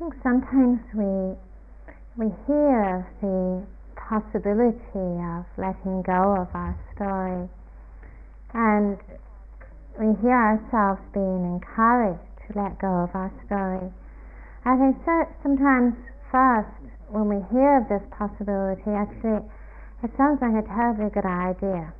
think 0.00 0.16
sometimes 0.22 0.80
we 0.96 1.36
we 2.16 2.32
hear 2.48 3.04
the 3.20 3.60
possibility 4.00 5.12
of 5.36 5.44
letting 5.60 6.00
go 6.00 6.40
of 6.40 6.48
our 6.56 6.72
story, 6.96 7.44
and 8.56 8.96
we 10.00 10.16
hear 10.24 10.32
ourselves 10.32 11.04
being 11.12 11.44
encouraged 11.44 12.24
to 12.48 12.56
let 12.56 12.80
go 12.80 13.04
of 13.04 13.12
our 13.12 13.28
story. 13.44 13.92
I 14.64 14.72
think 14.80 14.96
so, 15.04 15.28
sometimes 15.44 15.92
first 16.32 16.80
when 17.12 17.28
we 17.28 17.44
hear 17.52 17.84
of 17.84 17.92
this 17.92 18.04
possibility, 18.16 18.96
actually 18.96 19.44
it 20.00 20.10
sounds 20.16 20.40
like 20.40 20.56
a 20.56 20.66
terribly 20.66 21.12
good 21.12 21.28
idea. 21.28 21.92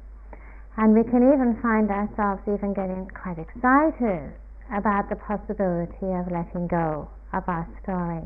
And 0.80 0.96
we 0.96 1.04
can 1.04 1.20
even 1.20 1.60
find 1.60 1.92
ourselves 1.92 2.40
even 2.48 2.72
getting 2.72 3.12
quite 3.12 3.36
excited 3.36 4.32
about 4.72 5.12
the 5.12 5.20
possibility 5.20 6.08
of 6.16 6.32
letting 6.32 6.64
go 6.64 7.10
of 7.32 7.44
our 7.48 7.66
story. 7.82 8.24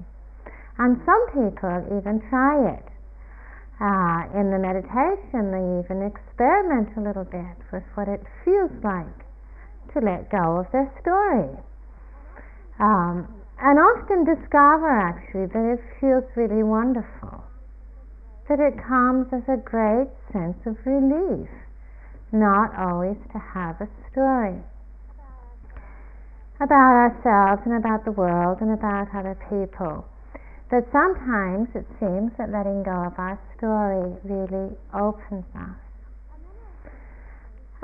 And 0.79 0.99
some 1.05 1.23
people 1.31 1.99
even 1.99 2.21
try 2.31 2.75
it. 2.75 2.87
Uh, 3.81 4.39
in 4.39 4.51
the 4.51 4.59
meditation, 4.59 5.51
they 5.51 5.65
even 5.83 6.03
experiment 6.07 6.97
a 6.97 7.01
little 7.01 7.25
bit 7.25 7.59
with 7.73 7.83
what 7.95 8.09
it 8.09 8.23
feels 8.45 8.71
like 8.83 9.19
to 9.93 10.01
let 10.01 10.31
go 10.31 10.59
of 10.59 10.67
their 10.73 10.91
story. 11.01 11.51
Um, 12.79 13.29
and 13.61 13.79
often 13.79 14.25
discover 14.25 14.91
actually 14.91 15.47
that 15.47 15.79
it 15.79 15.81
feels 16.01 16.25
really 16.37 16.63
wonderful 16.63 17.45
that 18.49 18.61
it 18.61 18.77
comes 18.77 19.27
as 19.33 19.43
a 19.49 19.57
great 19.57 20.09
sense 20.33 20.59
of 20.67 20.77
relief, 20.85 21.49
not 22.31 22.77
always 22.77 23.17
to 23.33 23.39
have 23.39 23.81
a 23.81 23.89
story 24.13 24.61
about 26.61 26.95
ourselves 27.11 27.63
and 27.67 27.75
about 27.75 28.05
the 28.05 28.13
world 28.13 28.59
and 28.61 28.73
about 28.73 29.09
other 29.15 29.35
people. 29.51 30.07
That 30.71 30.87
sometimes 30.91 31.69
it 31.75 31.87
seems 32.01 32.33
that 32.39 32.51
letting 32.51 32.83
go 32.83 33.07
of 33.07 33.15
our 33.19 33.39
story 33.57 34.15
really 34.25 34.75
opens 34.95 35.47
us. 35.55 35.79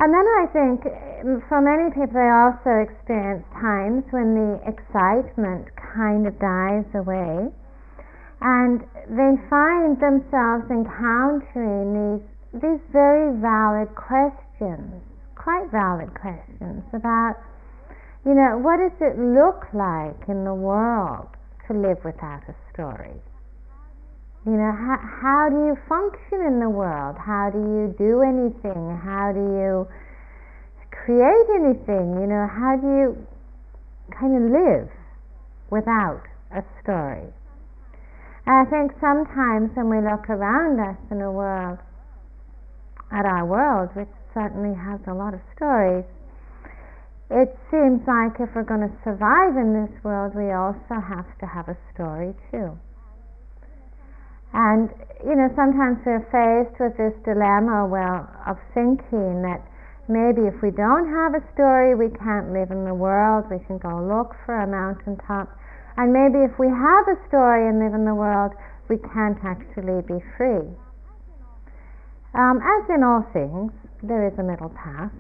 And 0.01 0.09
then 0.17 0.25
I 0.25 0.45
think 0.49 0.81
mm, 0.81 1.45
for 1.49 1.61
many 1.61 1.93
people, 1.93 2.17
they 2.17 2.33
also 2.33 2.89
experience 2.89 3.45
times 3.61 4.03
when 4.11 4.33
the 4.33 4.53
excitement 4.65 5.69
kind 5.77 6.25
of 6.25 6.33
dies 6.41 6.89
away 6.97 7.53
and 8.41 8.81
they 9.13 9.33
find 9.53 10.01
themselves 10.01 10.65
encountering 10.73 11.93
these 11.93 12.25
these 12.53 12.83
very 12.91 13.31
valid 13.39 13.95
questions, 13.95 14.99
quite 15.37 15.71
valid 15.71 16.11
questions 16.19 16.83
about, 16.93 17.39
you 18.25 18.35
know, 18.35 18.59
what 18.61 18.77
does 18.77 18.97
it 19.01 19.17
look 19.17 19.65
like 19.73 20.29
in 20.29 20.45
the 20.45 20.55
world 20.55 21.29
to 21.67 21.73
live 21.73 22.05
without 22.05 22.43
a 22.49 22.55
story? 22.73 23.17
You 24.47 24.57
know, 24.57 24.73
how, 24.73 24.99
how 25.01 25.49
do 25.49 25.57
you 25.69 25.77
function 25.89 26.45
in 26.47 26.61
the 26.61 26.69
world? 26.69 27.17
How 27.17 27.51
do 27.53 27.61
you 27.61 27.95
do 27.97 28.21
anything? 28.21 28.97
How 29.05 29.33
do 29.33 29.41
you 29.41 29.89
create 30.91 31.49
anything? 31.61 32.17
You 32.21 32.27
know, 32.29 32.49
how 32.49 32.77
do 32.81 32.89
you 32.89 33.27
kind 34.13 34.37
of 34.37 34.45
live 34.53 34.89
without 35.71 36.25
a 36.57 36.65
story? 36.83 37.29
I 38.47 38.65
think 38.69 38.93
sometimes 39.01 39.71
when 39.77 39.89
we 39.89 40.01
look 40.01 40.29
around 40.29 40.81
us 40.81 40.97
in 41.11 41.19
the 41.21 41.31
world, 41.31 41.79
at 43.13 43.27
our 43.27 43.45
world, 43.45 43.91
which 43.95 44.09
certainly 44.35 44.75
has 44.75 45.01
a 45.07 45.15
lot 45.15 45.35
of 45.35 45.41
stories, 45.57 46.05
it 47.31 47.55
seems 47.71 48.03
like 48.07 48.39
if 48.43 48.51
we're 48.55 48.67
going 48.67 48.85
to 48.85 48.95
survive 49.03 49.55
in 49.57 49.73
this 49.73 49.93
world, 50.03 50.35
we 50.35 50.51
also 50.51 50.99
have 50.99 51.31
to 51.39 51.47
have 51.47 51.69
a 51.69 51.79
story 51.95 52.35
too. 52.51 52.75
And, 54.53 54.91
you 55.23 55.39
know, 55.39 55.47
sometimes 55.55 56.03
we're 56.03 56.27
faced 56.35 56.75
with 56.83 56.99
this 56.99 57.15
dilemma, 57.23 57.87
well, 57.87 58.27
of 58.51 58.59
thinking 58.75 59.47
that 59.47 59.63
maybe 60.11 60.51
if 60.51 60.59
we 60.59 60.75
don't 60.75 61.07
have 61.07 61.39
a 61.39 61.43
story, 61.55 61.95
we 61.95 62.11
can't 62.19 62.51
live 62.51 62.75
in 62.75 62.83
the 62.83 62.95
world, 62.95 63.47
we 63.47 63.63
can 63.71 63.79
go 63.79 64.03
look 64.03 64.35
for 64.45 64.59
a 64.59 64.67
mountaintop 64.67 65.55
and 66.01 66.13
maybe 66.13 66.41
if 66.45 66.59
we 66.59 66.65
have 66.67 67.05
a 67.13 67.17
story 67.29 67.69
and 67.69 67.79
live 67.79 67.93
in 67.93 68.07
the 68.07 68.15
world, 68.15 68.53
we 68.89 68.97
can't 69.13 69.37
actually 69.45 70.01
be 70.09 70.17
free. 70.37 70.65
Um, 72.33 72.57
as 72.63 72.89
in 72.89 73.03
all 73.03 73.21
things, 73.35 73.73
there 74.03 74.27
is 74.27 74.33
a 74.39 74.43
middle 74.43 74.71
path. 74.71 75.13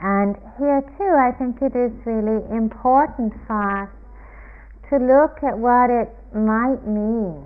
And 0.00 0.36
here 0.58 0.82
too, 0.96 1.12
I 1.12 1.30
think 1.36 1.60
it 1.60 1.76
is 1.76 1.92
really 2.06 2.40
important 2.56 3.34
for 3.46 3.84
us 3.84 3.90
to 4.88 4.96
look 4.96 5.42
at 5.44 5.58
what 5.58 5.90
it 5.90 6.08
might 6.34 6.86
mean 6.86 7.44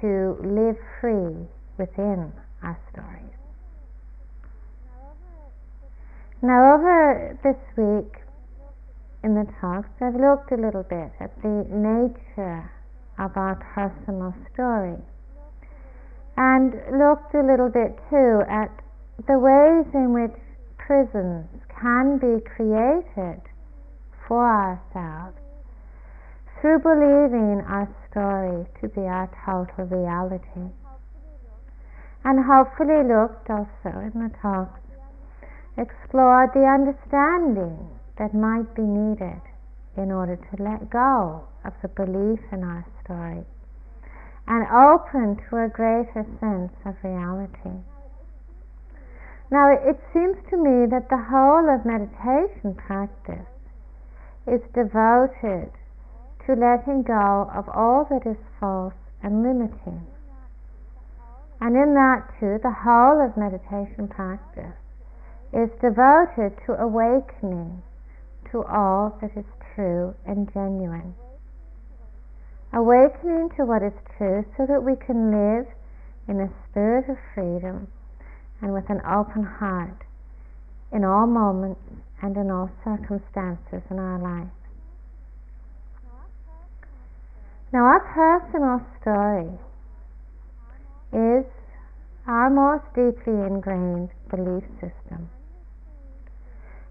to 0.00 0.36
live 0.44 0.76
free 1.00 1.48
within 1.78 2.32
our 2.62 2.78
stories. 2.92 3.24
Now, 6.42 6.74
over 6.74 7.38
this 7.42 7.56
week, 7.76 8.20
in 9.24 9.34
the 9.34 9.46
talks, 9.58 9.88
I've 10.02 10.14
looked 10.14 10.52
a 10.52 10.60
little 10.60 10.82
bit 10.82 11.10
at 11.18 11.32
the 11.40 11.64
nature 11.72 12.70
of 13.18 13.34
our 13.36 13.56
personal 13.72 14.34
story 14.52 15.00
and 16.36 16.74
looked 16.98 17.34
a 17.34 17.40
little 17.40 17.70
bit 17.70 17.96
too 18.10 18.42
at 18.50 18.70
the 19.26 19.38
ways 19.38 19.86
in 19.94 20.12
which 20.12 20.36
prisons 20.86 21.48
can 21.80 22.18
be 22.18 22.44
created 22.44 23.40
for 24.28 24.44
ourselves 24.44 25.38
through 26.60 26.78
believing 26.78 27.64
our 27.68 27.88
story 28.10 28.66
to 28.80 28.88
be 28.88 29.00
our 29.00 29.28
total 29.44 29.84
reality. 29.84 30.72
And 32.24 32.44
hopefully 32.44 33.04
looked 33.04 33.50
also 33.50 34.00
in 34.00 34.12
the 34.14 34.30
talks, 34.40 34.80
explored 35.76 36.50
the 36.54 36.64
understanding 36.64 37.88
that 38.18 38.34
might 38.34 38.74
be 38.74 38.82
needed 38.82 39.40
in 39.96 40.12
order 40.12 40.36
to 40.36 40.62
let 40.62 40.90
go 40.90 41.44
of 41.64 41.72
the 41.82 41.88
belief 41.88 42.40
in 42.52 42.62
our 42.62 42.86
story 43.04 43.44
and 44.46 44.66
open 44.68 45.36
to 45.48 45.56
a 45.56 45.68
greater 45.68 46.26
sense 46.40 46.72
of 46.84 46.94
reality. 47.02 47.80
Now, 49.54 49.70
it 49.70 50.00
seems 50.12 50.34
to 50.50 50.56
me 50.56 50.90
that 50.90 51.08
the 51.08 51.30
whole 51.30 51.70
of 51.70 51.86
meditation 51.86 52.74
practice 52.74 53.46
is 54.50 54.60
devoted 54.74 55.70
to 56.44 56.58
letting 56.58 57.04
go 57.04 57.48
of 57.54 57.68
all 57.68 58.04
that 58.10 58.26
is 58.26 58.36
false 58.58 58.98
and 59.22 59.44
limiting. 59.44 60.08
And 61.60 61.76
in 61.76 61.94
that, 61.94 62.34
too, 62.40 62.58
the 62.64 62.74
whole 62.82 63.24
of 63.24 63.36
meditation 63.36 64.08
practice 64.08 64.74
is 65.52 65.70
devoted 65.78 66.58
to 66.66 66.74
awakening 66.74 67.80
to 68.50 68.64
all 68.64 69.16
that 69.20 69.38
is 69.38 69.46
true 69.76 70.16
and 70.26 70.52
genuine. 70.52 71.14
Awakening 72.72 73.50
to 73.56 73.64
what 73.64 73.84
is 73.84 73.94
true 74.18 74.44
so 74.56 74.66
that 74.66 74.82
we 74.82 74.96
can 74.96 75.30
live 75.30 75.70
in 76.26 76.40
a 76.40 76.50
spirit 76.66 77.08
of 77.08 77.18
freedom 77.36 77.86
and 78.64 78.72
with 78.72 78.88
an 78.88 79.02
open 79.04 79.44
heart 79.44 80.06
in 80.90 81.04
all 81.04 81.26
moments 81.26 81.82
and 82.22 82.34
in 82.34 82.50
all 82.50 82.70
circumstances 82.82 83.82
in 83.90 83.98
our 83.98 84.18
life. 84.18 84.48
Now, 87.74 87.84
our 87.84 88.00
personal 88.00 88.80
story 89.02 89.52
is 91.12 91.44
our 92.26 92.48
most 92.48 92.84
deeply 92.94 93.34
ingrained 93.34 94.08
belief 94.30 94.64
system. 94.80 95.28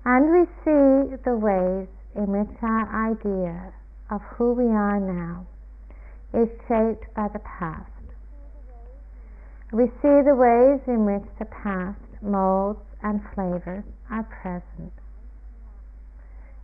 And 0.06 0.30
we 0.30 0.46
see 0.62 1.18
the 1.26 1.36
ways 1.36 1.88
in 2.16 2.28
which 2.28 2.56
our 2.62 3.10
idea 3.10 3.74
of 4.12 4.22
who 4.38 4.54
we 4.54 4.66
are 4.66 5.00
now 5.00 5.48
is 6.36 6.50
shaped 6.68 7.12
by 7.16 7.30
the 7.34 7.40
past. 7.40 7.93
We 9.74 9.88
see 10.02 10.22
the 10.22 10.38
ways 10.38 10.82
in 10.88 11.06
which 11.06 11.28
the 11.40 11.46
past 11.46 12.00
molds 12.22 12.80
and 13.02 13.20
flavors 13.34 13.84
our 14.10 14.24
present. 14.24 14.94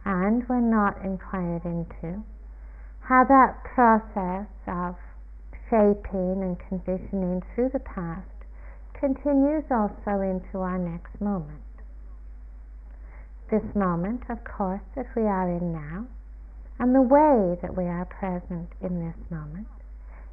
And 0.06 0.48
when 0.48 0.70
not 0.70 1.04
inquired 1.04 1.66
into, 1.66 2.24
how 3.02 3.26
that 3.26 3.64
process 3.64 4.48
of 4.68 4.96
shaping 5.70 6.44
and 6.46 6.58
conditioning 6.70 7.42
through 7.54 7.70
the 7.74 7.80
past 7.80 8.30
continues 8.94 9.66
also 9.72 10.22
into 10.22 10.60
our 10.60 10.78
next 10.78 11.20
moment 11.20 11.64
this 13.50 13.64
moment, 13.76 14.22
of 14.30 14.44
course, 14.44 14.82
that 14.96 15.08
we 15.16 15.24
are 15.24 15.50
in 15.50 15.74
now, 15.74 16.06
and 16.80 16.94
the 16.94 17.02
way 17.02 17.58
that 17.62 17.76
we 17.76 17.84
are 17.86 18.06
present 18.06 18.70
in 18.82 19.00
this 19.00 19.18
moment 19.32 19.68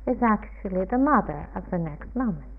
is 0.06 0.22
actually 0.22 0.84
the 0.84 0.99
mother 0.99 1.49
of 1.55 1.64
the 1.70 1.79
next 1.79 2.14
moment 2.14 2.56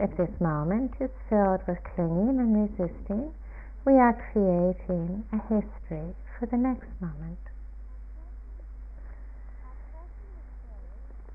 at 0.00 0.16
this 0.16 0.30
moment 0.40 0.92
is 1.00 1.10
filled 1.28 1.60
with 1.68 1.78
clinging 1.94 2.40
and 2.40 2.56
resisting, 2.56 3.32
we 3.84 3.92
are 3.94 4.16
creating 4.32 5.24
a 5.32 5.36
history 5.36 6.14
for 6.38 6.46
the 6.46 6.56
next 6.56 6.88
moment. 7.00 7.38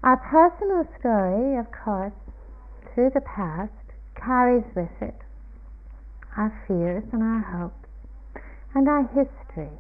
Our 0.04 0.18
personal 0.18 0.88
story, 1.00 1.58
of 1.58 1.66
course, 1.72 2.14
through 2.94 3.12
the 3.14 3.22
past 3.22 3.72
carries 4.16 4.66
with 4.76 4.90
it 5.02 5.16
our 6.38 6.52
fears 6.68 7.04
and 7.14 7.24
our 7.24 7.40
hopes 7.40 8.42
and 8.74 8.90
our 8.90 9.08
history. 9.08 9.72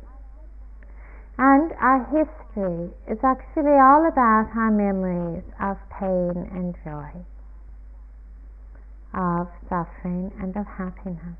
And 1.37 1.73
our 1.81 2.05
history 2.05 2.91
is 3.11 3.19
actually 3.23 3.75
all 3.75 4.07
about 4.07 4.47
our 4.55 4.71
memories 4.71 5.43
of 5.59 5.77
pain 5.99 6.49
and 6.55 6.73
joy 6.83 7.11
of 9.15 9.47
suffering 9.69 10.31
and 10.39 10.55
of 10.57 10.67
happiness. 10.67 11.39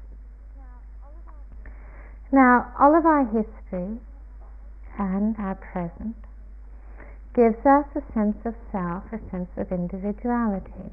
Now, 2.32 2.72
all 2.80 2.98
of 2.98 3.06
our 3.06 3.26
history 3.26 4.00
and 4.98 5.36
our 5.38 5.56
present 5.56 6.16
gives 7.36 7.60
us 7.66 7.86
a 7.96 8.04
sense 8.14 8.38
of 8.46 8.56
self, 8.72 9.04
a 9.12 9.20
sense 9.30 9.50
of 9.58 9.72
individuality. 9.72 10.90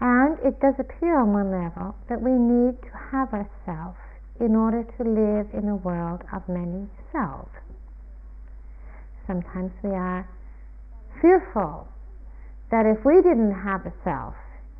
And 0.00 0.38
it 0.40 0.60
does 0.60 0.74
appear 0.78 1.18
on 1.18 1.32
one 1.32 1.50
level 1.50 1.96
that 2.08 2.22
we 2.22 2.30
need 2.30 2.80
to 2.82 2.92
have 3.10 3.32
a 3.34 3.48
self 3.64 3.96
in 4.38 4.54
order 4.54 4.84
to 4.84 5.02
live 5.02 5.48
in 5.52 5.68
a 5.68 5.76
world 5.76 6.22
of 6.32 6.46
many 6.48 6.86
selves. 7.10 7.50
Sometimes 9.26 9.72
we 9.82 9.90
are 9.90 10.28
fearful 11.20 11.88
that 12.70 12.86
if 12.86 13.04
we 13.04 13.16
didn't 13.22 13.54
have 13.64 13.86
a 13.86 13.92
self 14.04 14.34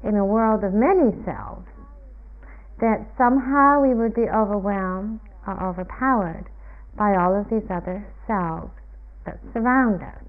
in 0.05 0.17
a 0.17 0.25
world 0.25 0.65
of 0.65 0.73
many 0.73 1.13
selves, 1.25 1.67
that 2.81 3.07
somehow 3.17 3.81
we 3.81 3.95
would 3.95 4.15
be 4.15 4.29
overwhelmed 4.29 5.21
or 5.47 5.57
overpowered 5.63 6.47
by 6.97 7.15
all 7.15 7.39
of 7.39 7.49
these 7.51 7.69
other 7.71 8.07
selves 8.27 8.73
that 9.25 9.39
surround 9.53 10.03
us. 10.03 10.23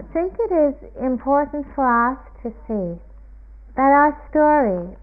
I 0.00 0.12
think 0.12 0.34
it 0.38 0.52
is 0.52 0.74
important 1.02 1.66
for 1.74 2.12
us 2.12 2.18
to 2.42 2.50
see 2.68 3.00
that 3.76 3.92
our 3.92 4.12
story 4.28 4.96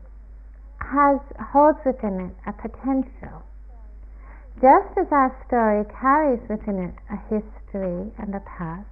has 0.82 1.20
holds 1.52 1.80
within 1.86 2.20
it 2.20 2.36
a 2.48 2.54
potential. 2.54 3.42
Just 4.62 4.98
as 4.98 5.08
our 5.12 5.36
story 5.48 5.86
carries 6.00 6.42
within 6.50 6.80
it 6.80 6.96
a 7.10 7.18
history 7.32 8.12
and 8.18 8.36
a 8.36 8.42
past, 8.42 8.88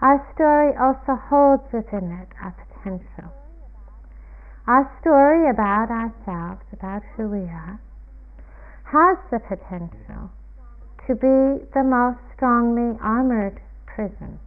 our 0.00 0.24
story 0.34 0.72
also 0.76 1.20
holds 1.28 1.64
within 1.72 2.10
it 2.12 2.28
a 2.42 2.52
potential. 2.52 3.32
Our 4.66 4.90
story 5.00 5.50
about 5.50 5.90
ourselves, 5.90 6.62
about 6.72 7.02
who 7.16 7.28
we 7.28 7.44
are, 7.48 7.80
has 8.84 9.18
the 9.30 9.40
potential 9.40 10.30
to 11.06 11.14
be 11.14 11.64
the 11.74 11.84
most 11.84 12.20
strongly 12.34 12.98
armored 13.00 13.60
prison 13.86 14.38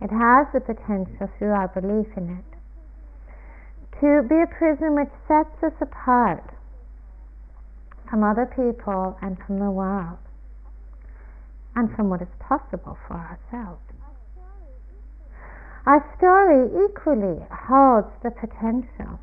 it 0.00 0.10
has 0.10 0.46
the 0.52 0.60
potential 0.60 1.28
through 1.38 1.52
our 1.52 1.68
belief 1.68 2.06
in 2.16 2.40
it 2.40 2.50
to 4.00 4.26
be 4.28 4.40
a 4.40 4.46
prison 4.46 4.96
which 4.96 5.12
sets 5.28 5.62
us 5.62 5.76
apart 5.80 6.42
from 8.10 8.24
other 8.24 8.46
people 8.46 9.16
and 9.22 9.38
from 9.46 9.60
the 9.60 9.70
world 9.70 10.18
and 11.76 11.94
from 11.94 12.10
what 12.10 12.20
is 12.20 12.28
possible 12.40 12.98
for 13.06 13.14
ourselves. 13.14 13.80
Our 15.86 16.04
story 16.18 16.66
equally 16.84 17.38
holds 17.50 18.10
the 18.22 18.30
potential 18.30 19.18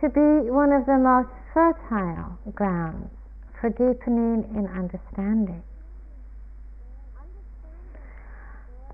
to 0.00 0.08
be 0.10 0.50
one 0.50 0.72
of 0.72 0.84
the 0.84 0.98
most 0.98 1.30
fertile 1.54 2.36
grounds 2.52 3.10
for 3.60 3.70
deepening 3.70 4.44
in 4.58 4.66
understanding. 4.66 5.62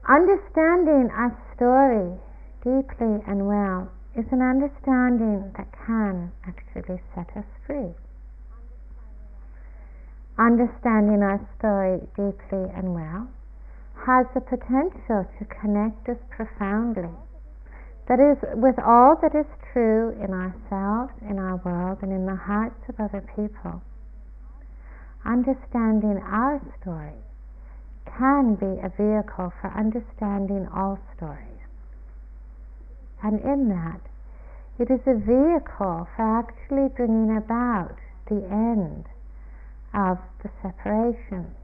Understanding 0.07 1.11
our 1.11 1.37
story 1.57 2.21
deeply 2.63 3.25
and 3.27 3.49
well 3.49 3.91
is 4.15 4.27
an 4.31 4.43
understanding 4.43 5.53
that 5.57 5.69
can 5.87 6.31
actually 6.47 7.01
set 7.15 7.29
us 7.37 7.45
free. 7.67 7.95
Understanding 10.39 11.21
our 11.23 11.41
story 11.59 11.99
deeply 12.15 12.71
and 12.71 12.95
well 12.95 13.27
has 14.07 14.25
the 14.35 14.41
potential 14.41 15.27
to 15.37 15.45
connect 15.47 16.09
us 16.09 16.19
profoundly. 16.31 17.11
That 18.07 18.21
is, 18.21 18.39
with 18.55 18.79
all 18.79 19.17
that 19.21 19.35
is 19.35 19.47
true 19.73 20.11
in 20.23 20.33
ourselves, 20.33 21.13
in 21.29 21.39
our 21.39 21.57
world, 21.57 21.99
and 22.03 22.13
in 22.13 22.25
the 22.25 22.37
hearts 22.37 22.79
of 22.89 23.01
other 23.01 23.21
people. 23.35 23.83
Understanding 25.27 26.23
our 26.23 26.63
story 26.81 27.19
can 28.07 28.55
be 28.55 28.79
a 28.79 28.89
vehicle 28.95 29.53
for 29.61 29.75
understanding 29.77 30.69
all 30.73 30.99
stories. 31.17 31.67
And 33.23 33.41
in 33.41 33.69
that, 33.71 34.01
it 34.79 34.89
is 34.89 35.01
a 35.05 35.19
vehicle 35.19 36.07
for 36.15 36.23
actually 36.23 36.89
bringing 36.95 37.37
about 37.37 37.97
the 38.29 38.47
end 38.47 39.05
of 39.95 40.19
the 40.43 40.51
separation, 40.63 41.55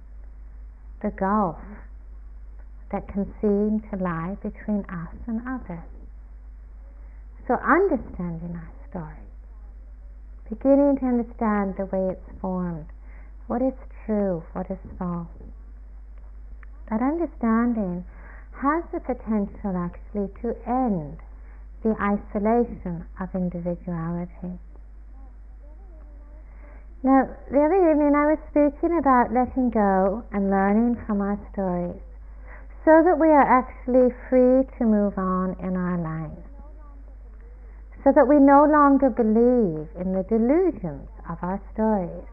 the 1.03 1.11
gulf 1.11 1.59
that 2.91 3.09
can 3.09 3.27
seem 3.41 3.83
to 3.91 4.03
lie 4.03 4.37
between 4.43 4.85
us 4.89 5.15
and 5.27 5.43
others. 5.47 5.85
So, 7.47 7.55
understanding 7.55 8.57
our 8.57 8.73
story, 8.89 9.27
beginning 10.49 10.99
to 11.01 11.07
understand 11.07 11.75
the 11.77 11.87
way 11.87 12.13
it's 12.13 12.41
formed, 12.41 12.87
what 13.47 13.61
is 13.61 13.75
true, 14.07 14.45
what 14.53 14.71
is 14.71 14.79
false, 14.99 15.29
that 16.89 17.03
understanding 17.03 18.05
has 18.63 18.85
the 18.93 19.01
potential 19.01 19.77
actually 19.77 20.29
to 20.41 20.57
end 20.67 21.19
the 21.83 21.95
isolation 22.01 23.05
of 23.21 23.29
individuality. 23.35 24.59
Now, 27.05 27.29
the 27.53 27.61
other 27.61 27.93
evening 27.93 28.17
I 28.17 28.33
was 28.33 28.41
speaking 28.49 28.97
about 28.97 29.29
letting 29.29 29.69
go 29.69 30.25
and 30.33 30.49
learning 30.49 30.97
from 31.05 31.21
our 31.21 31.37
stories 31.53 32.01
so 32.81 33.05
that 33.05 33.21
we 33.21 33.29
are 33.29 33.45
actually 33.45 34.09
free 34.33 34.65
to 34.81 34.89
move 34.89 35.13
on 35.21 35.53
in 35.61 35.77
our 35.77 36.01
lives. 36.01 36.41
So 38.01 38.13
that 38.17 38.25
we 38.25 38.41
no 38.41 38.65
longer 38.65 39.13
believe 39.13 39.93
in 40.01 40.17
the 40.17 40.25
delusions 40.33 41.13
of 41.29 41.37
our 41.45 41.61
stories 41.77 42.25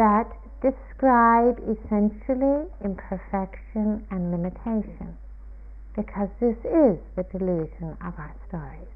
that 0.00 0.32
describe 0.64 1.60
essentially 1.68 2.72
imperfection 2.80 4.00
and 4.08 4.32
limitation, 4.32 5.12
because 5.92 6.32
this 6.40 6.56
is 6.64 6.96
the 7.20 7.28
delusion 7.28 8.00
of 8.00 8.16
our 8.16 8.32
stories. 8.48 8.88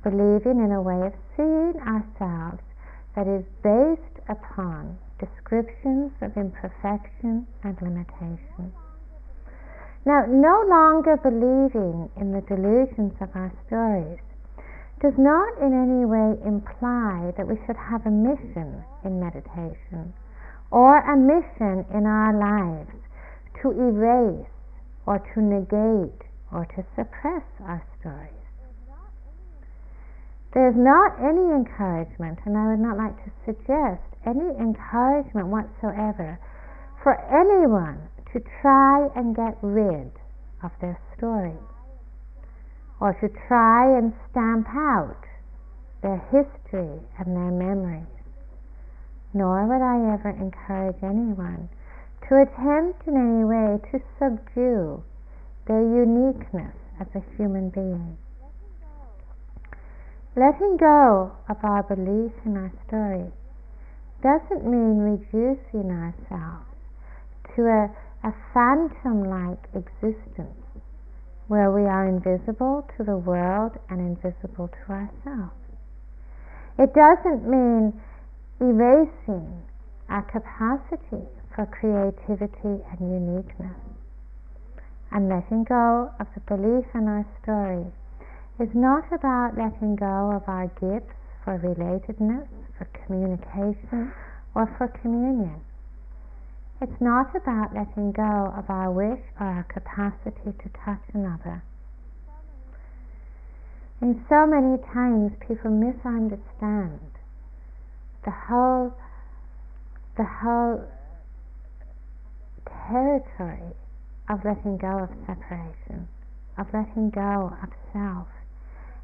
Believing 0.00 0.64
in 0.64 0.72
a 0.72 0.80
way 0.80 1.08
of 1.08 1.12
seeing 1.36 1.76
ourselves 1.84 2.64
that 3.16 3.26
is 3.26 3.44
based 3.64 4.20
upon 4.28 4.98
descriptions 5.18 6.12
of 6.20 6.36
imperfection 6.36 7.46
and 7.64 7.80
limitation. 7.80 8.72
Now, 10.04 10.22
no 10.28 10.62
longer 10.68 11.16
believing 11.16 12.10
in 12.20 12.30
the 12.30 12.44
delusions 12.46 13.16
of 13.20 13.34
our 13.34 13.50
stories 13.66 14.20
does 15.00 15.16
not 15.18 15.58
in 15.58 15.72
any 15.72 16.04
way 16.04 16.38
imply 16.46 17.32
that 17.36 17.48
we 17.48 17.56
should 17.66 17.76
have 17.76 18.06
a 18.06 18.10
mission 18.10 18.84
in 19.04 19.18
meditation 19.18 20.12
or 20.70 21.00
a 21.00 21.16
mission 21.16 21.84
in 21.92 22.06
our 22.06 22.32
lives 22.36 22.96
to 23.62 23.70
erase 23.72 24.46
or 25.06 25.18
to 25.34 25.40
negate 25.40 26.22
or 26.52 26.64
to 26.76 26.84
suppress 26.94 27.44
our 27.66 27.82
stories. 27.98 28.45
There's 30.56 30.74
not 30.74 31.20
any 31.20 31.52
encouragement, 31.52 32.38
and 32.46 32.56
I 32.56 32.72
would 32.72 32.80
not 32.80 32.96
like 32.96 33.12
to 33.24 33.30
suggest 33.44 34.00
any 34.24 34.56
encouragement 34.56 35.52
whatsoever 35.52 36.40
for 37.02 37.20
anyone 37.28 38.08
to 38.32 38.40
try 38.62 39.06
and 39.14 39.36
get 39.36 39.58
rid 39.60 40.10
of 40.62 40.72
their 40.80 40.98
story 41.14 41.60
or 43.00 43.12
to 43.20 43.28
try 43.46 43.98
and 43.98 44.14
stamp 44.30 44.66
out 44.72 45.20
their 46.00 46.24
history 46.32 47.04
and 47.20 47.36
their 47.36 47.52
memories 47.52 48.16
nor 49.36 49.66
would 49.66 49.84
I 49.84 50.14
ever 50.14 50.30
encourage 50.30 50.96
anyone 51.02 51.68
to 52.26 52.40
attempt 52.40 53.06
in 53.06 53.16
any 53.16 53.44
way 53.44 53.78
to 53.92 54.00
subdue 54.18 55.04
their 55.66 55.82
uniqueness 55.82 56.74
as 56.98 57.06
a 57.14 57.36
human 57.36 57.68
being. 57.68 58.16
Letting 60.38 60.76
go 60.76 61.32
of 61.48 61.56
our 61.64 61.82
belief 61.82 62.30
in 62.44 62.58
our 62.58 62.70
story 62.86 63.32
doesn't 64.22 64.68
mean 64.68 64.98
reducing 64.98 65.90
ourselves 65.90 66.68
to 67.56 67.64
a, 67.64 67.88
a 68.22 68.34
phantom 68.52 69.24
like 69.24 69.64
existence 69.72 70.60
where 71.48 71.70
we 71.70 71.88
are 71.88 72.06
invisible 72.06 72.86
to 72.98 73.04
the 73.04 73.16
world 73.16 73.78
and 73.88 73.98
invisible 73.98 74.68
to 74.68 74.92
ourselves. 74.92 75.56
It 76.78 76.92
doesn't 76.92 77.48
mean 77.48 77.98
erasing 78.60 79.62
our 80.10 80.20
capacity 80.20 81.24
for 81.54 81.64
creativity 81.64 82.84
and 82.92 83.00
uniqueness. 83.00 83.80
And 85.10 85.30
letting 85.30 85.64
go 85.64 86.12
of 86.20 86.26
the 86.34 86.40
belief 86.40 86.84
in 86.94 87.08
our 87.08 87.24
story 87.42 87.86
is 88.58 88.68
not 88.74 89.04
about 89.12 89.56
letting 89.56 89.96
go 89.96 90.32
of 90.32 90.48
our 90.48 90.68
gifts 90.80 91.12
for 91.44 91.58
relatedness, 91.58 92.48
for 92.78 92.86
communication, 93.06 94.12
or 94.54 94.66
for 94.78 94.88
communion. 94.88 95.60
It's 96.80 97.00
not 97.00 97.34
about 97.34 97.74
letting 97.74 98.12
go 98.12 98.52
of 98.56 98.68
our 98.68 98.90
wish 98.90 99.20
or 99.40 99.46
our 99.46 99.64
capacity 99.64 100.52
to 100.52 100.68
touch 100.84 101.00
another. 101.14 101.62
And 104.00 104.24
so 104.28 104.46
many 104.46 104.76
times 104.92 105.32
people 105.40 105.70
misunderstand 105.70 107.00
the 108.24 108.30
whole 108.30 108.92
the 110.16 110.24
whole 110.24 110.82
territory 112.88 113.72
of 114.28 114.44
letting 114.44 114.76
go 114.76 114.98
of 114.98 115.10
separation, 115.26 116.08
of 116.58 116.66
letting 116.72 117.10
go 117.10 117.52
of 117.62 117.68
self, 117.92 118.26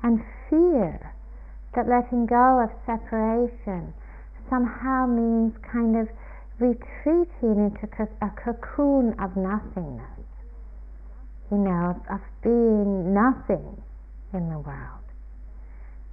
and 0.03 0.21
fear 0.51 1.15
that 1.75 1.89
letting 1.89 2.27
go 2.27 2.61
of 2.61 2.71
separation 2.85 3.95
somehow 4.51 5.07
means 5.07 5.55
kind 5.63 5.97
of 5.97 6.09
retreating 6.59 7.73
into 7.73 7.89
a 8.21 8.31
cocoon 8.37 9.15
of 9.19 9.37
nothingness, 9.37 10.21
you 11.51 11.59
know, 11.59 11.97
of 12.11 12.21
being 12.43 13.15
nothing 13.15 13.83
in 14.33 14.49
the 14.49 14.59
world. 14.59 15.03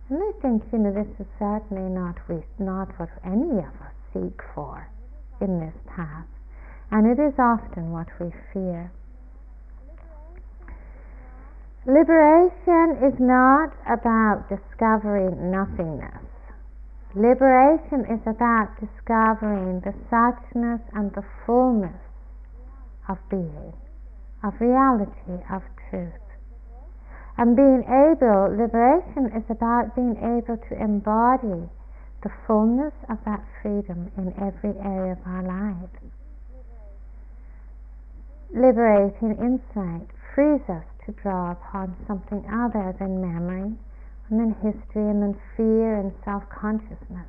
And 0.10 0.18
I 0.24 0.32
think, 0.42 0.64
you 0.72 0.80
know, 0.80 0.92
this 0.92 1.20
is 1.20 1.28
certainly 1.38 1.90
not, 1.90 2.16
we, 2.28 2.42
not 2.58 2.98
what 2.98 3.10
any 3.24 3.60
of 3.60 3.76
us 3.82 3.94
seek 4.14 4.42
for 4.56 4.90
in 5.40 5.60
this 5.60 5.76
path. 5.86 6.26
And 6.92 7.06
it 7.06 7.22
is 7.22 7.38
often 7.38 7.92
what 7.92 8.08
we 8.20 8.32
fear. 8.52 8.92
Liberation 11.90 13.02
is 13.02 13.18
not 13.20 13.74
about 13.90 14.46
discovering 14.46 15.50
nothingness. 15.50 16.22
Liberation 17.16 18.06
is 18.06 18.22
about 18.28 18.70
discovering 18.78 19.82
the 19.82 19.98
suchness 20.06 20.86
and 20.94 21.10
the 21.16 21.26
fullness 21.48 21.98
of 23.10 23.18
being, 23.32 23.74
of 24.44 24.54
reality, 24.62 25.42
of 25.50 25.64
truth. 25.90 26.14
And 27.40 27.56
being 27.56 27.82
able, 27.82 28.54
liberation 28.54 29.34
is 29.34 29.50
about 29.50 29.96
being 29.96 30.14
able 30.22 30.62
to 30.70 30.78
embody 30.78 31.74
the 32.22 32.30
fullness 32.46 32.94
of 33.10 33.18
that 33.26 33.42
freedom 33.64 34.12
in 34.16 34.30
every 34.38 34.78
area 34.78 35.14
of 35.14 35.26
our 35.26 35.42
lives. 35.42 35.98
Liberating 38.54 39.34
insight 39.42 40.06
frees 40.36 40.62
us 40.70 40.86
to 41.10 41.22
draw 41.22 41.52
upon 41.52 41.96
something 42.08 42.46
other 42.46 42.96
than 43.00 43.22
memory, 43.22 43.74
and 44.30 44.40
then 44.40 44.54
history, 44.62 45.10
and 45.10 45.24
then 45.24 45.42
fear 45.58 45.98
and 45.98 46.14
self 46.24 46.44
consciousness 46.50 47.28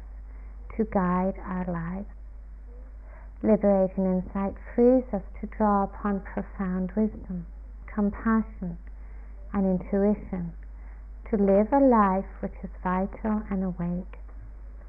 to 0.77 0.85
guide 0.85 1.35
our 1.45 1.65
lives. 1.65 2.09
Liberating 3.43 4.05
insight 4.05 4.55
frees 4.75 5.05
us 5.15 5.23
to 5.41 5.47
draw 5.57 5.85
upon 5.85 6.21
profound 6.21 6.93
wisdom, 6.95 7.47
compassion, 7.87 8.77
and 9.55 9.81
intuition 9.81 10.53
to 11.31 11.37
live 11.37 11.73
a 11.73 11.81
life 11.81 12.29
which 12.41 12.53
is 12.63 12.71
vital 12.85 13.43
and 13.51 13.65
awake, 13.65 14.21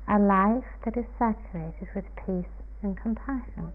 a 0.10 0.20
life 0.20 0.68
that 0.84 0.98
is 0.98 1.06
saturated 1.18 1.88
with 1.96 2.04
peace 2.26 2.52
and 2.82 2.98
compassion. 2.98 3.72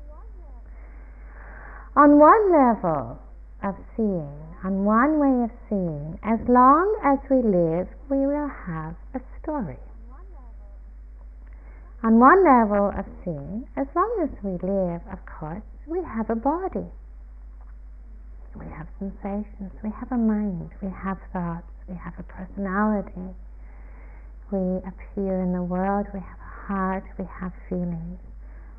On 1.97 2.19
one 2.19 2.53
level, 2.53 3.19
of 3.67 3.75
seeing, 3.99 4.39
on 4.63 4.87
one 4.87 5.19
way 5.19 5.43
of 5.43 5.51
seeing, 5.67 6.15
as 6.23 6.39
long 6.47 6.87
as 7.03 7.19
we 7.27 7.43
live, 7.43 7.91
we 8.07 8.23
will 8.23 8.47
have 8.47 8.95
a 9.11 9.21
story. 9.43 9.83
On 12.05 12.21
one 12.23 12.47
level 12.47 12.95
of 12.95 13.03
seeing, 13.25 13.67
as 13.75 13.91
long 13.97 14.07
as 14.23 14.31
we 14.47 14.55
live, 14.63 15.03
of 15.11 15.19
course, 15.27 15.67
we 15.91 15.99
have 16.07 16.31
a 16.31 16.39
body. 16.39 16.87
We 18.55 18.67
have 18.71 18.87
sensations, 19.03 19.75
we 19.83 19.91
have 19.99 20.13
a 20.13 20.17
mind, 20.17 20.71
we 20.81 20.89
have 21.03 21.19
thoughts, 21.33 21.67
we 21.89 21.97
have 21.99 22.15
a 22.19 22.23
personality. 22.23 23.35
We 24.55 24.79
appear 24.87 25.43
in 25.43 25.53
the 25.53 25.67
world, 25.67 26.07
we 26.15 26.21
have 26.21 26.39
a 26.39 26.53
heart, 26.71 27.05
we 27.19 27.27
have 27.41 27.53
feelings. 27.69 28.23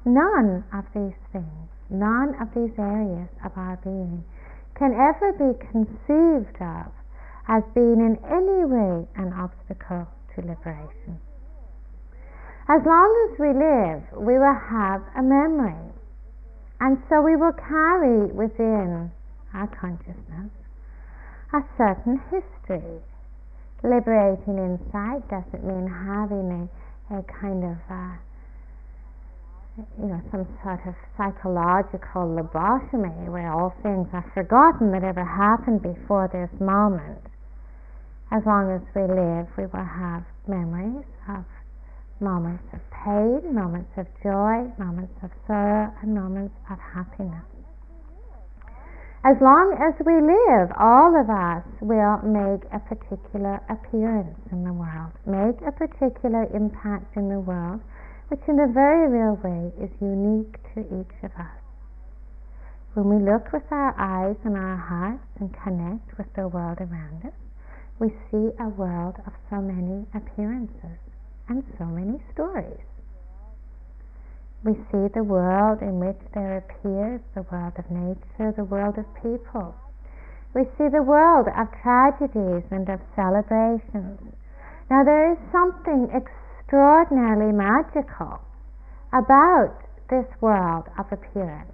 None 0.05 0.63
of 0.71 0.85
these 0.95 1.19
things, 1.35 1.67
none 1.89 2.39
of 2.39 2.47
these 2.55 2.71
areas 2.79 3.27
of 3.43 3.51
our 3.57 3.75
being 3.83 4.23
can 4.77 4.93
ever 4.93 5.33
be 5.33 5.57
conceived 5.71 6.61
of 6.61 6.91
as 7.47 7.63
being 7.73 7.99
in 7.99 8.17
any 8.29 8.65
way 8.65 9.07
an 9.15 9.33
obstacle 9.33 10.07
to 10.35 10.41
liberation. 10.41 11.19
As 12.69 12.81
long 12.85 13.09
as 13.31 13.39
we 13.39 13.47
live, 13.47 14.03
we 14.21 14.37
will 14.37 14.59
have 14.69 15.01
a 15.15 15.23
memory. 15.23 15.93
And 16.79 17.01
so 17.09 17.21
we 17.21 17.35
will 17.35 17.53
carry 17.53 18.27
within 18.27 19.09
our 19.53 19.67
consciousness 19.67 20.51
a 21.53 21.63
certain 21.77 22.21
history. 22.29 22.99
Liberating 23.83 24.57
insight 24.57 25.23
doesn't 25.29 25.63
mean 25.63 25.87
having 25.87 26.69
a, 27.09 27.17
a 27.17 27.23
kind 27.23 27.63
of 27.63 27.77
uh, 27.89 28.19
you 29.77 30.09
know, 30.09 30.21
some 30.31 30.47
sort 30.63 30.81
of 30.87 30.95
psychological 31.17 32.25
lobotomy 32.25 33.29
where 33.29 33.53
all 33.53 33.75
things 33.83 34.07
are 34.13 34.25
forgotten 34.33 34.91
that 34.91 35.03
ever 35.03 35.23
happened 35.23 35.85
before 35.85 36.25
this 36.33 36.49
moment. 36.59 37.21
As 38.31 38.41
long 38.45 38.73
as 38.73 38.81
we 38.97 39.05
live, 39.05 39.45
we 39.53 39.69
will 39.69 39.85
have 39.85 40.25
memories 40.49 41.05
of 41.29 41.45
moments 42.19 42.65
of 42.73 42.81
pain, 42.89 43.53
moments 43.53 43.93
of 43.97 44.07
joy, 44.25 44.65
moments 44.81 45.13
of 45.21 45.29
sorrow, 45.45 45.93
and 46.01 46.13
moments 46.13 46.55
of 46.71 46.79
happiness. 46.81 47.45
As 49.23 49.37
long 49.41 49.77
as 49.77 49.93
we 50.05 50.17
live, 50.17 50.71
all 50.79 51.13
of 51.13 51.29
us 51.29 51.65
will 51.81 52.17
make 52.25 52.65
a 52.73 52.79
particular 52.79 53.61
appearance 53.69 54.39
in 54.51 54.63
the 54.63 54.73
world, 54.73 55.13
make 55.25 55.61
a 55.61 55.71
particular 55.71 56.47
impact 56.55 57.15
in 57.15 57.29
the 57.29 57.39
world 57.39 57.81
which 58.29 58.41
in 58.47 58.59
a 58.59 58.67
very 58.67 59.07
real 59.07 59.39
way 59.43 59.71
is 59.79 59.91
unique 60.01 60.59
to 60.73 60.81
each 60.81 61.23
of 61.23 61.31
us. 61.39 61.57
When 62.93 63.09
we 63.09 63.23
look 63.23 63.53
with 63.53 63.71
our 63.71 63.93
eyes 63.97 64.35
and 64.43 64.57
our 64.57 64.75
hearts 64.75 65.27
and 65.39 65.53
connect 65.53 66.17
with 66.17 66.33
the 66.33 66.47
world 66.47 66.79
around 66.81 67.25
us, 67.25 67.37
we 67.99 68.09
see 68.31 68.51
a 68.59 68.69
world 68.69 69.15
of 69.25 69.33
so 69.49 69.61
many 69.61 70.05
appearances 70.13 70.99
and 71.47 71.63
so 71.77 71.85
many 71.85 72.19
stories. 72.33 72.83
We 74.63 74.73
see 74.91 75.07
the 75.13 75.23
world 75.23 75.81
in 75.81 75.99
which 75.99 76.19
there 76.33 76.57
appears 76.57 77.21
the 77.33 77.45
world 77.51 77.73
of 77.77 77.89
nature, 77.89 78.51
the 78.51 78.65
world 78.65 78.97
of 78.97 79.05
people. 79.21 79.75
We 80.53 80.65
see 80.77 80.89
the 80.89 81.05
world 81.05 81.47
of 81.47 81.69
tragedies 81.81 82.65
and 82.71 82.89
of 82.89 82.99
celebrations. 83.15 84.19
Now, 84.89 85.03
there 85.03 85.31
is 85.31 85.37
something 85.51 86.09
extraordinarily 86.67 87.55
magical 87.55 88.43
about 89.13 89.71
this 90.09 90.25
world 90.41 90.83
of 90.99 91.05
appearance 91.13 91.71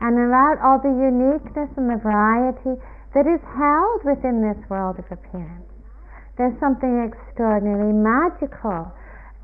and 0.00 0.18
about 0.18 0.58
all 0.58 0.82
the 0.82 0.90
uniqueness 0.90 1.70
and 1.76 1.86
the 1.86 2.00
variety 2.02 2.74
that 3.14 3.26
is 3.30 3.38
held 3.54 4.02
within 4.02 4.42
this 4.42 4.58
world 4.68 4.98
of 4.98 5.06
appearance. 5.14 5.70
There's 6.36 6.58
something 6.58 7.06
extraordinarily 7.06 7.92
magical 7.94 8.90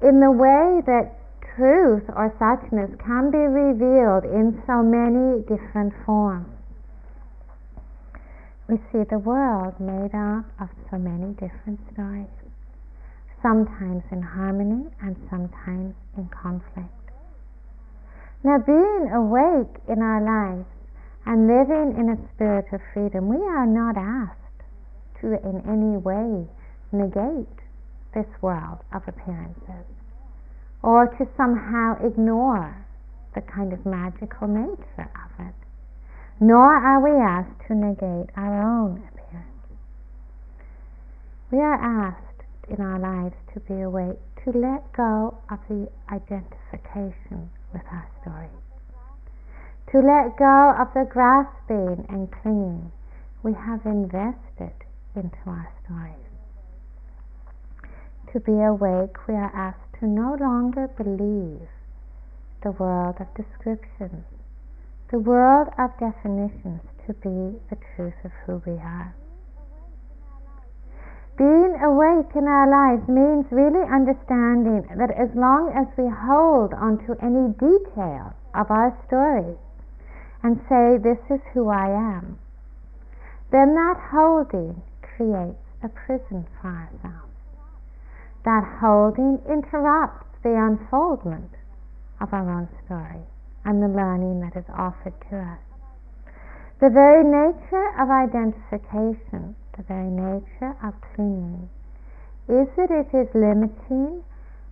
in 0.03 0.19
the 0.19 0.35
way 0.35 0.83
that 0.87 1.15
truth 1.55 2.03
or 2.11 2.35
suchness 2.35 2.91
can 2.99 3.31
be 3.31 3.39
revealed 3.39 4.25
in 4.27 4.61
so 4.67 4.83
many 4.83 5.47
different 5.47 5.95
forms. 6.05 6.51
We 8.67 8.79
see 8.91 9.07
the 9.07 9.23
world 9.23 9.79
made 9.79 10.11
up 10.11 10.47
of 10.59 10.75
so 10.91 10.99
many 10.99 11.35
different 11.39 11.79
stories 11.93 12.46
sometimes 13.47 14.03
in 14.11 14.23
harmony 14.23 14.91
and 15.03 15.15
sometimes 15.31 15.95
in 16.17 16.29
conflict. 16.35 16.91
Now, 18.43 18.59
being 18.59 19.07
awake 19.15 19.71
in 19.87 20.03
our 20.03 20.19
lives 20.19 20.67
and 21.27 21.47
living 21.47 21.95
in 21.95 22.11
a 22.11 22.19
spirit 22.35 22.67
of 22.73 22.81
freedom, 22.93 23.29
we 23.29 23.39
are 23.39 23.67
not 23.67 23.95
asked 23.97 24.67
to 25.21 25.39
in 25.47 25.63
any 25.63 25.97
way 25.97 26.51
negate 26.91 27.59
this 28.15 28.27
world 28.43 28.79
of 28.93 29.03
appearances 29.07 29.87
or 30.83 31.07
to 31.07 31.27
somehow 31.37 31.95
ignore 32.05 32.75
the 33.35 33.43
kind 33.43 33.73
of 33.73 33.87
magical 33.87 34.49
nature 34.49 35.11
of 35.15 35.47
it. 35.47 35.55
Nor 36.41 36.75
are 36.75 37.01
we 37.01 37.15
asked 37.15 37.69
to 37.69 37.75
negate 37.75 38.31
our 38.37 38.63
own 38.63 39.03
appearance. 39.07 39.67
We 41.51 41.59
are 41.59 41.79
asked 41.79 42.36
in 42.69 42.81
our 42.81 42.99
lives 42.99 43.37
to 43.55 43.61
be 43.61 43.81
awake, 43.81 44.19
to 44.45 44.51
let 44.51 44.93
go 44.93 45.39
of 45.51 45.59
the 45.69 45.89
identification 46.11 47.51
with 47.73 47.83
our 47.91 48.09
story. 48.23 48.51
To 49.93 49.99
let 49.99 50.37
go 50.37 50.75
of 50.79 50.93
the 50.95 51.09
grasping 51.09 52.07
and 52.09 52.31
clinging 52.43 52.93
we 53.43 53.53
have 53.55 53.87
invested 53.87 54.75
into 55.15 55.39
our 55.47 55.71
stories. 55.85 56.27
To 58.33 58.41
be 58.41 58.61
awake, 58.61 59.29
we 59.29 59.35
are 59.35 59.55
asked 59.55 60.01
to 60.01 60.07
no 60.07 60.37
longer 60.39 60.89
believe 60.89 61.69
the 62.63 62.73
world 62.73 63.17
of 63.21 63.27
descriptions, 63.35 64.25
the 65.11 65.19
world 65.19 65.69
of 65.79 65.91
definitions 65.99 66.83
to 67.07 67.15
be 67.15 67.59
the 67.71 67.79
truth 67.95 68.19
of 68.25 68.33
who 68.45 68.61
we 68.67 68.73
are. 68.79 69.15
Being 71.37 71.77
awake 71.85 72.35
in 72.35 72.49
our 72.49 72.65
lives 72.65 73.07
means 73.09 73.45
really 73.53 73.85
understanding 73.85 74.89
that 74.97 75.11
as 75.11 75.29
long 75.37 75.69
as 75.69 75.87
we 75.99 76.09
hold 76.09 76.73
onto 76.73 77.13
any 77.21 77.53
detail 77.61 78.33
of 78.55 78.71
our 78.71 78.97
story 79.07 79.59
and 80.43 80.57
say, 80.67 80.97
This 80.97 81.21
is 81.29 81.45
who 81.53 81.69
I 81.69 81.93
am, 81.93 82.39
then 83.53 83.75
that 83.75 84.01
holding 84.11 84.81
creates 85.03 85.61
a 85.83 85.91
prison 85.91 86.47
for 86.63 86.69
ourselves. 86.69 87.37
That 88.47 88.65
holding 88.81 89.37
interrupts 89.45 90.39
the 90.43 90.57
unfoldment 90.57 91.53
of 92.19 92.33
our 92.33 92.49
own 92.49 92.69
story 92.87 93.21
and 93.67 93.83
the 93.83 93.93
learning 93.93 94.41
that 94.41 94.57
is 94.57 94.65
offered 94.73 95.21
to 95.29 95.37
us. 95.37 95.61
The 96.81 96.89
very 96.89 97.25
nature 97.25 97.93
of 98.01 98.09
identification 98.09 99.55
the 99.77 99.83
very 99.83 100.09
nature 100.09 100.75
of 100.83 100.95
clinging 101.15 101.69
is 102.49 102.67
that 102.77 102.91
it 102.91 103.09
is 103.13 103.29
limiting 103.35 104.23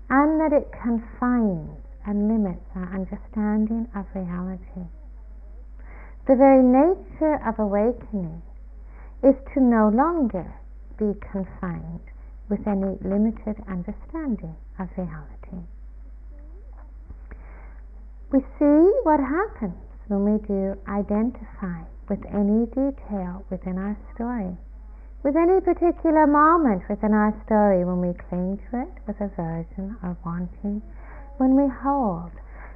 and 0.08 0.40
that 0.40 0.52
it 0.52 0.70
confines 0.72 1.76
and 2.06 2.28
limits 2.28 2.64
our 2.74 2.88
understanding 2.94 3.88
of 3.94 4.06
reality. 4.14 4.88
The 6.26 6.36
very 6.36 6.62
nature 6.62 7.36
of 7.44 7.58
awakening 7.58 8.42
is 9.22 9.34
to 9.54 9.60
no 9.60 9.88
longer 9.88 10.54
be 10.98 11.12
confined 11.20 12.00
with 12.48 12.66
any 12.66 12.96
limited 13.02 13.56
understanding 13.68 14.56
of 14.78 14.88
reality. 14.96 15.66
We 18.30 18.40
see 18.58 18.92
what 19.02 19.20
happens 19.20 19.80
when 20.08 20.24
we 20.24 20.46
do 20.46 20.76
identify 20.88 21.82
with 22.08 22.24
any 22.26 22.66
detail 22.66 23.44
within 23.50 23.78
our 23.78 23.96
story 24.14 24.56
with 25.24 25.36
any 25.40 25.58
particular 25.64 26.28
moment 26.28 26.84
within 26.88 27.16
our 27.16 27.32
story 27.48 27.80
when 27.82 28.04
we 28.04 28.12
cling 28.28 28.60
to 28.68 28.84
it 28.84 28.92
with 29.08 29.16
aversion 29.24 29.96
or 30.04 30.14
wanting, 30.20 30.82
when 31.38 31.56
we 31.56 31.64
hold. 31.80 32.30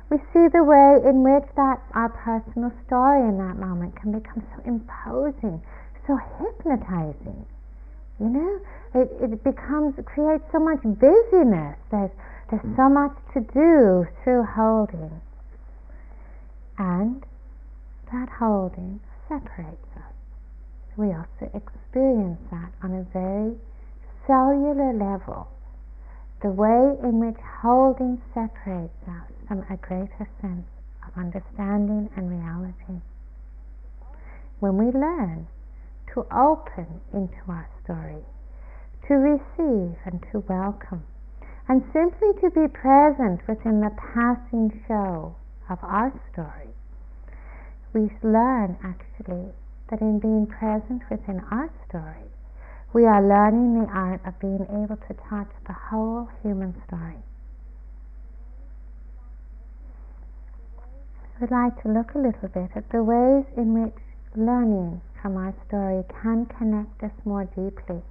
We 0.09 0.17
see 0.33 0.49
the 0.49 0.65
way 0.65 0.97
in 1.05 1.21
which 1.21 1.45
that 1.61 1.85
our 1.93 2.09
personal 2.09 2.73
story 2.89 3.21
in 3.29 3.37
that 3.37 3.61
moment 3.61 3.95
can 4.01 4.13
become 4.17 4.41
so 4.57 4.65
imposing, 4.65 5.61
so 6.09 6.17
hypnotizing. 6.41 7.45
You 8.19 8.33
know, 8.33 8.61
it, 8.97 9.13
it 9.21 9.45
becomes 9.45 9.99
it 9.99 10.07
creates 10.07 10.45
so 10.51 10.59
much 10.59 10.81
busyness. 10.83 11.77
There's 11.93 12.11
there's 12.49 12.77
so 12.77 12.89
much 12.89 13.13
to 13.35 13.41
do 13.53 14.09
through 14.25 14.49
holding, 14.57 15.21
and 16.79 17.23
that 18.11 18.31
holding 18.41 19.01
separates 19.29 19.88
we 20.99 21.15
also 21.15 21.47
experience 21.55 22.41
that 22.51 22.73
on 22.83 22.93
a 22.93 23.07
very 23.15 23.55
cellular 24.27 24.93
level. 24.93 25.47
The 26.43 26.51
way 26.51 26.99
in 27.03 27.21
which 27.21 27.39
holding 27.63 28.21
separates 28.35 28.99
us 29.07 29.31
from 29.47 29.65
a 29.71 29.77
greater 29.77 30.29
sense 30.43 30.67
of 31.07 31.17
understanding 31.17 32.11
and 32.17 32.29
reality. 32.29 33.01
When 34.59 34.77
we 34.77 34.87
learn 34.87 35.47
to 36.15 36.27
open 36.35 37.01
into 37.15 37.39
our 37.47 37.69
story, 37.85 38.25
to 39.07 39.15
receive 39.15 39.97
and 40.05 40.21
to 40.33 40.41
welcome, 40.49 41.05
and 41.69 41.85
simply 41.93 42.35
to 42.43 42.51
be 42.51 42.67
present 42.67 43.47
within 43.47 43.81
the 43.81 43.95
passing 44.15 44.83
show 44.89 45.37
of 45.71 45.79
our 45.83 46.13
story, 46.33 46.75
we 47.93 48.11
learn 48.23 48.77
actually 48.83 49.53
that 49.91 50.01
in 50.01 50.19
being 50.19 50.47
present 50.47 51.03
within 51.11 51.41
our 51.51 51.71
story, 51.89 52.29
we 52.93 53.05
are 53.05 53.23
learning 53.23 53.81
the 53.81 53.91
art 53.91 54.21
of 54.27 54.39
being 54.41 54.67
able 54.71 54.97
to 54.97 55.15
touch 55.29 55.51
the 55.67 55.73
whole 55.73 56.29
human 56.43 56.75
story. 56.87 57.23
We'd 61.41 61.51
like 61.51 61.81
to 61.83 61.89
look 61.89 62.15
a 62.15 62.19
little 62.19 62.49
bit 62.49 62.71
at 62.75 62.91
the 62.91 63.03
ways 63.03 63.45
in 63.57 63.73
which 63.73 63.95
learning 64.35 65.01
from 65.23 65.37
our 65.37 65.55
story 65.69 66.03
can 66.23 66.47
connect 66.47 67.03
us 67.03 67.13
more 67.25 67.45
deeply 67.45 68.03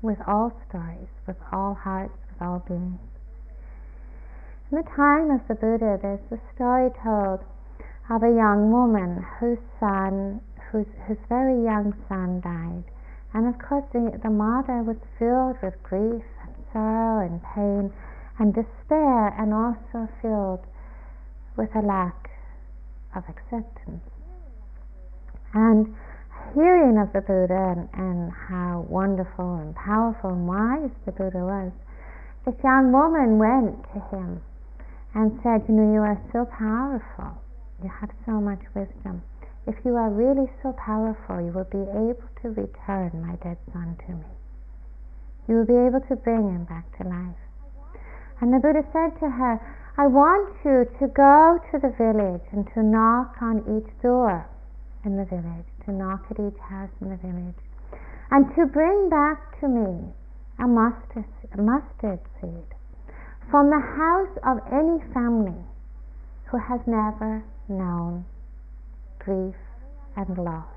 with 0.00 0.18
all 0.26 0.52
stories, 0.68 1.08
with 1.26 1.36
all 1.52 1.74
hearts, 1.74 2.16
with 2.30 2.40
all 2.40 2.64
beings. 2.66 3.00
In 4.70 4.78
the 4.78 4.88
time 4.96 5.30
of 5.30 5.46
the 5.48 5.54
Buddha, 5.54 5.98
there's 6.00 6.32
a 6.32 6.40
story 6.54 6.90
told 7.02 7.40
of 8.08 8.22
a 8.22 8.34
young 8.34 8.70
woman 8.70 9.24
whose 9.38 9.58
son 9.78 10.40
whose, 10.70 10.86
whose 11.06 11.18
very 11.28 11.62
young 11.62 11.94
son 12.08 12.40
died. 12.40 12.84
And 13.34 13.46
of 13.46 13.58
course, 13.60 13.84
the, 13.92 14.18
the 14.22 14.30
mother 14.30 14.82
was 14.82 14.96
filled 15.18 15.56
with 15.62 15.74
grief 15.82 16.24
and 16.42 16.54
sorrow 16.72 17.24
and 17.24 17.42
pain 17.54 17.92
and 18.38 18.54
despair, 18.54 19.28
and 19.38 19.54
also 19.54 20.08
filled 20.20 20.60
with 21.56 21.74
a 21.74 21.80
lack 21.80 22.30
of 23.14 23.24
acceptance. 23.28 24.04
And 25.54 25.94
hearing 26.52 26.98
of 26.98 27.12
the 27.12 27.22
Buddha 27.22 27.76
and, 27.76 27.88
and 27.94 28.32
how 28.32 28.84
wonderful 28.88 29.56
and 29.56 29.74
powerful 29.74 30.30
and 30.30 30.46
wise 30.46 30.90
the 31.06 31.12
Buddha 31.12 31.38
was, 31.38 31.72
this 32.44 32.54
young 32.62 32.92
woman 32.92 33.38
went 33.38 33.82
to 33.94 34.00
him 34.14 34.42
and 35.14 35.40
said, 35.42 35.64
You 35.68 35.74
know, 35.74 35.92
you 35.94 36.00
are 36.00 36.20
so 36.32 36.44
powerful, 36.44 37.40
you 37.82 37.90
have 38.00 38.10
so 38.26 38.32
much 38.32 38.60
wisdom 38.74 39.22
if 39.66 39.74
you 39.84 39.96
are 39.96 40.10
really 40.10 40.46
so 40.62 40.72
powerful, 40.72 41.40
you 41.40 41.50
will 41.50 41.68
be 41.70 41.82
able 41.82 42.28
to 42.42 42.48
return 42.50 43.10
my 43.26 43.34
dead 43.42 43.58
son 43.72 43.98
to 44.06 44.12
me. 44.14 44.30
You 45.48 45.56
will 45.56 45.66
be 45.66 45.76
able 45.76 46.00
to 46.08 46.16
bring 46.16 46.48
him 46.48 46.64
back 46.64 46.86
to 46.98 47.08
life. 47.08 47.42
And 48.40 48.52
the 48.52 48.58
Buddha 48.58 48.82
said 48.92 49.18
to 49.20 49.30
her, 49.30 49.60
I 49.98 50.06
want 50.06 50.54
you 50.64 50.84
to 51.00 51.06
go 51.08 51.58
to 51.72 51.78
the 51.78 51.94
village 51.96 52.44
and 52.52 52.68
to 52.74 52.82
knock 52.82 53.36
on 53.40 53.64
each 53.64 53.90
door 54.02 54.46
in 55.04 55.16
the 55.16 55.24
village, 55.24 55.66
to 55.86 55.92
knock 55.92 56.26
at 56.30 56.38
each 56.38 56.60
house 56.60 56.90
in 57.00 57.10
the 57.10 57.16
village, 57.16 57.58
and 58.30 58.46
to 58.54 58.66
bring 58.66 59.08
back 59.08 59.58
to 59.60 59.68
me 59.68 60.12
a 60.58 60.66
mustard, 60.66 61.24
a 61.54 61.62
mustard 61.62 62.20
seed 62.40 62.66
from 63.50 63.70
the 63.70 63.80
house 63.80 64.36
of 64.44 64.58
any 64.72 65.00
family 65.14 65.64
who 66.50 66.58
has 66.58 66.80
never 66.86 67.42
known 67.68 68.24
grief, 69.26 69.58
and 70.14 70.38
loss. 70.38 70.70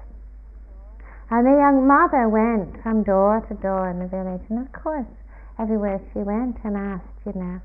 And 1.30 1.46
the 1.46 1.62
young 1.62 1.86
mother 1.86 2.28
went 2.28 2.82
from 2.82 3.04
door 3.04 3.46
to 3.48 3.54
door 3.62 3.88
in 3.94 4.00
the 4.00 4.10
village, 4.10 4.42
and 4.50 4.66
of 4.66 4.74
course, 4.74 5.14
everywhere 5.60 6.02
she 6.12 6.26
went 6.26 6.58
and 6.64 6.76
asked, 6.76 7.22
you 7.26 7.34
know, 7.38 7.62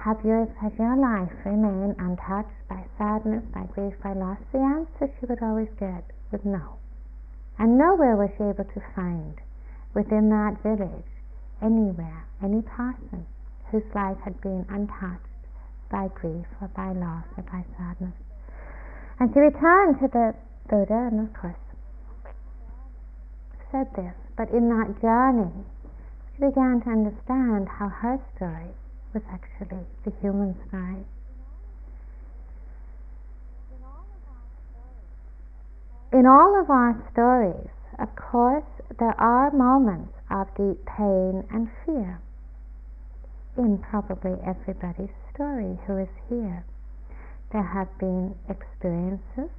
have 0.00 0.24
your, 0.24 0.48
has 0.64 0.72
your 0.78 0.96
life 0.96 1.28
remained 1.44 1.96
untouched 2.00 2.56
by 2.70 2.82
sadness, 2.96 3.44
by 3.52 3.68
grief, 3.76 3.92
by 4.02 4.14
loss? 4.14 4.38
The 4.50 4.58
answer 4.58 5.12
she 5.20 5.26
would 5.26 5.42
always 5.42 5.68
get 5.78 6.08
was 6.32 6.40
no. 6.42 6.80
And 7.58 7.76
nowhere 7.76 8.16
was 8.16 8.30
she 8.38 8.44
able 8.44 8.64
to 8.64 8.82
find 8.96 9.36
within 9.92 10.30
that 10.30 10.62
village, 10.62 11.12
anywhere, 11.60 12.24
any 12.42 12.62
person 12.62 13.26
whose 13.70 13.84
life 13.94 14.16
had 14.24 14.40
been 14.40 14.64
untouched 14.70 15.28
by 15.90 16.08
grief 16.08 16.46
or 16.62 16.68
by 16.68 16.92
loss 16.92 17.26
or 17.36 17.42
by 17.42 17.66
sadness. 17.76 18.16
And 19.20 19.32
she 19.34 19.40
returned 19.40 20.00
to 20.00 20.08
the 20.08 20.34
Buddha 20.68 21.08
and 21.12 21.28
of 21.28 21.34
course 21.34 21.54
said 23.70 23.86
this, 23.94 24.14
but 24.36 24.50
in 24.50 24.68
that 24.68 25.00
journey 25.00 25.52
she 26.34 26.46
began 26.46 26.80
to 26.80 26.90
understand 26.90 27.68
how 27.68 27.88
her 27.88 28.18
story 28.34 28.74
was 29.12 29.22
actually 29.30 29.84
the 30.04 30.12
human 30.20 30.56
story. 30.66 31.04
In 36.12 36.26
all 36.26 36.58
of 36.60 36.68
our 36.70 36.96
stories, 37.12 37.70
of 38.00 38.08
course, 38.16 38.64
there 38.98 39.14
are 39.20 39.52
moments 39.52 40.12
of 40.30 40.48
deep 40.56 40.84
pain 40.86 41.44
and 41.50 41.68
fear 41.86 42.20
in 43.56 43.78
probably 43.78 44.34
everybody's 44.44 45.14
story 45.32 45.78
who 45.86 45.98
is 45.98 46.08
here 46.28 46.64
there 47.52 47.62
have 47.62 47.88
been 47.98 48.34
experiences 48.48 49.50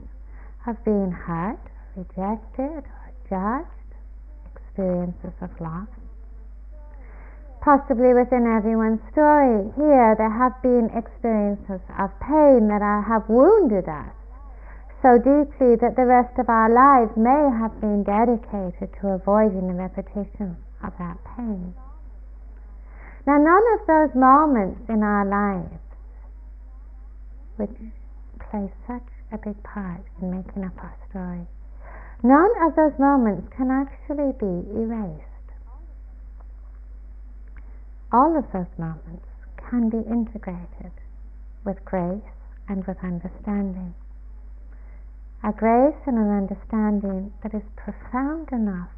of 0.68 0.84
being 0.86 1.12
hurt, 1.12 1.60
rejected, 1.96 2.84
or 2.84 3.12
judged, 3.30 3.68
experiences 4.56 5.34
of 5.42 5.50
loss. 5.60 5.88
possibly 7.62 8.14
within 8.14 8.50
everyone's 8.50 9.02
story. 9.14 9.70
Here, 9.78 10.16
there 10.18 10.34
have 10.34 10.58
been 10.64 10.90
experiences 10.98 11.82
of 11.98 12.10
pain 12.20 12.68
that 12.74 12.82
are, 12.82 13.04
have 13.06 13.30
wounded 13.30 13.88
us 13.88 14.14
so 15.02 15.18
deeply 15.18 15.78
that 15.78 15.96
the 15.96 16.06
rest 16.06 16.38
of 16.38 16.50
our 16.50 16.70
lives 16.70 17.14
may 17.18 17.50
have 17.58 17.74
been 17.82 18.04
dedicated 18.04 18.90
to 19.02 19.14
avoiding 19.14 19.68
the 19.68 19.78
repetition 19.78 20.58
of 20.84 20.94
that 20.98 21.18
pain. 21.38 21.74
Now, 23.26 23.38
none 23.38 23.66
of 23.78 23.86
those 23.86 24.14
moments 24.18 24.82
in 24.90 25.04
our 25.04 25.26
lives, 25.26 25.78
which 27.62 27.78
play 28.50 28.65
such 28.89 29.06
a 29.32 29.38
big 29.38 29.62
part 29.62 30.02
in 30.21 30.34
making 30.34 30.65
up 30.65 30.74
our 30.82 30.97
story, 31.10 31.45
none 32.24 32.52
of 32.65 32.74
those 32.76 32.97
moments 32.97 33.45
can 33.56 33.69
actually 33.69 34.34
be 34.41 34.65
erased 34.74 35.32
all 38.12 38.38
of 38.38 38.43
those 38.52 38.78
moments 38.78 39.26
can 39.69 39.89
be 39.89 40.00
integrated 40.10 40.91
with 41.63 41.84
grace 41.86 42.36
and 42.67 42.86
with 42.86 42.97
understanding. 43.04 43.93
A 45.43 45.54
grace 45.54 45.95
and 46.06 46.17
an 46.17 46.30
understanding 46.30 47.32
that 47.41 47.54
is 47.54 47.63
profound 47.76 48.50
enough 48.52 48.91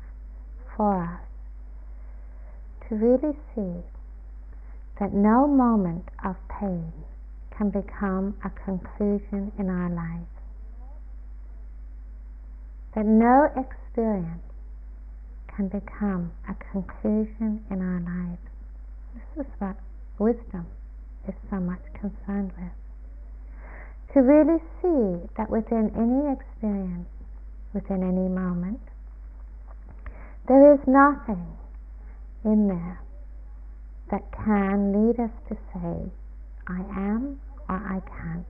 for 0.76 1.04
us 1.04 1.22
to 2.90 2.96
really 2.96 3.38
see 3.56 3.86
that 5.00 5.14
no 5.14 5.48
moment 5.48 6.10
of 6.26 6.36
pain 6.50 6.92
can 7.58 7.70
become 7.70 8.36
a 8.44 8.50
conclusion 8.50 9.52
in 9.58 9.70
our 9.70 9.90
lives. 9.90 10.30
That 12.96 13.06
no 13.06 13.50
experience 13.56 14.44
can 15.56 15.68
become 15.68 16.32
a 16.50 16.56
conclusion 16.72 17.64
in 17.70 17.82
our 17.82 18.02
lives. 18.02 18.42
This 19.14 19.46
is 19.46 19.52
what 19.60 19.78
wisdom 20.20 20.66
is 21.28 21.36
so 21.50 21.58
much 21.58 21.82
concerned 21.94 22.52
with. 22.58 22.74
To 24.14 24.22
really 24.22 24.60
see 24.82 25.28
that 25.38 25.50
within 25.50 25.92
any 25.98 26.34
experience, 26.34 27.10
within 27.74 28.04
any 28.04 28.30
moment, 28.30 28.80
there 30.48 30.74
is 30.74 30.80
nothing 30.86 31.46
in 32.44 32.68
there 32.68 33.02
that 34.12 34.32
can 34.32 34.92
lead 34.92 35.20
us 35.20 35.32
to 35.50 35.56
say, 35.74 36.12
I 36.68 36.80
am 36.96 37.40
or 37.70 37.76
I 37.76 38.00
can't. 38.08 38.46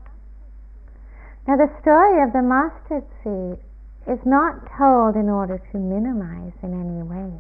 Now, 1.48 1.58
the 1.58 1.72
story 1.82 2.24
of 2.24 2.34
the 2.34 2.42
mustard 2.42 3.04
seed 3.24 3.60
is 4.08 4.26
not 4.26 4.70
told 4.78 5.16
in 5.16 5.30
order 5.30 5.60
to 5.72 5.78
minimize 5.78 6.54
in 6.62 6.74
any 6.74 7.04
way 7.04 7.32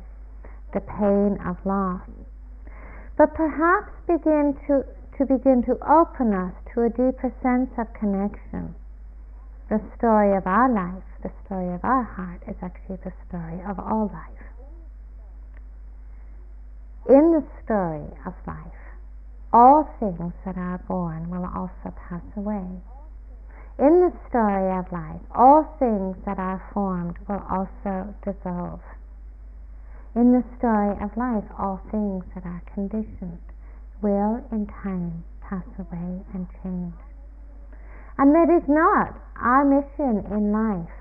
the 0.73 0.81
pain 0.81 1.37
of 1.45 1.57
loss 1.65 2.01
but 3.17 3.33
perhaps 3.35 3.91
begin 4.07 4.57
to, 4.67 4.83
to 5.17 5.25
begin 5.25 5.63
to 5.63 5.77
open 5.85 6.33
us 6.33 6.53
to 6.73 6.83
a 6.83 6.89
deeper 6.89 7.31
sense 7.43 7.69
of 7.77 7.87
connection. 7.93 8.73
The 9.69 9.81
story 9.97 10.35
of 10.35 10.45
our 10.47 10.69
life, 10.69 11.03
the 11.21 11.31
story 11.45 11.73
of 11.73 11.83
our 11.83 12.03
heart, 12.03 12.41
is 12.47 12.55
actually 12.61 12.97
the 13.03 13.13
story 13.27 13.61
of 13.67 13.79
all 13.79 14.09
life. 14.11 14.45
In 17.09 17.31
the 17.31 17.43
story 17.63 18.09
of 18.25 18.33
life, 18.47 18.82
all 19.53 19.87
things 19.99 20.33
that 20.43 20.57
are 20.57 20.81
born 20.87 21.29
will 21.29 21.45
also 21.45 21.93
pass 22.09 22.25
away. 22.35 22.65
In 23.77 24.01
the 24.01 24.13
story 24.27 24.69
of 24.73 24.91
life, 24.91 25.21
all 25.33 25.63
things 25.77 26.17
that 26.25 26.39
are 26.39 26.61
formed 26.73 27.17
will 27.29 27.41
also 27.49 28.13
dissolve. 28.25 28.81
In 30.15 30.33
the 30.33 30.43
story 30.57 30.97
of 31.01 31.15
life, 31.17 31.45
all 31.57 31.81
things 31.91 32.25
that 32.33 32.45
are 32.45 32.63
conditioned 32.73 33.41
will 34.01 34.43
in 34.51 34.65
time 34.81 35.23
pass 35.41 35.65
away 35.77 36.21
and 36.33 36.47
change. 36.63 36.93
And 38.17 38.35
it 38.35 38.53
is 38.53 38.67
not 38.67 39.17
our 39.37 39.65
mission 39.65 40.25
in 40.33 40.51
life 40.51 40.97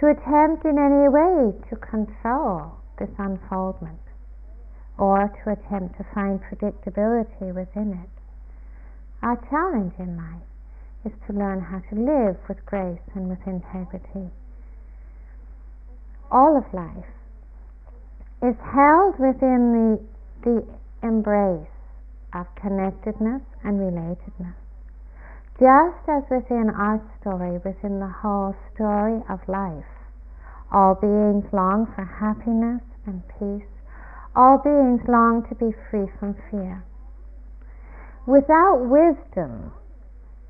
to 0.00 0.08
attempt 0.12 0.64
in 0.64 0.76
any 0.76 1.08
way 1.08 1.52
to 1.68 1.76
control 1.76 2.72
this 2.98 3.10
unfoldment 3.18 4.00
or 4.98 5.32
to 5.44 5.52
attempt 5.52 5.96
to 5.96 6.04
find 6.14 6.40
predictability 6.42 7.54
within 7.54 7.92
it. 8.04 8.10
Our 9.22 9.36
challenge 9.48 9.94
in 9.98 10.16
life 10.16 10.42
is 11.04 11.12
to 11.26 11.32
learn 11.32 11.60
how 11.60 11.80
to 11.90 11.94
live 11.94 12.36
with 12.48 12.64
grace 12.66 13.00
and 13.14 13.28
with 13.28 13.38
integrity. 13.46 14.30
All 16.30 16.56
of 16.56 16.64
life 16.74 17.06
is 18.42 18.56
held 18.74 19.18
within 19.18 19.72
the, 19.72 20.00
the 20.42 20.66
embrace 21.02 21.70
of 22.34 22.46
connectedness 22.54 23.42
and 23.64 23.78
relatedness. 23.80 24.54
Just 25.58 26.08
as 26.08 26.22
within 26.30 26.70
our 26.70 27.02
story, 27.20 27.58
within 27.64 27.98
the 27.98 28.12
whole 28.22 28.54
story 28.74 29.22
of 29.28 29.40
life, 29.48 29.90
all 30.70 30.94
beings 30.94 31.44
long 31.52 31.86
for 31.96 32.04
happiness 32.04 32.82
and 33.06 33.22
peace, 33.38 33.66
all 34.38 34.56
beings 34.62 35.02
long 35.10 35.42
to 35.50 35.54
be 35.58 35.74
free 35.90 36.06
from 36.20 36.38
fear. 36.48 36.84
Without 38.24 38.86
wisdom, 38.86 39.72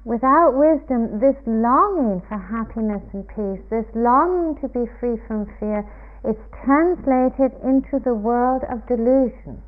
without 0.04 0.52
wisdom, 0.52 1.18
this 1.18 1.40
longing 1.46 2.20
for 2.28 2.36
happiness 2.36 3.00
and 3.16 3.24
peace, 3.28 3.64
this 3.72 3.88
longing 3.94 4.60
to 4.60 4.68
be 4.68 4.84
free 5.00 5.16
from 5.26 5.48
fear, 5.58 5.88
is 6.28 6.36
translated 6.64 7.56
into 7.64 7.96
the 8.04 8.12
world 8.12 8.60
of 8.68 8.84
delusion. 8.86 9.62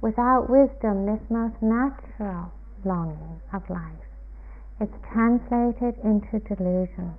Without 0.00 0.46
wisdom, 0.48 1.06
this 1.06 1.22
most 1.30 1.58
natural 1.60 2.52
longing 2.84 3.40
of 3.52 3.62
life 3.70 4.06
is 4.80 4.88
translated 5.12 5.98
into 6.04 6.38
delusion, 6.46 7.14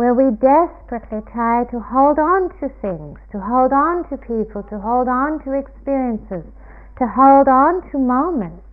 where 0.00 0.16
we 0.16 0.32
desperately 0.40 1.20
try 1.30 1.60
to 1.68 1.76
hold 1.76 2.16
on 2.16 2.48
to 2.56 2.72
things, 2.80 3.20
to 3.30 3.36
hold 3.36 3.68
on 3.68 4.00
to 4.08 4.16
people, 4.16 4.64
to 4.64 4.80
hold 4.80 5.04
on 5.04 5.36
to 5.44 5.52
experiences, 5.52 6.40
to 6.96 7.04
hold 7.04 7.44
on 7.44 7.84
to 7.92 7.98
moments, 8.00 8.64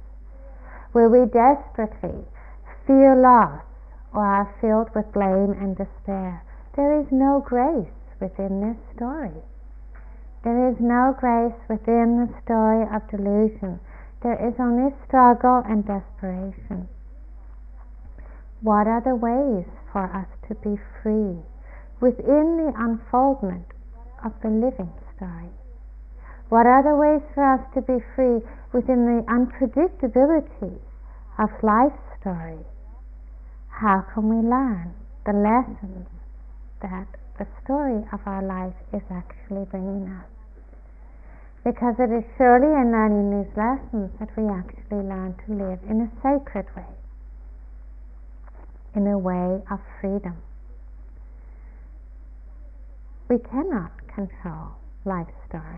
where 0.93 1.11
we 1.11 1.27
desperately 1.27 2.23
feel 2.87 3.19
loss 3.19 3.59
or 4.15 4.23
are 4.23 4.55
filled 4.63 4.87
with 4.95 5.03
blame 5.11 5.51
and 5.51 5.75
despair. 5.75 6.39
There 6.77 6.95
is 6.95 7.11
no 7.11 7.43
grace 7.43 7.91
within 8.23 8.63
this 8.63 8.79
story. 8.95 9.43
There 10.45 10.71
is 10.71 10.79
no 10.79 11.11
grace 11.11 11.59
within 11.67 12.23
the 12.23 12.31
story 12.47 12.87
of 12.87 13.03
delusion. 13.11 13.81
There 14.23 14.39
is 14.39 14.55
only 14.63 14.95
struggle 15.03 15.61
and 15.67 15.83
desperation. 15.83 16.87
What 18.61 18.87
are 18.87 19.01
the 19.01 19.15
ways 19.15 19.65
for 19.91 20.05
us 20.05 20.27
to 20.47 20.55
be 20.55 20.79
free 21.01 21.37
within 21.99 22.57
the 22.57 22.73
unfoldment 22.77 23.67
of 24.23 24.33
the 24.41 24.49
living 24.49 24.91
story? 25.15 25.51
What 26.49 26.65
are 26.65 26.83
the 26.83 26.95
ways 26.95 27.21
for 27.33 27.43
us 27.43 27.61
to 27.73 27.81
be 27.81 28.03
free 28.15 28.41
within 28.73 29.05
the 29.05 29.23
unpredictability 29.27 30.79
of 31.37 31.49
life's 31.63 32.01
story? 32.19 32.65
How 33.69 34.01
can 34.13 34.29
we 34.29 34.37
learn 34.47 34.93
the 35.25 35.33
lessons 35.33 36.07
that 36.81 37.07
the 37.37 37.47
story 37.63 38.01
of 38.11 38.19
our 38.25 38.41
life 38.41 38.73
is 38.93 39.03
actually 39.11 39.65
bringing 39.65 40.09
us. 40.09 40.25
Because 41.63 41.95
it 41.99 42.09
is 42.09 42.23
surely 42.37 42.73
in 42.73 42.91
learning 42.91 43.29
these 43.29 43.53
lessons 43.57 44.09
that 44.19 44.29
we 44.37 44.47
actually 44.49 45.03
learn 45.05 45.35
to 45.45 45.53
live 45.53 45.79
in 45.89 46.01
a 46.01 46.09
sacred 46.21 46.65
way, 46.75 46.89
in 48.97 49.05
a 49.05 49.17
way 49.17 49.61
of 49.69 49.79
freedom. 50.01 50.33
We 53.29 53.37
cannot 53.37 53.91
control 54.07 54.73
life's 55.05 55.37
story. 55.47 55.77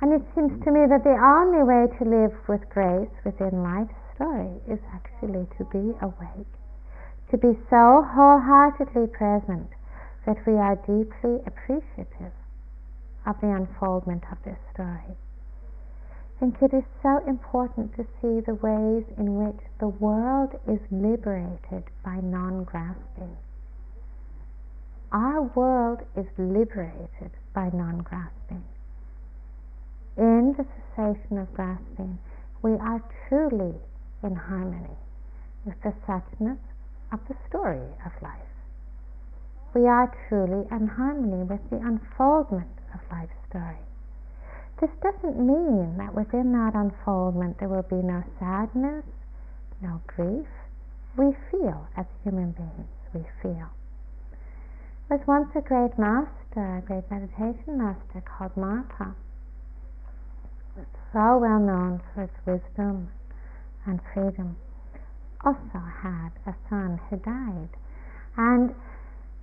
And 0.00 0.12
it 0.14 0.22
seems 0.34 0.56
to 0.64 0.70
me 0.72 0.88
that 0.88 1.04
the 1.04 1.20
only 1.20 1.62
way 1.62 1.86
to 1.98 2.04
live 2.08 2.32
with 2.48 2.64
grace 2.70 3.12
within 3.24 3.62
life's 3.62 3.94
story 4.16 4.56
is 4.66 4.80
actually 4.94 5.46
to 5.58 5.64
be 5.68 5.92
awake, 6.00 6.52
to 7.30 7.36
be 7.36 7.52
so 7.68 8.02
wholeheartedly 8.08 9.12
present 9.12 9.68
that 10.24 10.40
we 10.46 10.54
are 10.54 10.76
deeply 10.88 11.44
appreciative 11.44 12.32
of 13.26 13.36
the 13.42 13.52
unfoldment 13.52 14.24
of 14.32 14.38
this 14.44 14.58
story. 14.72 15.14
Think 16.42 16.60
it 16.60 16.74
is 16.74 16.82
so 17.04 17.22
important 17.28 17.94
to 17.94 18.02
see 18.18 18.40
the 18.40 18.58
ways 18.58 19.04
in 19.16 19.36
which 19.36 19.62
the 19.78 19.86
world 19.86 20.58
is 20.66 20.80
liberated 20.90 21.84
by 22.04 22.18
non 22.18 22.64
grasping. 22.64 23.36
Our 25.12 25.42
world 25.42 26.00
is 26.16 26.26
liberated 26.36 27.30
by 27.54 27.70
non 27.72 27.98
grasping. 27.98 28.64
In 30.16 30.56
the 30.58 30.66
cessation 30.96 31.38
of 31.38 31.54
grasping, 31.54 32.18
we 32.60 32.72
are 32.72 33.04
truly 33.28 33.78
in 34.24 34.34
harmony 34.34 34.98
with 35.64 35.80
the 35.82 35.94
suchness 36.08 36.58
of 37.12 37.20
the 37.28 37.36
story 37.46 37.86
of 38.04 38.20
life 38.20 38.52
we 39.74 39.86
are 39.86 40.12
truly 40.28 40.66
in 40.70 40.86
harmony 40.86 41.44
with 41.44 41.70
the 41.70 41.76
unfoldment 41.76 42.68
of 42.92 43.00
life's 43.10 43.32
story. 43.48 43.78
This 44.82 44.90
doesn't 45.00 45.38
mean 45.38 45.96
that 45.96 46.12
within 46.12 46.50
that 46.50 46.74
unfoldment 46.74 47.56
there 47.60 47.68
will 47.68 47.86
be 47.86 48.02
no 48.02 48.24
sadness, 48.40 49.04
no 49.80 50.02
grief. 50.08 50.48
We 51.16 51.36
feel 51.52 51.86
as 51.96 52.06
human 52.24 52.50
beings, 52.50 52.90
we 53.14 53.22
feel. 53.40 53.70
There 55.08 55.18
was 55.18 55.26
once 55.28 55.54
a 55.54 55.60
great 55.60 55.96
master, 55.96 56.78
a 56.78 56.82
great 56.82 57.08
meditation 57.12 57.78
master 57.78 58.26
called 58.26 58.56
Marpa. 58.56 59.14
So 61.12 61.38
well 61.38 61.60
known 61.60 62.02
for 62.12 62.22
his 62.22 62.30
wisdom 62.44 63.08
and 63.86 64.00
freedom. 64.12 64.56
Also 65.44 65.78
had 65.78 66.30
a 66.44 66.54
son 66.68 66.98
who 67.08 67.18
died. 67.18 67.68
And 68.36 68.74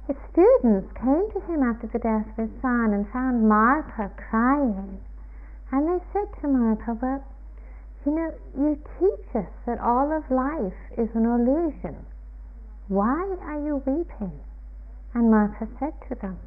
his 0.06 0.18
students 0.34 0.92
came 1.00 1.32
to 1.32 1.40
him 1.48 1.64
after 1.64 1.88
the 1.88 2.00
death 2.00 2.28
of 2.28 2.50
his 2.50 2.62
son 2.62 2.92
and 2.92 3.08
found 3.14 3.46
Marpa 3.46 4.12
crying. 4.18 5.00
And 5.72 5.88
they 5.88 6.04
said 6.14 6.28
to 6.42 6.48
Marpa, 6.48 7.22
you 8.06 8.12
know, 8.16 8.34
you 8.58 8.80
teach 9.00 9.36
us 9.36 9.50
that 9.66 9.80
all 9.80 10.12
of 10.12 10.24
life 10.32 10.74
is 10.98 11.10
an 11.14 11.26
illusion. 11.26 12.06
Why 12.88 13.36
are 13.42 13.60
you 13.64 13.84
weeping? 13.86 14.40
And 15.14 15.32
Marpa 15.32 15.68
said 15.80 15.94
to 16.10 16.16
them, 16.16 16.40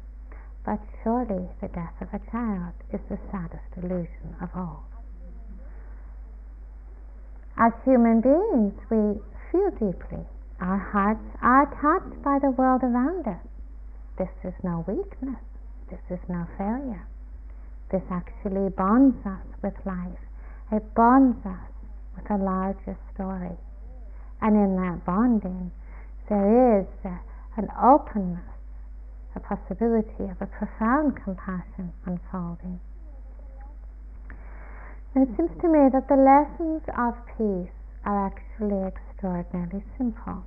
But 0.65 0.79
surely 1.03 1.47
the 1.61 1.69
death 1.69 1.95
of 2.01 2.13
a 2.13 2.19
child 2.31 2.73
is 2.91 2.99
the 3.09 3.19
saddest 3.31 3.77
illusion 3.77 4.35
of 4.41 4.49
all. 4.55 4.83
As 7.57 7.71
human 7.85 8.19
beings, 8.19 8.73
we 8.89 9.21
feel 9.51 9.69
deeply. 9.71 10.25
Our 10.59 10.77
hearts 10.77 11.23
are 11.41 11.65
touched 11.79 12.21
by 12.23 12.39
the 12.39 12.51
world 12.51 12.83
around 12.83 13.27
us. 13.27 13.45
This 14.17 14.31
is 14.43 14.53
no 14.63 14.83
weakness. 14.87 15.39
This 15.89 16.01
is 16.09 16.19
no 16.27 16.47
failure. 16.57 17.05
This 17.93 18.01
actually 18.09 18.69
bonds 18.71 19.15
us 19.23 19.45
with 19.61 19.75
life. 19.85 20.17
It 20.71 20.81
bonds 20.95 21.37
us 21.45 21.69
with 22.15 22.25
a 22.31 22.41
larger 22.41 22.97
story. 23.13 23.55
And 24.41 24.57
in 24.57 24.75
that 24.77 25.05
bonding, 25.05 25.69
there 26.27 26.81
is 26.81 26.87
a, 27.05 27.21
an 27.55 27.69
openness, 27.77 28.41
a 29.35 29.39
possibility 29.39 30.25
of 30.25 30.41
a 30.41 30.47
profound 30.47 31.21
compassion 31.23 31.93
unfolding. 32.07 32.79
And 35.13 35.29
it 35.29 35.37
seems 35.37 35.51
to 35.61 35.67
me 35.69 35.89
that 35.93 36.09
the 36.09 36.17
lessons 36.17 36.81
of 36.97 37.13
peace 37.37 37.77
are 38.05 38.25
actually 38.25 38.87
extraordinarily 38.89 39.83
simple 39.99 40.43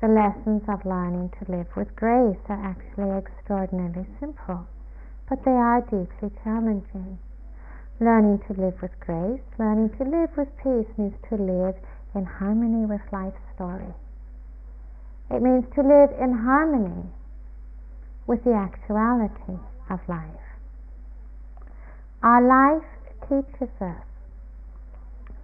the 0.00 0.06
lessons 0.06 0.62
of 0.68 0.84
learning 0.86 1.28
to 1.30 1.50
live 1.50 1.66
with 1.74 1.96
grace 1.96 2.38
are 2.48 2.64
actually 2.64 3.10
extraordinarily 3.18 4.06
simple, 4.20 4.64
but 5.28 5.44
they 5.44 5.50
are 5.50 5.80
deeply 5.82 6.30
challenging. 6.42 7.18
Learning 8.00 8.38
to 8.46 8.54
live 8.54 8.80
with 8.80 8.98
grace, 9.00 9.42
learning 9.58 9.90
to 9.98 10.04
live 10.04 10.30
with 10.36 10.48
peace 10.58 10.88
means 10.96 11.14
to 11.28 11.36
live 11.36 11.74
in 12.14 12.24
harmony 12.24 12.86
with 12.86 13.00
life's 13.12 13.36
story. 13.54 13.92
It 15.30 15.42
means 15.42 15.64
to 15.74 15.82
live 15.82 16.10
in 16.18 16.32
harmony 16.32 17.04
with 18.26 18.44
the 18.44 18.54
actuality 18.54 19.60
of 19.90 20.00
life. 20.08 20.48
Our 22.22 22.42
life 22.42 22.86
teaches 23.28 23.70
us 23.80 24.04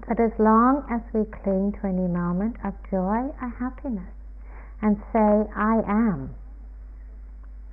that 0.09 0.21
as 0.21 0.33
long 0.39 0.85
as 0.91 1.01
we 1.13 1.25
cling 1.43 1.73
to 1.81 1.87
any 1.87 2.09
moment 2.09 2.57
of 2.65 2.75
joy 2.91 3.33
or 3.41 3.49
happiness, 3.59 4.13
and 4.83 4.97
say, 5.13 5.51
I 5.57 5.81
am. 5.87 6.35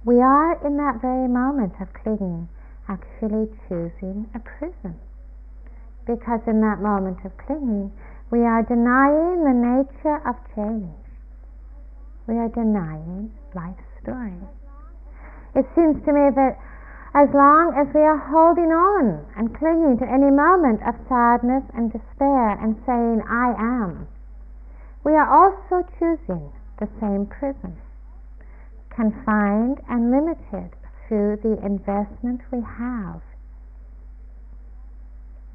We 0.03 0.21
are 0.21 0.57
in 0.65 0.77
that 0.77 1.01
very 1.01 1.27
moment 1.27 1.73
of 1.79 1.93
clinging 1.93 2.49
actually 2.89 3.47
choosing 3.69 4.27
a 4.33 4.39
prison. 4.39 4.99
Because 6.05 6.41
in 6.47 6.59
that 6.61 6.81
moment 6.81 7.23
of 7.23 7.37
clinging, 7.37 7.91
we 8.31 8.41
are 8.41 8.63
denying 8.63 9.43
the 9.43 9.53
nature 9.53 10.19
of 10.27 10.35
change. 10.55 10.97
We 12.27 12.35
are 12.35 12.49
denying 12.49 13.31
life's 13.53 13.83
story. 14.01 14.41
It 15.53 15.65
seems 15.75 16.03
to 16.05 16.11
me 16.11 16.31
that 16.33 16.57
as 17.13 17.27
long 17.35 17.75
as 17.75 17.93
we 17.93 18.01
are 18.01 18.17
holding 18.17 18.71
on 18.71 19.25
and 19.35 19.53
clinging 19.53 19.99
to 19.99 20.07
any 20.07 20.31
moment 20.31 20.79
of 20.87 20.95
sadness 21.07 21.63
and 21.75 21.91
despair 21.91 22.55
and 22.57 22.79
saying, 22.87 23.21
I 23.27 23.53
am, 23.59 24.07
we 25.03 25.11
are 25.13 25.27
also 25.27 25.85
choosing 25.99 26.51
the 26.79 26.87
same 26.99 27.27
prison, 27.27 27.75
confined 28.95 29.79
and 29.89 30.11
limited 30.11 30.75
through 31.07 31.37
the 31.43 31.57
investment 31.65 32.41
we 32.51 32.61
have, 32.61 33.21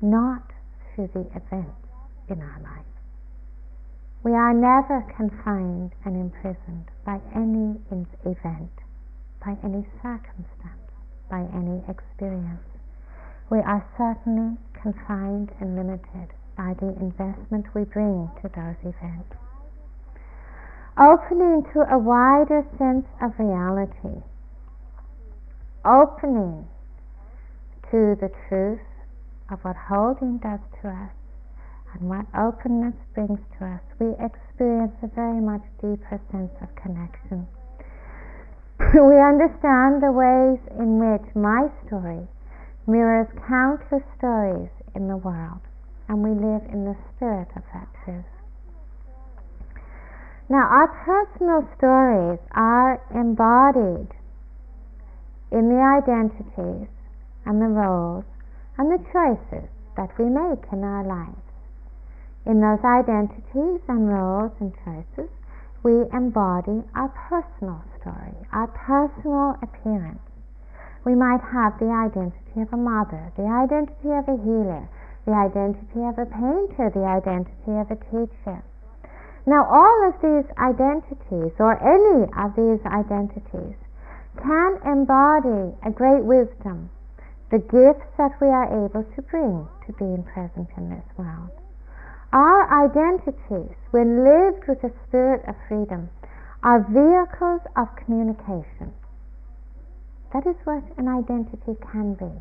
not 0.00 0.52
through 0.94 1.08
the 1.14 1.26
events 1.36 1.86
in 2.28 2.40
our 2.40 2.60
life. 2.62 2.86
We 4.22 4.32
are 4.32 4.52
never 4.52 5.02
confined 5.16 5.92
and 6.04 6.16
imprisoned 6.16 6.90
by 7.04 7.20
any 7.34 7.78
event, 8.24 8.72
by 9.44 9.56
any 9.62 9.86
circumstance, 10.02 10.90
by 11.30 11.46
any 11.54 11.84
experience. 11.88 12.66
We 13.50 13.58
are 13.58 13.86
certainly 13.96 14.56
confined 14.74 15.52
and 15.60 15.76
limited 15.76 16.34
by 16.56 16.74
the 16.80 16.96
investment 16.98 17.66
we 17.74 17.84
bring 17.84 18.30
to 18.42 18.48
those 18.48 18.76
events 18.82 19.36
opening 20.98 21.62
to 21.72 21.84
a 21.92 21.98
wider 21.98 22.64
sense 22.78 23.04
of 23.20 23.36
reality, 23.38 24.24
opening 25.84 26.66
to 27.90 28.16
the 28.16 28.32
truth 28.48 28.80
of 29.50 29.60
what 29.60 29.76
holding 29.76 30.38
does 30.38 30.60
to 30.82 30.88
us 30.88 31.12
and 31.92 32.08
what 32.08 32.26
openness 32.36 32.94
brings 33.14 33.40
to 33.58 33.64
us, 33.64 33.80
we 34.00 34.12
experience 34.20 34.92
a 35.02 35.08
very 35.14 35.40
much 35.40 35.62
deeper 35.80 36.20
sense 36.32 36.52
of 36.60 36.68
connection. 36.76 37.46
we 38.80 39.16
understand 39.20 40.02
the 40.02 40.12
ways 40.12 40.60
in 40.80 40.98
which 41.00 41.24
my 41.34 41.68
story 41.86 42.26
mirrors 42.86 43.28
countless 43.48 44.04
stories 44.18 44.70
in 44.94 45.08
the 45.08 45.16
world, 45.16 45.60
and 46.08 46.22
we 46.22 46.30
live 46.30 46.62
in 46.72 46.84
the 46.84 46.96
spirit 47.16 47.48
of 47.56 47.62
that 47.72 47.88
truth. 48.04 48.35
Now, 50.48 50.62
our 50.62 50.86
personal 50.86 51.66
stories 51.76 52.38
are 52.52 53.02
embodied 53.10 54.14
in 55.50 55.68
the 55.68 55.82
identities 55.82 56.86
and 57.44 57.60
the 57.60 57.66
roles 57.66 58.24
and 58.78 58.86
the 58.92 59.02
choices 59.10 59.68
that 59.96 60.16
we 60.16 60.26
make 60.26 60.62
in 60.70 60.84
our 60.84 61.02
lives. 61.02 61.42
In 62.46 62.60
those 62.60 62.78
identities 62.84 63.82
and 63.88 64.06
roles 64.06 64.52
and 64.60 64.72
choices, 64.84 65.30
we 65.82 66.06
embody 66.14 66.84
our 66.94 67.10
personal 67.26 67.82
story, 67.98 68.38
our 68.52 68.68
personal 68.68 69.58
appearance. 69.62 70.22
We 71.04 71.16
might 71.16 71.42
have 71.42 71.76
the 71.80 71.90
identity 71.90 72.62
of 72.62 72.72
a 72.72 72.76
mother, 72.76 73.32
the 73.34 73.50
identity 73.50 74.14
of 74.14 74.28
a 74.28 74.38
healer, 74.38 74.86
the 75.26 75.34
identity 75.34 76.06
of 76.06 76.18
a 76.22 76.26
painter, 76.26 76.90
the 76.94 77.02
identity 77.02 77.82
of 77.82 77.90
a 77.90 77.98
teacher 77.98 78.62
now, 79.46 79.62
all 79.62 80.10
of 80.10 80.18
these 80.18 80.50
identities, 80.58 81.54
or 81.62 81.78
any 81.78 82.26
of 82.34 82.58
these 82.58 82.82
identities, 82.82 83.78
can 84.42 84.72
embody 84.82 85.70
a 85.86 85.90
great 85.94 86.26
wisdom, 86.26 86.90
the 87.54 87.62
gifts 87.62 88.10
that 88.18 88.34
we 88.42 88.48
are 88.48 88.66
able 88.66 89.06
to 89.06 89.22
bring 89.22 89.68
to 89.86 89.92
being 90.02 90.26
present 90.34 90.66
in 90.76 90.90
this 90.90 91.06
world. 91.16 91.54
Our 92.32 92.90
identities, 92.90 93.70
when 93.92 94.26
lived 94.26 94.66
with 94.66 94.82
a 94.82 94.90
spirit 95.06 95.46
of 95.46 95.54
freedom, 95.68 96.10
are 96.64 96.82
vehicles 96.82 97.62
of 97.78 97.86
communication. 98.02 98.90
That 100.34 100.42
is 100.42 100.58
what 100.66 100.82
an 100.98 101.06
identity 101.06 101.78
can 101.92 102.14
be. 102.18 102.34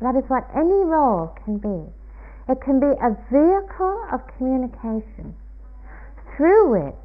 That 0.00 0.14
is 0.14 0.22
what 0.30 0.46
any 0.54 0.86
role 0.86 1.34
can 1.42 1.58
be. 1.58 1.90
It 2.48 2.62
can 2.62 2.78
be 2.78 2.94
a 3.02 3.18
vehicle 3.34 3.98
of 4.14 4.22
communication 4.38 5.34
through 6.36 6.70
which 6.70 7.02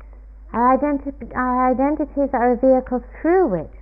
our, 0.54 0.78
identi- 0.78 1.36
our 1.36 1.72
identities 1.72 2.30
are 2.34 2.54
a 2.54 2.58
vehicle 2.60 3.04
through 3.22 3.48
which 3.48 3.76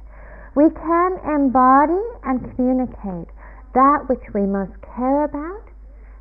we 0.56 0.70
can 0.70 1.12
embody 1.26 2.02
and 2.24 2.56
communicate 2.56 3.30
that 3.74 4.06
which 4.10 4.24
we 4.34 4.46
most 4.46 4.74
care 4.96 5.26
about, 5.26 5.66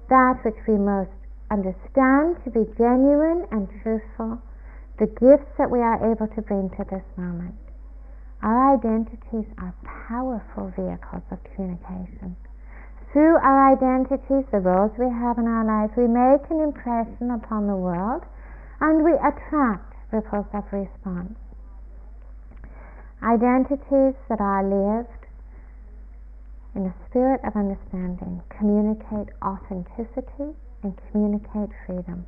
that 0.09 0.41
which 0.45 0.59
we 0.67 0.77
most 0.77 1.13
understand 1.51 2.37
to 2.45 2.51
be 2.51 2.65
genuine 2.77 3.47
and 3.51 3.69
truthful, 3.83 4.41
the 4.99 5.09
gifts 5.17 5.49
that 5.57 5.71
we 5.71 5.81
are 5.81 6.13
able 6.13 6.29
to 6.29 6.43
bring 6.43 6.69
to 6.77 6.85
this 6.91 7.05
moment. 7.17 7.57
Our 8.43 8.77
identities 8.77 9.49
are 9.59 9.75
powerful 9.83 10.73
vehicles 10.77 11.25
of 11.31 11.39
communication. 11.55 12.37
Through 13.13 13.37
our 13.41 13.73
identities, 13.73 14.45
the 14.53 14.61
roles 14.61 14.93
we 14.99 15.09
have 15.09 15.39
in 15.39 15.49
our 15.49 15.65
lives, 15.65 15.97
we 15.97 16.07
make 16.07 16.45
an 16.51 16.61
impression 16.61 17.33
upon 17.33 17.67
the 17.67 17.77
world 17.77 18.23
and 18.81 19.05
we 19.05 19.13
attract 19.15 19.95
ripples 20.13 20.47
of 20.55 20.65
response. 20.73 21.39
Identities 23.23 24.15
that 24.29 24.41
are 24.41 24.63
lived 24.63 25.27
in 26.75 26.87
a 26.87 26.95
spirit 27.11 27.41
of 27.43 27.57
understanding, 27.57 28.41
communicate 28.57 29.35
authenticity 29.43 30.55
and 30.83 30.95
communicate 31.11 31.75
freedom. 31.87 32.25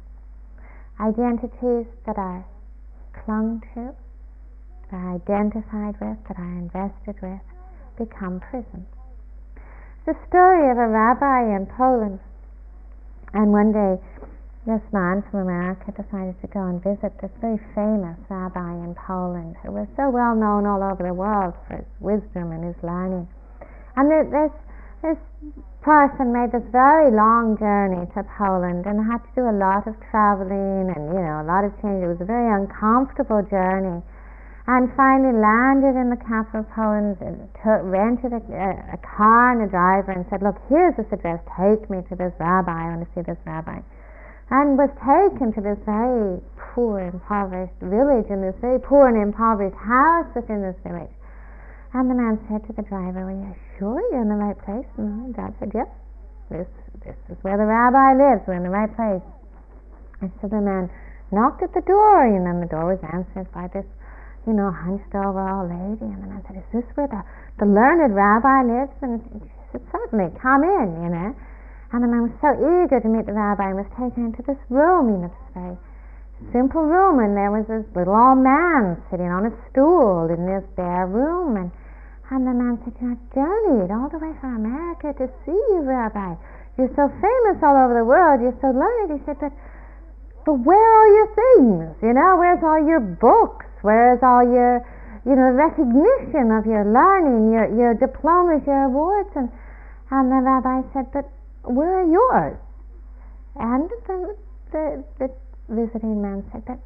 Identities 0.99 1.87
that 2.07 2.19
are 2.19 2.45
clung 3.25 3.63
to, 3.75 3.95
that 4.91 4.97
I 4.97 5.15
identified 5.23 5.95
with, 6.01 6.19
that 6.27 6.39
are 6.39 6.59
invested 6.59 7.15
with, 7.23 7.41
become 7.97 8.41
prisons. 8.41 8.89
The 10.07 10.19
story 10.27 10.71
of 10.73 10.79
a 10.79 10.89
rabbi 10.89 11.55
in 11.55 11.67
Poland, 11.67 12.19
and 13.33 13.53
one 13.53 13.71
day 13.71 14.03
this 14.67 14.85
man 14.93 15.25
from 15.31 15.49
America 15.49 15.89
decided 15.97 16.37
to 16.45 16.49
go 16.53 16.61
and 16.61 16.85
visit 16.85 17.17
this 17.25 17.33
very 17.41 17.57
famous 17.73 18.21
rabbi 18.29 18.77
in 18.85 18.93
Poland 18.95 19.57
who 19.65 19.73
was 19.73 19.89
so 19.97 20.13
well 20.13 20.37
known 20.37 20.69
all 20.69 20.85
over 20.85 21.01
the 21.01 21.17
world 21.17 21.57
for 21.65 21.81
his 21.81 21.89
wisdom 21.97 22.53
and 22.53 22.65
his 22.65 22.77
learning. 22.85 23.25
And 23.97 24.13
this, 24.13 24.53
this 25.01 25.17
person 25.81 26.29
made 26.29 26.53
this 26.53 26.65
very 26.69 27.09
long 27.09 27.57
journey 27.57 28.05
to 28.13 28.21
Poland 28.37 28.85
and 28.85 29.01
had 29.01 29.25
to 29.25 29.33
do 29.33 29.45
a 29.49 29.57
lot 29.57 29.89
of 29.89 29.97
traveling 30.13 30.93
and, 30.93 31.09
you 31.09 31.21
know, 31.25 31.41
a 31.41 31.49
lot 31.49 31.65
of 31.65 31.73
change. 31.81 32.05
It 32.05 32.11
was 32.13 32.21
a 32.21 32.29
very 32.29 32.53
uncomfortable 32.53 33.41
journey. 33.49 34.05
And 34.69 34.93
finally 34.93 35.35
landed 35.35 35.97
in 35.97 36.13
the 36.13 36.21
capital 36.21 36.63
of 36.63 36.69
Poland, 36.77 37.17
took, 37.65 37.81
rented 37.83 38.37
a, 38.37 38.43
a, 38.93 39.01
car 39.01 39.57
and 39.57 39.65
a 39.65 39.71
driver 39.73 40.13
and 40.13 40.29
said, 40.29 40.45
look, 40.45 40.61
here's 40.69 40.95
this 41.01 41.09
address, 41.11 41.41
take 41.57 41.89
me 41.89 42.05
to 42.07 42.15
this 42.15 42.31
rabbi, 42.39 42.71
I 42.71 42.93
want 42.95 43.03
to 43.03 43.11
see 43.17 43.25
this 43.25 43.41
rabbi. 43.49 43.81
And 44.51 44.75
was 44.75 44.91
taken 44.99 45.55
to 45.55 45.61
this 45.63 45.79
very 45.87 46.43
poor, 46.75 46.99
impoverished 46.99 47.79
village 47.79 48.27
in 48.31 48.43
this 48.43 48.59
very 48.59 48.83
poor 48.83 49.07
and 49.07 49.15
impoverished 49.15 49.79
house 49.79 50.27
within 50.35 50.63
this 50.63 50.75
village. 50.83 51.15
And 51.95 52.11
the 52.11 52.15
man 52.15 52.39
said 52.47 52.67
to 52.67 52.73
the 52.75 52.83
driver, 52.87 53.27
Are 53.27 53.35
you 53.35 53.55
sure 53.79 53.99
you're 54.11 54.23
in 54.23 54.31
the 54.31 54.39
right 54.39 54.59
place? 54.59 54.87
And 54.99 55.31
the 55.31 55.39
dad 55.39 55.55
said, 55.59 55.71
Yes, 55.75 55.91
this, 56.51 56.67
this 57.07 57.19
is 57.31 57.39
where 57.43 57.59
the 57.59 57.67
rabbi 57.67 58.15
lives. 58.15 58.43
We're 58.47 58.59
in 58.59 58.67
the 58.67 58.75
right 58.75 58.91
place. 58.91 59.23
And 60.23 60.31
so 60.43 60.47
the 60.47 60.63
man 60.63 60.91
knocked 61.31 61.63
at 61.63 61.75
the 61.75 61.83
door, 61.87 62.27
and 62.27 62.47
then 62.47 62.59
the 62.59 62.71
door 62.71 62.91
was 62.91 63.03
answered 63.11 63.51
by 63.55 63.71
this, 63.71 63.87
you 64.47 64.53
know, 64.53 64.71
hunched 64.71 65.15
over 65.15 65.43
old 65.47 65.71
lady. 65.71 66.11
And 66.11 66.23
the 66.23 66.31
man 66.31 66.43
said, 66.47 66.59
Is 66.59 66.69
this 66.71 66.87
where 66.95 67.11
the, 67.11 67.23
the 67.59 67.67
learned 67.67 68.15
rabbi 68.15 68.67
lives? 68.67 68.95
And 69.03 69.23
she 69.31 69.51
said, 69.75 69.83
Certainly, 69.91 70.35
come 70.39 70.63
in, 70.63 71.07
you 71.07 71.11
know. 71.11 71.35
And 71.93 72.05
the 72.05 72.09
man 72.09 72.31
was 72.31 72.37
so 72.39 72.55
eager 72.55 73.01
to 73.03 73.09
meet 73.09 73.27
the 73.27 73.35
rabbi 73.35 73.75
and 73.75 73.83
was 73.83 73.91
taken 73.99 74.31
into 74.31 74.43
this 74.47 74.59
room, 74.71 75.11
you 75.11 75.19
know, 75.27 75.31
this 75.31 75.51
very 75.55 75.77
simple 76.55 76.87
room, 76.87 77.19
and 77.19 77.37
there 77.37 77.51
was 77.51 77.67
this 77.67 77.85
little 77.93 78.15
old 78.15 78.39
man 78.39 78.97
sitting 79.11 79.29
on 79.29 79.51
a 79.51 79.53
stool 79.69 80.31
in 80.31 80.47
this 80.47 80.65
bare 80.79 81.11
room, 81.11 81.57
and 81.57 81.71
and 82.31 82.47
the 82.47 82.55
man 82.55 82.79
said, 82.87 82.95
You 83.03 83.11
know, 83.11 83.19
journeyed 83.35 83.91
all 83.91 84.07
the 84.07 84.23
way 84.23 84.31
from 84.39 84.63
America 84.63 85.11
to 85.19 85.27
see 85.43 85.61
you, 85.75 85.83
Rabbi. 85.83 86.39
You're 86.79 86.95
so 86.95 87.11
famous 87.11 87.59
all 87.59 87.75
over 87.75 87.99
the 87.99 88.07
world. 88.07 88.39
You're 88.39 88.57
so 88.63 88.71
learned. 88.71 89.19
He 89.19 89.21
said, 89.27 89.43
But, 89.43 89.51
but 90.47 90.63
where 90.63 90.79
are 90.79 91.11
your 91.11 91.31
things? 91.35 91.91
You 91.99 92.15
know, 92.15 92.39
where's 92.39 92.63
all 92.63 92.79
your 92.87 93.03
books? 93.03 93.67
Where's 93.83 94.23
all 94.23 94.47
your, 94.47 94.87
you 95.27 95.35
know, 95.35 95.51
recognition 95.59 96.55
of 96.55 96.71
your 96.71 96.87
learning, 96.87 97.51
your, 97.51 97.67
your 97.75 97.93
diplomas, 97.99 98.63
your 98.63 98.87
awards? 98.87 99.35
And, 99.35 99.51
and 100.15 100.31
the 100.31 100.39
rabbi 100.39 100.87
said, 100.95 101.11
But 101.11 101.27
where 101.65 102.01
are 102.01 102.09
yours? 102.09 102.59
And 103.57 103.91
the, 104.07 104.37
the, 104.73 105.05
the 105.19 105.29
visiting 105.69 106.23
man 106.23 106.45
said, 106.53 106.65
But 106.67 106.79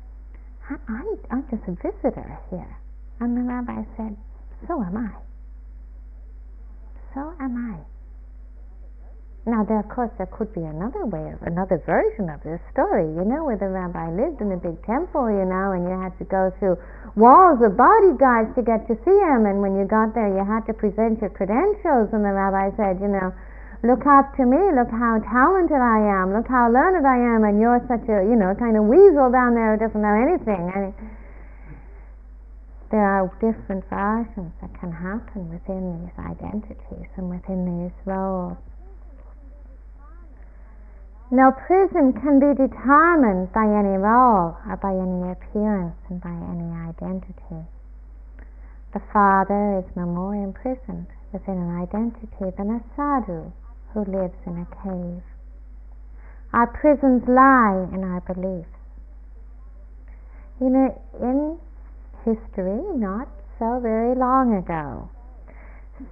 I'm, 0.88 1.18
I'm 1.30 1.44
just 1.50 1.62
a 1.68 1.72
visitor 1.72 2.38
here. 2.50 2.76
And 3.20 3.36
the 3.36 3.42
rabbi 3.42 3.82
said, 3.96 4.16
So 4.66 4.82
am 4.82 4.96
I 4.96 5.24
so 7.14 7.32
am 7.38 7.54
I. 7.54 7.78
Now, 9.46 9.62
there, 9.62 9.78
of 9.78 9.88
course, 9.92 10.10
there 10.16 10.26
could 10.32 10.50
be 10.56 10.64
another 10.64 11.04
way 11.04 11.20
of 11.30 11.40
another 11.44 11.76
version 11.84 12.32
of 12.32 12.40
this 12.42 12.58
story, 12.72 13.04
you 13.12 13.28
know, 13.28 13.44
where 13.44 13.60
the 13.60 13.68
rabbi 13.68 14.08
lived 14.08 14.40
in 14.40 14.50
a 14.50 14.56
big 14.56 14.80
temple, 14.88 15.28
you 15.28 15.44
know, 15.44 15.76
and 15.76 15.84
you 15.84 15.92
had 15.92 16.16
to 16.16 16.24
go 16.24 16.48
through 16.58 16.80
walls 17.14 17.60
of 17.60 17.76
bodyguards 17.76 18.56
to 18.56 18.64
get 18.64 18.88
to 18.88 18.96
see 19.04 19.18
him, 19.20 19.44
and 19.44 19.60
when 19.60 19.76
you 19.76 19.84
got 19.84 20.16
there, 20.16 20.32
you 20.32 20.40
had 20.40 20.64
to 20.64 20.72
present 20.72 21.20
your 21.20 21.28
credentials, 21.28 22.08
and 22.16 22.24
the 22.24 22.32
rabbi 22.32 22.72
said, 22.80 22.96
you 23.04 23.08
know, 23.12 23.36
look 23.84 24.08
up 24.08 24.32
to 24.40 24.48
me, 24.48 24.56
look 24.72 24.88
how 24.88 25.20
talented 25.28 25.76
I 25.76 26.00
am, 26.00 26.32
look 26.32 26.48
how 26.48 26.72
learned 26.72 27.04
I 27.04 27.20
am, 27.20 27.44
and 27.44 27.60
you're 27.60 27.84
such 27.84 28.08
a, 28.08 28.24
you 28.24 28.32
know, 28.32 28.56
kind 28.56 28.80
of 28.80 28.88
weasel 28.88 29.28
down 29.28 29.52
there 29.52 29.76
who 29.76 29.84
doesn't 29.84 30.00
know 30.00 30.16
anything. 30.16 30.72
Mean, 30.72 30.94
there 32.88 33.04
are 33.04 33.28
different 33.44 33.84
versions 33.92 34.56
that 34.64 34.72
can 34.80 34.88
happen 34.88 35.52
within 35.52 36.00
these 36.00 36.16
identities 36.16 37.12
and 37.20 37.28
within 37.28 37.68
these 37.68 37.92
roles. 38.08 38.56
No 41.30 41.52
prison 41.52 42.16
can 42.16 42.40
be 42.40 42.56
determined 42.56 43.52
by 43.52 43.68
any 43.68 44.00
role 44.00 44.56
or 44.64 44.76
by 44.80 44.96
any 44.96 45.28
appearance 45.28 45.98
and 46.08 46.22
by 46.24 46.32
any 46.32 46.72
identity. 46.88 47.68
The 48.94 49.02
father 49.12 49.82
is 49.82 49.96
no 49.96 50.06
more 50.06 50.36
imprisoned 50.36 51.08
within 51.32 51.58
an 51.58 51.82
identity 51.82 52.54
than 52.56 52.70
a 52.70 52.80
sadhu 52.94 53.52
who 53.94 54.00
lives 54.00 54.34
in 54.44 54.58
a 54.58 54.66
cave. 54.82 55.22
Our 56.52 56.66
prisons 56.66 57.22
lie 57.26 57.88
in 57.94 58.04
our 58.04 58.20
beliefs. 58.20 58.68
You 60.60 60.70
know, 60.70 61.02
in 61.22 61.58
history 62.24 62.82
not 62.98 63.28
so 63.58 63.80
very 63.80 64.14
long 64.14 64.54
ago. 64.54 65.08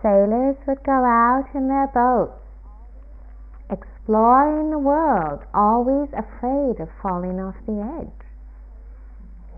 Sailors 0.00 0.56
would 0.66 0.82
go 0.84 1.04
out 1.04 1.48
in 1.54 1.66
their 1.66 1.88
boats, 1.88 2.38
exploring 3.68 4.70
the 4.70 4.78
world, 4.78 5.42
always 5.52 6.08
afraid 6.14 6.78
of 6.80 6.88
falling 7.02 7.40
off 7.40 7.56
the 7.66 7.82
edge. 7.82 8.26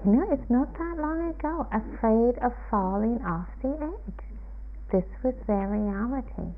You 0.05 0.13
know, 0.13 0.33
it's 0.33 0.51
not 0.51 0.73
that 0.75 0.97
long 0.99 1.29
ago, 1.29 1.67
afraid 1.73 2.39
of 2.45 2.53
falling 2.71 3.21
off 3.25 3.49
the 3.63 3.77
edge. 3.81 4.25
This 4.93 5.05
was 5.23 5.35
their 5.47 5.69
reality. 5.69 6.53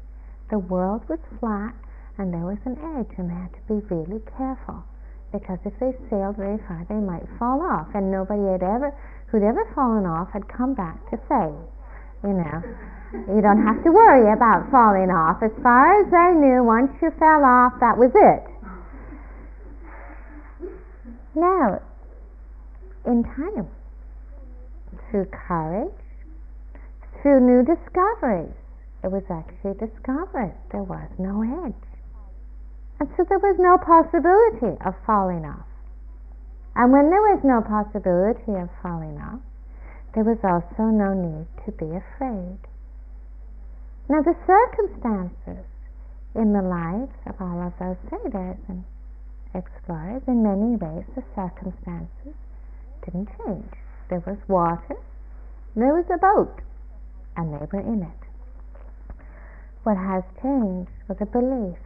The 0.50 0.58
world 0.58 1.08
was 1.08 1.18
flat 1.40 1.74
and 2.18 2.32
there 2.32 2.46
was 2.46 2.58
an 2.64 2.78
edge, 2.96 3.12
and 3.18 3.28
they 3.28 3.34
had 3.34 3.52
to 3.52 3.60
be 3.68 3.94
really 3.94 4.22
careful 4.36 4.84
because 5.32 5.58
if 5.64 5.72
they 5.78 5.92
sailed 6.08 6.36
very 6.36 6.58
far, 6.66 6.86
they 6.88 6.94
might 6.96 7.26
fall 7.38 7.60
off, 7.60 7.88
and 7.94 8.10
nobody 8.10 8.42
had 8.52 8.62
ever 8.62 8.94
who'd 9.26 9.42
ever 9.42 9.68
fallen 9.74 10.06
off 10.06 10.30
had 10.32 10.48
come 10.48 10.72
back 10.72 10.96
to 11.10 11.18
say, 11.28 11.52
you 12.24 12.32
know, 12.32 12.62
you 13.28 13.42
don't 13.42 13.62
have 13.62 13.82
to 13.84 13.92
worry 13.92 14.32
about 14.32 14.70
falling 14.70 15.10
off. 15.10 15.42
As 15.42 15.50
far 15.62 16.00
as 16.00 16.10
they 16.10 16.40
knew, 16.40 16.64
once 16.64 16.90
you 17.02 17.10
fell 17.18 17.44
off, 17.44 17.74
that 17.80 17.98
was 17.98 18.10
it. 18.14 18.42
Now, 21.34 21.82
in 23.04 23.24
time, 23.24 23.68
through 25.10 25.26
courage, 25.26 25.92
through 27.20 27.40
new 27.40 27.62
discoveries, 27.62 28.54
it 29.06 29.12
was 29.12 29.30
actually 29.30 29.78
discovered 29.78 30.50
there 30.72 30.82
was 30.82 31.06
no 31.16 31.38
edge. 31.62 31.86
And 32.98 33.08
so 33.14 33.22
there 33.22 33.38
was 33.38 33.54
no 33.54 33.78
possibility 33.78 34.74
of 34.82 34.98
falling 35.06 35.46
off. 35.46 35.70
And 36.74 36.90
when 36.90 37.06
there 37.08 37.22
was 37.22 37.38
no 37.46 37.62
possibility 37.62 38.58
of 38.58 38.66
falling 38.82 39.14
off, 39.22 39.38
there 40.18 40.26
was 40.26 40.42
also 40.42 40.90
no 40.90 41.14
need 41.14 41.46
to 41.64 41.70
be 41.78 41.86
afraid. 41.86 42.58
Now, 44.10 44.26
the 44.26 44.34
circumstances 44.42 45.62
in 46.34 46.50
the 46.50 46.66
lives 46.66 47.14
of 47.30 47.38
all 47.38 47.62
of 47.62 47.78
those 47.78 48.02
sailors 48.10 48.58
and 48.66 48.82
explorers, 49.54 50.22
in 50.26 50.42
many 50.42 50.74
ways, 50.74 51.06
the 51.14 51.22
circumstances 51.38 52.34
didn't 53.04 53.30
change. 53.38 53.70
There 54.10 54.24
was 54.26 54.38
water, 54.48 54.98
there 55.76 55.94
was 55.94 56.10
a 56.10 56.18
boat, 56.18 56.58
and 57.36 57.54
they 57.54 57.66
were 57.70 57.86
in 57.86 58.02
it. 58.02 58.25
What 59.86 59.98
has 59.98 60.24
changed 60.42 60.90
were 61.06 61.14
the 61.14 61.26
beliefs 61.26 61.78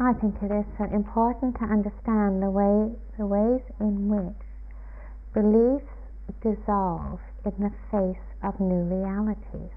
I 0.00 0.14
think 0.14 0.42
it 0.42 0.50
is 0.50 0.66
so 0.76 0.82
important 0.86 1.54
to 1.58 1.64
understand 1.64 2.42
the 2.42 2.50
way 2.50 2.90
the 3.16 3.24
ways 3.24 3.60
in 3.78 4.08
which 4.08 4.42
beliefs 5.32 5.86
dissolve 6.40 7.20
in 7.44 7.52
the 7.62 7.70
face 7.92 8.26
of 8.42 8.58
new 8.58 8.82
realities. 8.82 9.70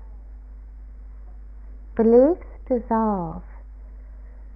Beliefs 1.96 2.48
dissolve 2.68 3.44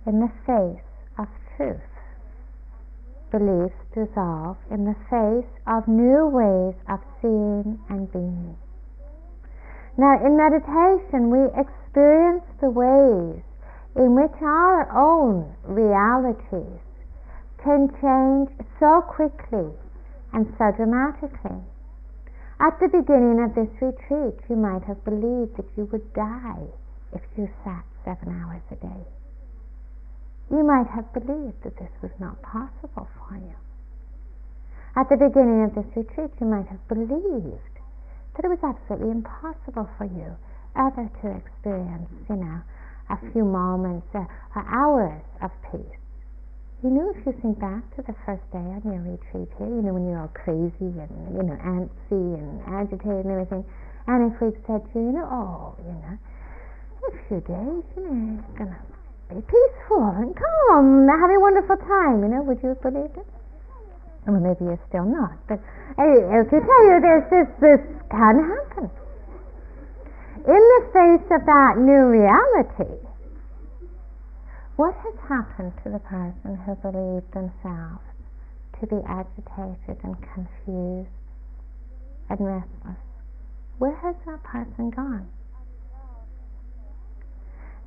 in 0.08 0.20
the 0.20 0.32
face 0.47 0.89
of 1.20 1.28
truth. 1.56 1.86
Beliefs 3.30 3.78
dissolve 3.93 4.58
in 4.72 4.86
the 4.86 4.95
face 5.08 5.52
of 5.68 5.88
new 5.88 6.26
ways 6.26 6.74
of 6.89 7.00
seeing 7.22 7.78
and 7.89 8.12
being. 8.12 8.58
Now, 10.00 10.16
in 10.26 10.38
meditation, 10.38 11.28
we 11.30 11.43
experience 11.60 12.47
the 12.62 12.70
ways 12.70 13.43
in 13.97 14.16
which 14.16 14.32
our 14.39 14.88
own 14.95 15.54
realities 15.68 16.80
can 17.62 17.91
change 18.00 18.47
so 18.80 19.02
quickly 19.02 19.68
and 20.32 20.47
so 20.58 20.72
dramatically. 20.72 21.60
At 22.62 22.80
the 22.80 22.88
beginning 22.88 23.43
of 23.43 23.56
this 23.56 23.68
retreat, 23.82 24.39
you 24.47 24.56
might 24.56 24.88
have 24.88 25.04
believed 25.04 25.58
that 25.58 25.68
you 25.76 25.84
would 25.91 26.14
die 26.14 26.64
if 27.12 27.22
you 27.36 27.50
sat 27.66 27.84
seven 28.06 28.32
hours 28.39 28.64
a 28.72 28.76
day. 28.76 29.04
You 30.50 30.64
might 30.64 30.88
have 30.95 31.12
believed 31.12 31.62
that 31.64 31.76
this 31.76 31.91
was 32.02 32.16
not 32.22 32.41
possible 32.41 33.10
for 33.20 33.36
you. 33.36 33.56
At 34.95 35.10
the 35.10 35.18
beginning 35.18 35.66
of 35.66 35.76
this 35.76 35.91
retreat, 35.93 36.32
you 36.39 36.47
might 36.47 36.68
have 36.68 36.88
believed 36.88 37.78
that 38.40 38.48
it 38.48 38.56
was 38.56 38.64
absolutely 38.64 39.12
impossible 39.12 39.84
for 40.00 40.08
you 40.08 40.32
ever 40.80 41.12
to 41.20 41.28
experience, 41.36 42.08
you 42.32 42.40
know, 42.40 42.64
a 43.12 43.20
few 43.36 43.44
moments 43.44 44.08
or, 44.16 44.24
or 44.56 44.64
hours 44.64 45.20
of 45.44 45.52
peace. 45.68 46.00
You 46.80 46.88
know, 46.88 47.12
if 47.12 47.20
you 47.28 47.36
think 47.44 47.60
back 47.60 47.84
to 48.00 48.02
the 48.08 48.16
first 48.24 48.48
day 48.56 48.64
on 48.64 48.80
your 48.88 49.04
retreat 49.04 49.52
here, 49.60 49.68
you 49.68 49.84
know, 49.84 49.92
when 49.92 50.08
you're 50.08 50.24
all 50.24 50.32
crazy 50.32 50.88
and, 50.88 51.12
you 51.36 51.44
know, 51.44 51.60
antsy 51.68 52.40
and 52.40 52.64
agitated 52.64 53.28
and 53.28 53.32
everything, 53.36 53.68
and 54.08 54.32
if 54.32 54.40
we'd 54.40 54.56
said 54.64 54.88
to 54.88 54.96
you, 54.96 55.12
you 55.12 55.20
know, 55.20 55.28
oh, 55.28 55.76
you 55.84 55.92
know, 56.00 56.16
a 56.16 57.12
few 57.28 57.44
days, 57.44 57.84
you 58.00 58.08
know, 58.08 58.40
it's 58.40 58.56
gonna 58.56 58.80
be 59.28 59.44
peaceful 59.44 60.16
and 60.16 60.32
calm, 60.32 61.12
have 61.12 61.28
a 61.28 61.40
wonderful 61.44 61.76
time, 61.76 62.24
you 62.24 62.32
know, 62.32 62.42
would 62.48 62.64
you 62.64 62.72
believe 62.80 63.12
it? 63.20 63.28
Well, 64.28 64.39
maybe 64.39 64.65
you're 64.65 64.80
still 64.89 65.05
not, 65.05 65.38
but 65.47 65.59
I, 65.97 66.03
I 66.03 66.43
can 66.49 66.61
tell 66.61 66.84
you 66.86 66.97
this, 67.01 67.24
this, 67.32 67.47
this 67.61 67.82
can 68.11 68.36
happen. 68.39 68.91
In 70.45 70.63
the 70.76 70.82
face 70.93 71.28
of 71.32 71.45
that 71.45 71.78
new 71.78 72.05
reality, 72.07 72.95
what 74.76 74.95
has 74.95 75.15
happened 75.28 75.74
to 75.84 75.89
the 75.89 75.99
person 75.99 76.55
who 76.65 76.76
believed 76.76 77.32
themselves 77.34 78.03
to 78.80 78.88
be 78.88 79.01
agitated 79.07 79.97
and 80.03 80.15
confused 80.34 81.09
and 82.30 82.39
restless? 82.39 83.01
Where 83.78 83.95
has 83.95 84.15
that 84.26 84.43
person 84.43 84.89
gone? 84.91 85.28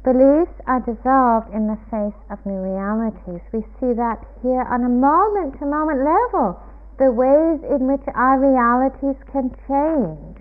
Beliefs 0.05 0.55
are 0.67 0.83
dissolved 0.83 1.55
in 1.55 1.67
the 1.71 1.79
face 1.91 2.19
of 2.31 2.45
new 2.45 2.59
realities. 2.59 3.41
We 3.53 3.63
see 3.79 3.95
that 3.95 4.23
here 4.43 4.67
on 4.67 4.83
a 4.83 4.91
moment 4.91 5.59
to 5.59 5.67
moment 5.67 6.03
level. 6.03 6.59
The 6.99 7.11
ways 7.13 7.63
in 7.71 7.87
which 7.87 8.03
our 8.15 8.39
realities 8.39 9.17
can 9.31 9.55
change. 9.71 10.39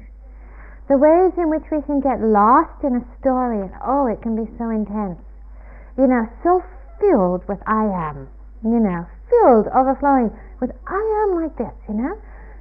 The 0.89 0.97
ways 0.97 1.33
in 1.37 1.49
which 1.49 1.69
we 1.71 1.81
can 1.83 2.01
get 2.01 2.19
lost 2.19 2.83
in 2.83 2.97
a 2.97 3.07
story 3.21 3.61
and 3.61 3.71
oh, 3.85 4.07
it 4.07 4.21
can 4.21 4.35
be 4.35 4.49
so 4.57 4.69
intense 4.69 5.21
you 5.97 6.07
know, 6.07 6.27
so 6.43 6.63
filled 6.99 7.47
with 7.47 7.59
I 7.67 7.83
am, 7.83 8.29
you 8.63 8.79
know, 8.79 9.05
filled, 9.29 9.67
overflowing 9.75 10.31
with 10.59 10.71
I 10.87 11.27
am 11.27 11.41
like 11.41 11.57
this, 11.57 11.73
you 11.87 11.95
know. 11.95 12.15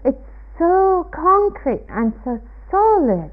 It's 0.05 0.25
so 0.59 1.09
concrete 1.13 1.85
and 1.89 2.13
so 2.25 2.41
solid 2.71 3.33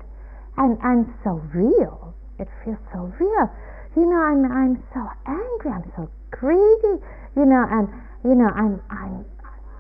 and, 0.58 0.78
and 0.84 1.14
so 1.24 1.42
real. 1.54 2.14
It 2.40 2.48
feels 2.64 2.82
so 2.94 3.12
real. 3.20 3.50
You 3.96 4.06
know, 4.06 4.22
I'm 4.22 4.46
I'm 4.46 4.84
so 4.94 5.02
angry, 5.26 5.72
I'm 5.72 5.92
so 5.96 6.10
greedy, 6.32 7.02
you 7.36 7.46
know, 7.46 7.66
and 7.66 7.90
you 8.24 8.36
know, 8.36 8.50
I'm 8.54 8.82
I'm 8.90 9.26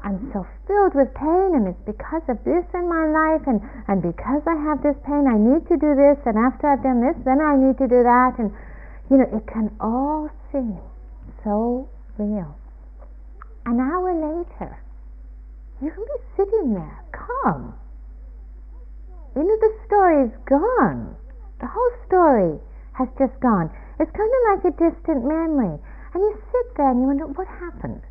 I'm 0.03 0.31
so 0.31 0.47
filled 0.65 0.95
with 0.95 1.13
pain 1.13 1.51
and 1.53 1.67
it's 1.67 1.83
because 1.85 2.23
of 2.29 2.37
this 2.45 2.63
in 2.73 2.87
my 2.87 3.05
life 3.11 3.43
and, 3.45 3.59
and 3.87 4.01
because 4.01 4.41
I 4.47 4.55
have 4.55 4.81
this 4.81 4.95
pain 5.03 5.27
I 5.27 5.35
need 5.35 5.67
to 5.67 5.75
do 5.75 5.99
this 5.99 6.15
and 6.25 6.37
after 6.37 6.69
I've 6.69 6.83
done 6.83 7.01
this 7.01 7.17
then 7.25 7.41
I 7.41 7.57
need 7.57 7.77
to 7.77 7.87
do 7.89 8.03
that 8.07 8.39
and 8.39 8.53
you 9.09 9.17
know, 9.17 9.27
it 9.35 9.47
can 9.47 9.71
all 9.79 10.29
seem 10.51 10.77
so 11.43 11.89
real. 12.17 12.55
An 13.65 13.79
hour 13.79 14.13
later, 14.13 14.79
you 15.81 15.91
can 15.91 16.03
be 16.03 16.19
sitting 16.35 16.73
there, 16.73 17.03
calm. 17.11 17.73
You 19.35 19.43
know, 19.43 19.57
the 19.59 19.73
story's 19.85 20.31
gone. 20.45 21.15
The 21.59 21.67
whole 21.67 21.91
story 22.05 22.59
has 22.93 23.09
just 23.17 23.33
gone. 23.39 23.69
It's 23.99 24.11
kind 24.11 24.29
of 24.29 24.41
like 24.49 24.63
a 24.69 24.73
distant 24.77 25.25
memory. 25.25 25.77
And 26.13 26.19
you 26.21 26.33
sit 26.53 26.67
there 26.77 26.89
and 26.91 27.01
you 27.01 27.07
wonder, 27.07 27.25
what 27.25 27.47
happened? 27.47 28.01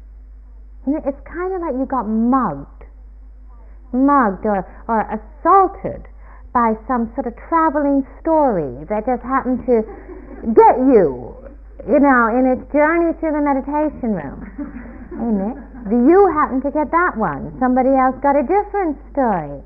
You 0.87 0.95
know, 0.95 1.03
it's 1.07 1.21
kind 1.27 1.55
of 1.55 1.61
like 1.63 1.75
you 1.75 1.87
got 1.87 2.07
mugged. 2.07 2.87
Mugged 3.93 4.47
or, 4.47 4.67
or 4.87 5.07
assaulted 5.11 6.07
by 6.53 6.75
some 6.87 7.11
sort 7.15 7.27
of 7.27 7.35
traveling 7.49 8.07
story 8.21 8.87
that 8.89 9.07
just 9.07 9.23
happened 9.23 9.63
to 9.67 9.83
get 10.55 10.75
you, 10.91 11.35
you 11.87 11.99
know, 12.01 12.23
in 12.35 12.47
its 12.51 12.65
journey 12.73 13.13
through 13.19 13.35
the 13.35 13.43
meditation 13.43 14.15
room. 14.15 14.43
Amen. 15.17 15.55
You 16.07 16.31
happen 16.35 16.63
to 16.63 16.71
get 16.71 16.91
that 16.91 17.17
one. 17.17 17.55
Somebody 17.59 17.91
else 17.95 18.17
got 18.23 18.35
a 18.35 18.43
different 18.43 18.99
story. 19.13 19.63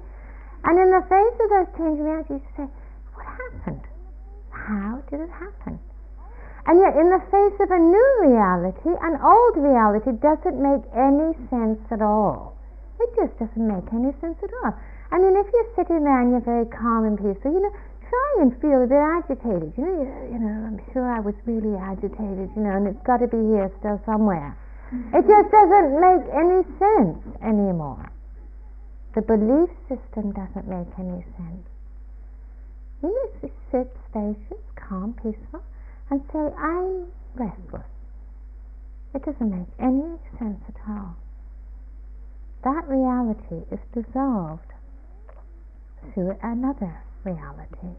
And 0.65 0.75
in 0.77 0.89
the 0.93 1.05
face 1.09 1.37
of 1.41 1.49
those 1.49 1.69
changing 1.77 2.05
realities, 2.05 2.45
you 2.45 2.53
say, 2.57 2.69
happened? 2.69 2.80
How 4.71 5.03
did 5.11 5.19
it 5.19 5.35
happen? 5.35 5.83
And 6.71 6.79
yet, 6.79 6.95
in 6.95 7.11
the 7.11 7.19
face 7.27 7.59
of 7.59 7.75
a 7.75 7.81
new 7.83 8.11
reality, 8.23 8.95
an 9.03 9.19
old 9.19 9.59
reality 9.59 10.15
doesn't 10.23 10.63
make 10.63 10.87
any 10.95 11.35
sense 11.51 11.83
at 11.91 11.99
all. 11.99 12.55
It 13.03 13.11
just 13.19 13.35
doesn't 13.43 13.67
make 13.67 13.91
any 13.91 14.15
sense 14.23 14.39
at 14.39 14.55
all. 14.63 14.79
I 15.11 15.19
mean, 15.19 15.35
if 15.35 15.51
you're 15.51 15.75
sitting 15.75 16.07
there 16.07 16.23
and 16.23 16.31
you're 16.31 16.47
very 16.47 16.71
calm 16.71 17.03
and 17.03 17.19
peaceful, 17.19 17.51
you 17.51 17.59
know, 17.59 17.75
try 18.07 18.31
and 18.47 18.55
feel 18.63 18.79
a 18.79 18.87
bit 18.87 19.03
agitated. 19.03 19.75
You 19.75 19.91
know, 19.91 20.07
you, 20.31 20.39
know, 20.39 20.55
I'm 20.71 20.79
sure 20.95 21.03
I 21.03 21.19
was 21.19 21.35
really 21.51 21.75
agitated, 21.75 22.55
you 22.55 22.63
know, 22.63 22.71
and 22.71 22.87
it's 22.87 23.03
got 23.03 23.19
to 23.19 23.27
be 23.27 23.43
here 23.43 23.75
still 23.83 23.99
somewhere. 24.07 24.55
Mm-hmm. 24.95 25.19
It 25.19 25.27
just 25.27 25.51
doesn't 25.51 25.91
make 25.99 26.25
any 26.31 26.63
sense 26.79 27.19
anymore. 27.43 28.07
The 29.19 29.23
belief 29.27 29.71
system 29.91 30.31
doesn't 30.31 30.71
make 30.71 30.95
any 30.95 31.27
sense. 31.35 31.70
You 33.03 33.31
just 33.41 33.55
sit 33.71 33.97
spacious, 34.09 34.63
calm, 34.77 35.15
peaceful, 35.15 35.63
and 36.11 36.21
say, 36.33 36.55
I'm 36.59 37.07
restless. 37.35 37.87
It 39.15 39.25
doesn't 39.25 39.51
make 39.51 39.69
any 39.79 40.19
sense 40.39 40.61
at 40.69 40.77
all. 40.89 41.17
That 42.63 42.87
reality 42.89 43.65
is 43.71 43.81
dissolved 43.93 44.73
through 46.13 46.37
another 46.43 47.03
reality. 47.25 47.97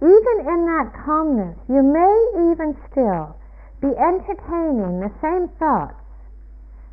Even 0.00 0.36
in 0.40 0.66
that 0.66 0.92
calmness, 1.04 1.58
you 1.68 1.82
may 1.82 2.52
even 2.52 2.76
still 2.90 3.36
be 3.80 3.88
entertaining 3.96 5.00
the 5.00 5.12
same 5.20 5.48
thoughts 5.58 6.00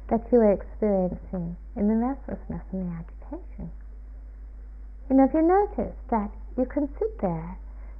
that 0.09 0.21
you 0.31 0.39
were 0.39 0.51
experiencing 0.51 1.55
in 1.75 1.87
the 1.87 1.95
restlessness 1.95 2.63
and 2.71 2.89
the 2.89 2.95
agitation. 2.95 3.71
You 5.09 5.15
know, 5.15 5.23
if 5.25 5.33
you 5.33 5.41
notice 5.41 5.95
that 6.09 6.31
you 6.57 6.65
can 6.65 6.89
sit 6.99 7.19
there, 7.21 7.57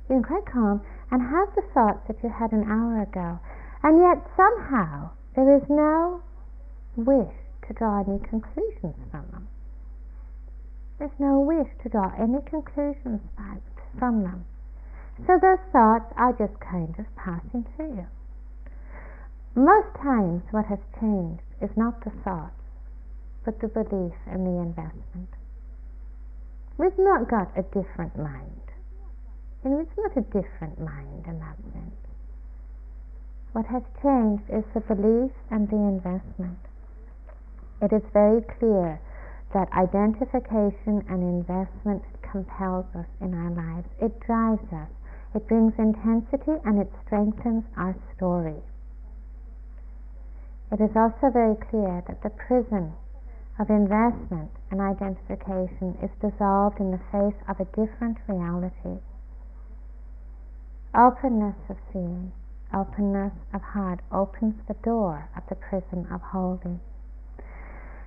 being 0.07 0.23
quite 0.23 0.45
calm, 0.45 0.81
and 1.11 1.21
have 1.21 1.53
the 1.55 1.61
thoughts 1.73 2.07
that 2.07 2.21
you 2.23 2.29
had 2.29 2.51
an 2.51 2.63
hour 2.69 3.01
ago, 3.01 3.39
and 3.83 3.99
yet 3.99 4.25
somehow 4.35 5.09
there 5.35 5.55
is 5.55 5.63
no 5.69 6.21
wish 6.95 7.33
to 7.67 7.73
draw 7.73 8.01
any 8.01 8.19
conclusions 8.19 8.95
from 9.09 9.25
them. 9.31 9.47
There's 10.99 11.19
no 11.19 11.39
wish 11.39 11.69
to 11.83 11.89
draw 11.89 12.13
any 12.17 12.41
conclusions 12.45 13.21
from 13.97 14.23
them. 14.23 14.45
So 15.25 15.39
those 15.41 15.59
thoughts 15.71 16.13
are 16.15 16.33
just 16.33 16.59
kind 16.59 16.93
of 16.99 17.05
passing 17.15 17.65
through 17.75 17.95
you. 17.95 18.07
Most 19.55 19.95
times, 19.95 20.43
what 20.51 20.65
has 20.65 20.79
changed 20.99 21.43
is 21.61 21.75
not 21.75 22.03
the 22.03 22.11
thoughts, 22.23 22.61
but 23.43 23.59
the 23.59 23.67
belief 23.67 24.13
and 24.25 24.45
the 24.45 24.61
investment. 24.61 25.29
We've 26.81 26.97
not 26.97 27.29
got 27.29 27.55
a 27.55 27.61
different 27.61 28.17
mind. 28.17 28.65
And 29.63 29.79
it's 29.79 29.95
not 29.95 30.17
a 30.17 30.21
different 30.21 30.79
mind 30.79 31.27
in 31.27 31.37
that 31.37 31.57
sense. 31.73 31.93
What 33.51 33.67
has 33.67 33.83
changed 34.01 34.49
is 34.49 34.65
the 34.73 34.79
belief 34.81 35.29
and 35.51 35.69
the 35.69 35.77
investment. 35.77 36.57
It 37.83 37.93
is 37.93 38.01
very 38.11 38.41
clear 38.57 38.99
that 39.53 39.71
identification 39.77 41.05
and 41.05 41.21
investment 41.21 42.01
compels 42.23 42.87
us 42.95 43.05
in 43.21 43.35
our 43.35 43.51
lives. 43.51 43.87
It 44.01 44.19
drives 44.19 44.65
us. 44.73 44.89
It 45.35 45.47
brings 45.47 45.77
intensity 45.77 46.57
and 46.65 46.81
it 46.81 46.91
strengthens 47.05 47.63
our 47.77 47.95
story. 48.17 48.57
It 50.71 50.81
is 50.81 50.95
also 50.95 51.29
very 51.29 51.57
clear 51.69 52.01
that 52.07 52.23
the 52.23 52.31
prison 52.31 52.93
of 53.61 53.69
investment 53.69 54.49
and 54.73 54.81
identification 54.81 55.93
is 56.01 56.09
dissolved 56.17 56.81
in 56.81 56.89
the 56.89 57.05
face 57.13 57.37
of 57.45 57.61
a 57.61 57.69
different 57.77 58.17
reality. 58.25 58.97
Openness 60.97 61.55
of 61.69 61.77
seeing, 61.93 62.33
openness 62.73 63.31
of 63.53 63.61
heart 63.61 64.01
opens 64.11 64.55
the 64.67 64.73
door 64.81 65.29
of 65.37 65.43
the 65.47 65.55
prison 65.55 66.09
of 66.09 66.21
holding. 66.33 66.81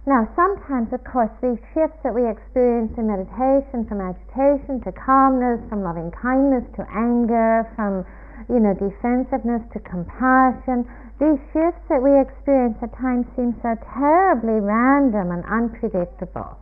Now, 0.05 0.29
sometimes, 0.35 0.93
of 0.93 1.01
course, 1.07 1.31
these 1.41 1.63
shifts 1.73 1.97
that 2.03 2.13
we 2.13 2.29
experience 2.29 2.93
in 2.99 3.07
meditation, 3.07 3.87
from 3.87 4.03
agitation 4.03 4.83
to 4.83 4.93
calmness, 4.93 5.63
from 5.71 5.87
loving 5.87 6.11
kindness 6.11 6.67
to 6.77 6.85
anger, 6.93 7.65
from 7.79 8.05
you 8.51 8.61
know 8.61 8.75
defensiveness 8.75 9.63
to 9.73 9.81
compassion, 9.81 10.85
these 11.25 11.41
shifts 11.57 11.81
that 11.89 12.05
we 12.05 12.13
experience 12.21 12.77
at 12.85 12.93
times 13.01 13.25
seem 13.33 13.57
so 13.65 13.73
terribly 13.97 14.61
random 14.61 15.33
and 15.33 15.41
unpredictable. 15.49 16.61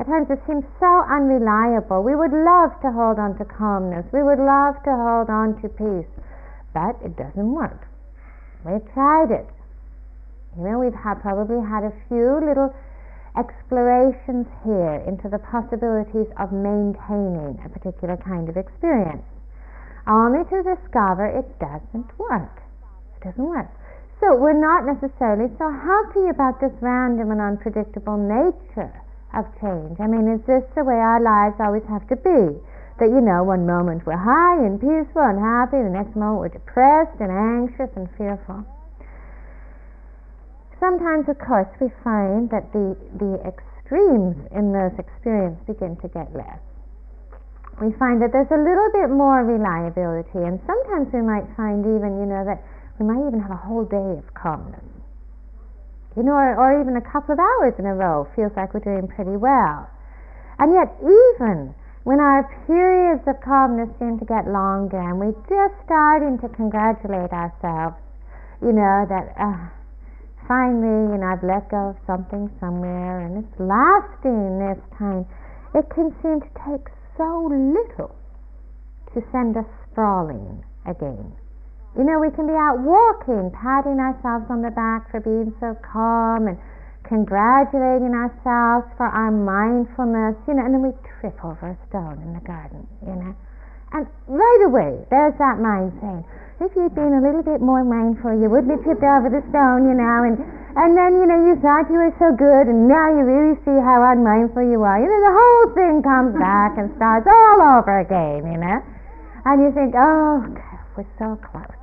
At 0.00 0.06
times 0.06 0.30
it 0.30 0.40
seems 0.48 0.64
so 0.80 0.92
unreliable. 1.04 2.02
We 2.02 2.16
would 2.16 2.32
love 2.32 2.72
to 2.80 2.88
hold 2.88 3.18
on 3.20 3.36
to 3.36 3.44
calmness. 3.44 4.06
We 4.08 4.22
would 4.24 4.40
love 4.40 4.80
to 4.88 4.92
hold 4.96 5.28
on 5.28 5.60
to 5.60 5.68
peace. 5.68 6.08
but 6.72 6.96
it 7.04 7.16
doesn't 7.16 7.52
work. 7.52 7.88
We've 8.64 8.84
tried 8.92 9.30
it. 9.30 9.48
You 10.56 10.64
know, 10.64 10.78
we've 10.78 10.94
had, 10.94 11.20
probably 11.20 11.60
had 11.66 11.84
a 11.84 11.92
few 12.08 12.40
little 12.44 12.74
explorations 13.36 14.46
here 14.64 15.02
into 15.06 15.28
the 15.28 15.38
possibilities 15.38 16.26
of 16.38 16.52
maintaining 16.52 17.58
a 17.64 17.68
particular 17.68 18.16
kind 18.16 18.48
of 18.48 18.56
experience, 18.56 19.24
only 20.06 20.44
to 20.44 20.62
discover 20.62 21.26
it 21.26 21.58
doesn't 21.58 22.18
work. 22.18 22.62
It 23.18 23.34
doesn't 23.34 23.44
work. 23.44 23.66
So 24.22 24.34
we're 24.34 24.58
not 24.58 24.86
necessarily 24.86 25.50
so 25.58 25.66
happy 25.70 26.30
about 26.30 26.58
this 26.62 26.74
random 26.80 27.30
and 27.30 27.40
unpredictable 27.42 28.18
nature 28.18 28.94
of 29.34 29.46
change. 29.58 29.98
I 29.98 30.06
mean, 30.06 30.26
is 30.30 30.42
this 30.46 30.62
the 30.74 30.82
way 30.82 30.98
our 30.98 31.22
lives 31.22 31.58
always 31.58 31.86
have 31.90 32.06
to 32.10 32.16
be? 32.16 32.58
That, 32.98 33.10
you 33.14 33.22
know, 33.22 33.46
one 33.46 33.66
moment 33.66 34.06
we're 34.06 34.18
high 34.18 34.58
and 34.58 34.78
peaceful 34.78 35.22
and 35.22 35.38
happy, 35.38 35.78
the 35.78 35.90
next 35.90 36.18
moment 36.18 36.42
we're 36.42 36.56
depressed 36.58 37.18
and 37.22 37.30
anxious 37.30 37.90
and 37.94 38.10
fearful. 38.18 38.66
Sometimes, 40.78 41.26
of 41.30 41.38
course, 41.38 41.70
we 41.78 41.90
find 42.02 42.50
that 42.50 42.70
the, 42.74 42.98
the 43.18 43.38
extremes 43.46 44.38
in 44.54 44.70
those 44.70 44.94
experiences 44.98 45.58
begin 45.66 45.94
to 46.02 46.08
get 46.10 46.30
less. 46.34 46.58
We 47.78 47.94
find 47.98 48.18
that 48.22 48.34
there's 48.34 48.50
a 48.50 48.58
little 48.58 48.90
bit 48.90 49.10
more 49.10 49.46
reliability, 49.46 50.42
and 50.42 50.58
sometimes 50.66 51.14
we 51.14 51.22
might 51.22 51.46
find 51.54 51.86
even, 51.86 52.18
you 52.18 52.26
know, 52.26 52.42
that 52.42 52.58
we 52.98 53.06
might 53.06 53.26
even 53.26 53.40
have 53.40 53.50
a 53.50 53.62
whole 53.62 53.84
day 53.84 54.18
of 54.18 54.34
calmness. 54.34 54.84
You 56.16 56.22
know, 56.24 56.34
or, 56.34 56.58
or 56.58 56.80
even 56.80 56.96
a 56.96 57.04
couple 57.04 57.32
of 57.32 57.38
hours 57.38 57.74
in 57.78 57.86
a 57.86 57.94
row 57.94 58.26
feels 58.34 58.50
like 58.56 58.74
we're 58.74 58.82
doing 58.82 59.06
pretty 59.06 59.36
well. 59.38 59.86
And 60.58 60.74
yet, 60.74 60.90
even 60.98 61.74
when 62.02 62.18
our 62.18 62.42
periods 62.66 63.22
of 63.28 63.38
calmness 63.40 63.88
seem 63.98 64.18
to 64.18 64.24
get 64.24 64.50
longer 64.50 64.98
and 64.98 65.20
we're 65.20 65.38
just 65.46 65.78
starting 65.86 66.38
to 66.42 66.48
congratulate 66.50 67.30
ourselves, 67.30 67.94
you 68.60 68.74
know, 68.74 69.06
that, 69.06 69.30
uh, 69.38 69.70
finally, 70.48 71.14
you 71.14 71.18
know, 71.22 71.30
I've 71.30 71.44
let 71.44 71.70
go 71.70 71.94
of 71.94 71.96
something 72.06 72.50
somewhere 72.58 73.20
and 73.20 73.44
it's 73.44 73.60
lasting 73.60 74.58
this 74.58 74.82
time, 74.98 75.26
it 75.74 75.86
can 75.94 76.10
seem 76.18 76.40
to 76.40 76.50
take 76.66 76.90
so 77.16 77.46
little 77.46 78.16
to 79.14 79.22
send 79.30 79.56
us 79.56 79.66
sprawling 79.90 80.64
again. 80.86 81.36
You 81.96 82.04
know, 82.04 82.20
we 82.20 82.30
can 82.30 82.46
be 82.46 82.54
out 82.54 82.78
walking, 82.84 83.50
patting 83.50 83.98
ourselves 83.98 84.46
on 84.50 84.62
the 84.62 84.70
back 84.70 85.10
for 85.10 85.20
being 85.20 85.54
so 85.58 85.74
calm 85.80 86.46
and 86.46 86.58
congratulating 87.08 88.12
ourselves 88.12 88.84
for 89.00 89.08
our 89.08 89.32
mindfulness, 89.32 90.36
you 90.44 90.54
know, 90.54 90.62
and 90.62 90.76
then 90.76 90.84
we 90.84 90.92
trip 91.18 91.34
over 91.40 91.72
a 91.72 91.78
stone 91.88 92.20
in 92.20 92.36
the 92.36 92.44
garden, 92.44 92.84
you 93.00 93.16
know. 93.16 93.32
And 93.96 94.04
right 94.28 94.62
away, 94.68 95.00
there's 95.08 95.32
that 95.40 95.56
mind 95.56 95.96
saying, 96.04 96.20
if 96.60 96.68
you'd 96.76 96.92
been 96.92 97.16
a 97.16 97.24
little 97.24 97.40
bit 97.40 97.64
more 97.64 97.80
mindful, 97.80 98.36
you 98.36 98.52
wouldn't 98.52 98.68
have 98.68 98.84
tripped 98.84 99.00
over 99.00 99.32
the 99.32 99.40
stone, 99.48 99.88
you 99.88 99.96
know, 99.96 100.28
and, 100.28 100.36
and 100.76 100.92
then, 100.92 101.16
you 101.16 101.24
know, 101.24 101.40
you 101.48 101.56
thought 101.64 101.88
you 101.88 101.96
were 101.96 102.12
so 102.20 102.36
good, 102.36 102.68
and 102.68 102.84
now 102.84 103.08
you 103.16 103.24
really 103.24 103.56
see 103.64 103.78
how 103.80 104.04
unmindful 104.04 104.60
you 104.60 104.84
are. 104.84 105.00
You 105.00 105.08
know, 105.08 105.22
the 105.24 105.32
whole 105.32 105.66
thing 105.72 106.04
comes 106.04 106.36
back 106.36 106.76
and 106.76 106.92
starts 107.00 107.24
all 107.24 107.80
over 107.80 108.04
again, 108.04 108.44
you 108.44 108.60
know. 108.60 108.78
And 109.48 109.64
you 109.64 109.72
think, 109.72 109.96
oh, 109.96 110.44
God, 110.52 110.80
we're 110.98 111.08
so 111.16 111.40
close. 111.40 111.77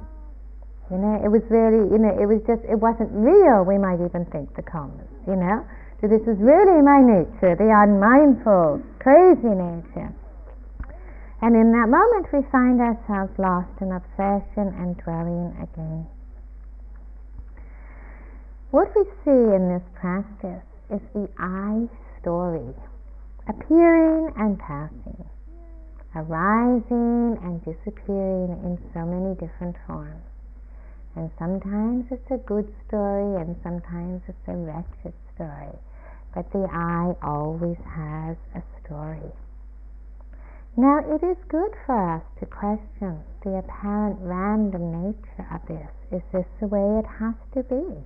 You 0.91 1.01
know, 1.01 1.17
it 1.17 1.29
was 1.33 1.41
really, 1.49 1.89
you 1.89 1.97
know, 1.97 2.13
it 2.13 2.29
was 2.29 2.45
just, 2.45 2.61
it 2.69 2.77
wasn't 2.77 3.09
real, 3.09 3.65
we 3.65 3.81
might 3.81 3.97
even 3.97 4.21
think, 4.29 4.53
the 4.53 4.61
calmness, 4.61 5.09
you 5.25 5.33
know. 5.33 5.65
So 5.97 6.05
this 6.05 6.21
is 6.29 6.37
really 6.37 6.77
my 6.85 7.01
nature, 7.01 7.57
the 7.57 7.73
unmindful, 7.73 8.85
crazy 9.01 9.49
nature. 9.49 10.13
And 11.41 11.57
in 11.57 11.73
that 11.73 11.89
moment, 11.89 12.29
we 12.29 12.45
find 12.53 12.77
ourselves 12.77 13.33
lost 13.41 13.73
in 13.81 13.89
obsession 13.97 14.77
and 14.77 14.93
dwelling 15.01 15.57
again. 15.57 16.05
What 18.69 18.93
we 18.93 19.09
see 19.25 19.55
in 19.57 19.73
this 19.73 19.85
practice 19.97 20.65
is 20.93 21.01
the 21.17 21.25
I 21.39 21.89
story, 22.21 22.75
appearing 23.49 24.33
and 24.37 24.59
passing, 24.59 25.25
arising 26.13 27.41
and 27.41 27.57
disappearing 27.65 28.53
in 28.61 28.77
so 28.93 29.01
many 29.01 29.33
different 29.33 29.77
forms. 29.87 30.21
And 31.15 31.31
sometimes 31.39 32.05
it's 32.11 32.29
a 32.29 32.37
good 32.37 32.73
story, 32.87 33.41
and 33.41 33.55
sometimes 33.63 34.21
it's 34.27 34.47
a 34.47 34.55
wretched 34.55 35.13
story. 35.33 35.79
But 36.33 36.51
the 36.51 36.67
I 36.69 37.15
always 37.25 37.77
has 37.85 38.35
a 38.53 38.61
story. 38.83 39.31
Now, 40.75 40.99
it 40.99 41.23
is 41.23 41.37
good 41.47 41.71
for 41.85 42.17
us 42.17 42.23
to 42.39 42.45
question 42.45 43.23
the 43.45 43.59
apparent 43.59 44.17
random 44.19 44.91
nature 44.91 45.47
of 45.53 45.65
this. 45.67 45.87
Is 46.11 46.21
this 46.33 46.45
the 46.59 46.67
way 46.67 46.99
it 46.99 47.05
has 47.05 47.35
to 47.53 47.63
be? 47.63 48.03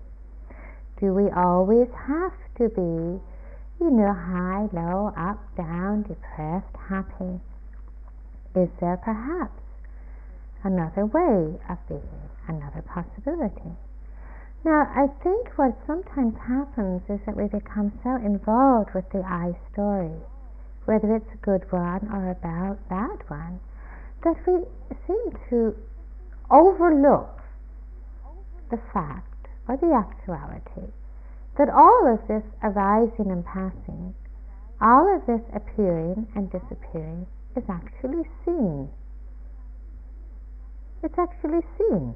Do 1.00 1.14
we 1.14 1.32
always 1.32 1.88
have 2.06 2.34
to 2.58 2.70
be, 2.70 3.20
you 3.84 3.90
know, 3.90 4.14
high, 4.14 4.70
low, 4.72 5.12
up, 5.18 5.40
down, 5.56 6.04
depressed, 6.04 6.76
happy? 6.78 7.40
Is 8.54 8.70
there 8.80 8.98
perhaps 8.98 9.62
another 10.64 11.06
way 11.06 11.60
of 11.70 11.78
being, 11.88 12.30
another 12.48 12.82
possibility? 12.82 13.76
Now, 14.64 14.88
I 14.96 15.08
think 15.24 15.58
what 15.58 15.78
sometimes 15.88 16.36
happens 16.48 17.02
is 17.10 17.20
that 17.26 17.36
we 17.36 17.48
become 17.48 17.94
so 18.04 18.16
involved 18.16 18.94
with 18.94 19.10
the 19.12 19.24
I 19.24 19.56
story 19.72 20.20
whether 20.90 21.16
it's 21.16 21.34
a 21.36 21.46
good 21.46 21.62
one 21.72 22.02
or 22.10 22.32
a 22.32 22.80
bad 22.90 23.22
one, 23.30 23.60
that 24.24 24.36
we 24.48 24.66
seem 25.06 25.38
to 25.48 25.76
overlook 26.50 27.44
the 28.72 28.80
fact 28.92 29.46
or 29.68 29.78
the 29.78 29.94
actuality 29.94 30.92
that 31.60 31.70
all 31.70 32.12
of 32.12 32.28
this 32.28 32.42
arising 32.64 33.30
and 33.30 33.46
passing, 33.46 34.16
all 34.82 35.16
of 35.16 35.22
this 35.28 35.46
appearing 35.54 36.26
and 36.34 36.50
disappearing 36.50 37.28
is 37.56 37.64
actually 37.70 38.24
seen. 38.44 38.90
It's 41.02 41.18
actually 41.18 41.62
seen. 41.78 42.16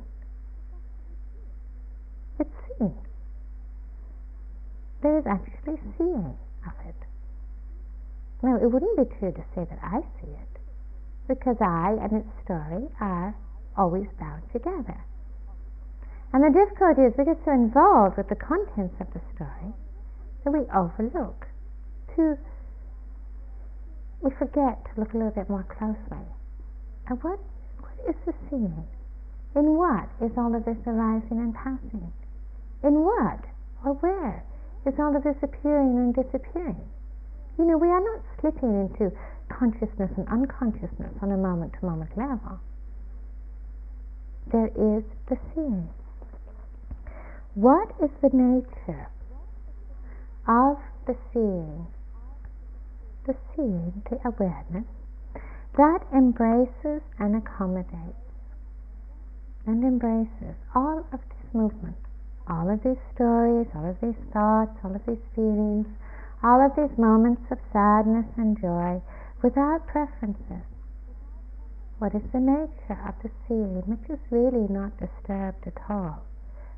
It's 2.40 2.58
seen. 2.78 2.94
There 5.02 5.18
is 5.18 5.26
actually 5.26 5.80
seeing 5.98 6.38
of 6.68 6.74
it. 6.88 6.96
No, 8.42 8.56
it 8.56 8.72
wouldn't 8.72 8.98
be 8.98 9.16
true 9.20 9.32
to 9.32 9.44
say 9.56 9.66
that 9.70 9.80
I 9.82 10.02
see 10.20 10.32
it, 10.32 10.60
because 11.28 11.58
I 11.62 11.96
and 12.02 12.12
its 12.24 12.30
story 12.44 12.88
are 13.00 13.36
always 13.78 14.08
bound 14.20 14.44
together. 14.52 15.00
And 16.34 16.44
the 16.44 16.50
difficulty 16.50 17.04
is 17.04 17.14
we 17.18 17.26
get 17.26 17.40
so 17.46 17.52
involved 17.52 18.18
with 18.18 18.28
the 18.28 18.36
contents 18.36 18.96
of 19.00 19.08
the 19.14 19.22
story 19.36 19.72
that 20.44 20.52
we 20.52 20.66
overlook 20.76 21.48
to 22.16 22.38
we 24.22 24.32
forget 24.40 24.84
to 24.86 25.00
look 25.00 25.14
a 25.14 25.18
little 25.18 25.32
bit 25.32 25.50
more 25.50 25.64
closely. 25.64 26.26
What 27.08 27.24
what 27.24 27.40
is 28.08 28.16
the 28.26 28.34
seeing? 28.50 28.88
In 29.56 29.78
what 29.78 30.10
is 30.22 30.32
all 30.38 30.56
of 30.56 30.66
this 30.66 30.78
arising 30.88 31.38
and 31.38 31.54
passing? 31.54 32.12
In 32.84 33.02
what 33.04 33.46
or 33.86 33.94
where 33.96 34.44
is 34.86 34.94
all 35.00 35.16
of 35.16 35.24
this 35.24 35.38
appearing 35.42 35.96
and 35.98 36.16
disappearing? 36.16 36.90
You 37.58 37.66
know, 37.66 37.78
we 37.78 37.88
are 37.88 38.02
not 38.02 38.22
slipping 38.42 38.74
into 38.74 39.16
consciousness 39.50 40.12
and 40.18 40.28
unconsciousness 40.28 41.14
on 41.22 41.32
a 41.32 41.38
moment 41.38 41.74
to 41.80 41.86
moment 41.86 42.18
level. 42.18 42.60
There 44.52 44.68
is 44.68 45.04
the 45.30 45.38
seeing. 45.54 45.90
What 47.54 47.94
is 48.04 48.10
the 48.22 48.30
nature 48.34 49.08
of 50.48 50.78
the 51.06 51.16
seeing? 51.32 51.88
The 53.26 53.36
seeing, 53.56 54.02
the 54.10 54.20
awareness, 54.28 54.86
that 55.78 56.06
embraces 56.14 57.02
and 57.18 57.36
accommodates 57.36 58.22
and 59.66 59.84
embraces 59.84 60.56
all 60.76 61.00
of 61.12 61.20
this 61.30 61.54
movement, 61.54 61.98
all 62.48 62.70
of 62.70 62.84
these 62.84 63.00
stories, 63.16 63.68
all 63.74 63.90
of 63.90 63.98
these 64.02 64.20
thoughts, 64.32 64.78
all 64.84 64.94
of 64.94 65.02
these 65.08 65.24
feelings, 65.34 65.88
all 66.44 66.60
of 66.60 66.76
these 66.76 66.98
moments 66.98 67.42
of 67.50 67.58
sadness 67.72 68.28
and 68.38 68.60
joy 68.60 69.02
without 69.42 69.88
preferences. 69.88 70.68
What 71.98 72.14
is 72.14 72.24
the 72.34 72.40
nature 72.40 73.00
of 73.08 73.16
the 73.24 73.32
seeing, 73.48 73.82
which 73.88 74.10
is 74.10 74.20
really 74.30 74.68
not 74.68 75.00
disturbed 75.00 75.66
at 75.66 75.80
all 75.90 76.24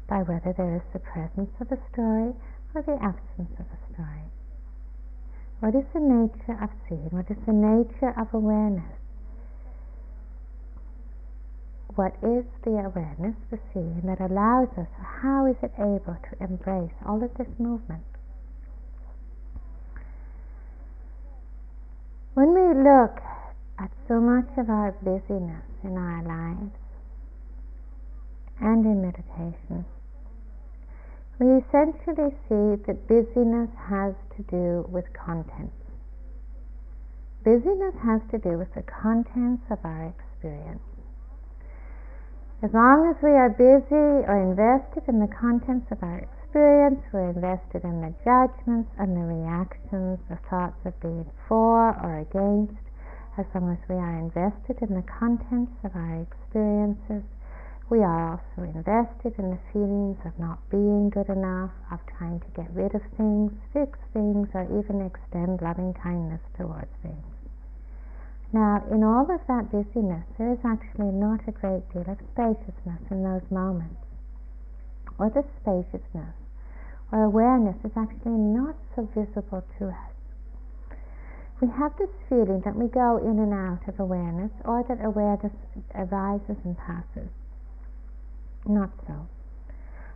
by 0.08 0.22
whether 0.22 0.54
there 0.54 0.76
is 0.76 0.86
the 0.94 1.00
presence 1.00 1.50
of 1.60 1.72
a 1.72 1.82
story 1.92 2.34
or 2.76 2.82
the 2.84 3.02
absence 3.02 3.52
of 3.60 3.66
a 3.66 3.94
story? 3.94 4.30
What 5.60 5.74
is 5.74 5.86
the 5.94 6.00
nature 6.00 6.58
of 6.62 6.70
seeing? 6.88 7.10
What 7.12 7.30
is 7.32 7.38
the 7.46 7.54
nature 7.54 8.14
of 8.20 8.34
awareness? 8.34 9.00
What 11.96 12.16
is 12.22 12.46
the 12.64 12.84
awareness, 12.84 13.36
the 13.50 13.60
seeing, 13.74 14.02
that 14.04 14.20
allows 14.20 14.68
us, 14.78 14.88
how 15.22 15.46
is 15.46 15.56
it 15.64 15.72
able 15.80 16.18
to 16.30 16.44
embrace 16.44 16.92
all 17.06 17.24
of 17.24 17.34
this 17.36 17.48
movement? 17.58 18.04
When 22.34 22.54
we 22.54 22.84
look 22.84 23.22
at 23.80 23.92
so 24.10 24.20
much 24.20 24.50
of 24.58 24.70
our 24.70 24.92
busyness 24.92 25.64
in 25.86 25.98
our 25.98 26.22
lives, 26.22 26.76
and 28.60 28.86
in 28.86 29.02
meditation, 29.02 29.86
we 31.40 31.60
essentially 31.60 32.32
see 32.48 32.80
that 32.88 33.08
busyness 33.08 33.70
has 33.90 34.16
to 34.38 34.44
do 34.48 34.88
with 34.90 35.06
contents. 35.14 35.76
Busyness 37.44 37.96
has 38.02 38.22
to 38.32 38.40
do 38.40 38.58
with 38.58 38.74
the 38.74 38.82
contents 38.82 39.64
of 39.70 39.80
our 39.84 40.14
experience. 40.16 40.82
As 42.64 42.74
long 42.74 43.12
as 43.12 43.22
we 43.22 43.30
are 43.36 43.50
busy 43.52 44.26
or 44.26 44.40
invested 44.42 45.04
in 45.12 45.20
the 45.20 45.28
contents 45.28 45.92
of 45.92 46.02
our 46.02 46.24
experience, 46.24 47.04
we're 47.12 47.30
invested 47.30 47.84
in 47.84 48.00
the 48.00 48.16
judgments 48.24 48.90
and 48.98 49.12
the 49.12 49.28
reactions, 49.28 50.18
the 50.30 50.40
thoughts 50.50 50.80
of 50.86 50.98
being 51.02 51.30
for 51.48 51.94
or 52.00 52.20
against, 52.24 52.80
as 53.38 53.46
long 53.54 53.76
as 53.76 53.90
we 53.90 53.96
are 53.96 54.18
invested 54.18 54.82
in 54.82 54.96
the 54.96 55.04
contents 55.04 55.76
of 55.84 55.92
our 55.96 56.24
experiences, 56.24 57.28
we 57.90 58.00
are 58.00 58.32
also 58.32 58.64
invested 58.64 59.38
in 59.38 59.52
the 59.52 59.60
feelings 59.72 60.18
of 60.26 60.38
not 60.40 60.58
being 60.70 61.10
good 61.10 61.30
enough, 61.30 61.72
of 61.92 62.00
trying 62.18 62.40
to 62.40 62.48
get 62.56 62.70
rid 62.74 62.96
of 62.96 63.02
things, 63.16 63.52
fix 63.74 64.00
things, 64.12 64.50
or 64.54 64.66
even 64.66 65.06
extend 65.06 65.62
loving 65.62 65.94
kindness 65.94 66.42
towards 66.58 66.90
things. 67.04 67.26
Now, 68.52 68.84
in 68.90 69.04
all 69.04 69.30
of 69.30 69.46
that 69.48 69.72
busyness, 69.72 70.26
there 70.38 70.52
is 70.52 70.66
actually 70.66 71.12
not 71.12 71.48
a 71.48 71.52
great 71.52 71.88
deal 71.94 72.10
of 72.10 72.18
spaciousness 72.34 73.02
in 73.12 73.22
those 73.24 73.46
moments. 73.52 74.02
Or 75.20 75.30
the 75.30 75.46
spaciousness 75.62 76.34
or 77.12 77.24
awareness 77.24 77.78
is 77.84 77.92
actually 77.96 78.38
not 78.38 78.76
so 78.96 79.08
visible 79.14 79.64
to 79.78 79.90
us. 79.90 80.12
We 81.62 81.70
have 81.70 81.96
this 81.98 82.10
feeling 82.28 82.62
that 82.66 82.76
we 82.76 82.88
go 82.88 83.18
in 83.18 83.40
and 83.40 83.54
out 83.54 83.88
of 83.88 84.00
awareness, 84.00 84.52
or 84.66 84.84
that 84.84 85.04
awareness 85.06 85.54
arises 85.94 86.58
and 86.66 86.78
passes. 86.78 87.30
Not 88.68 88.90
so. 89.06 89.28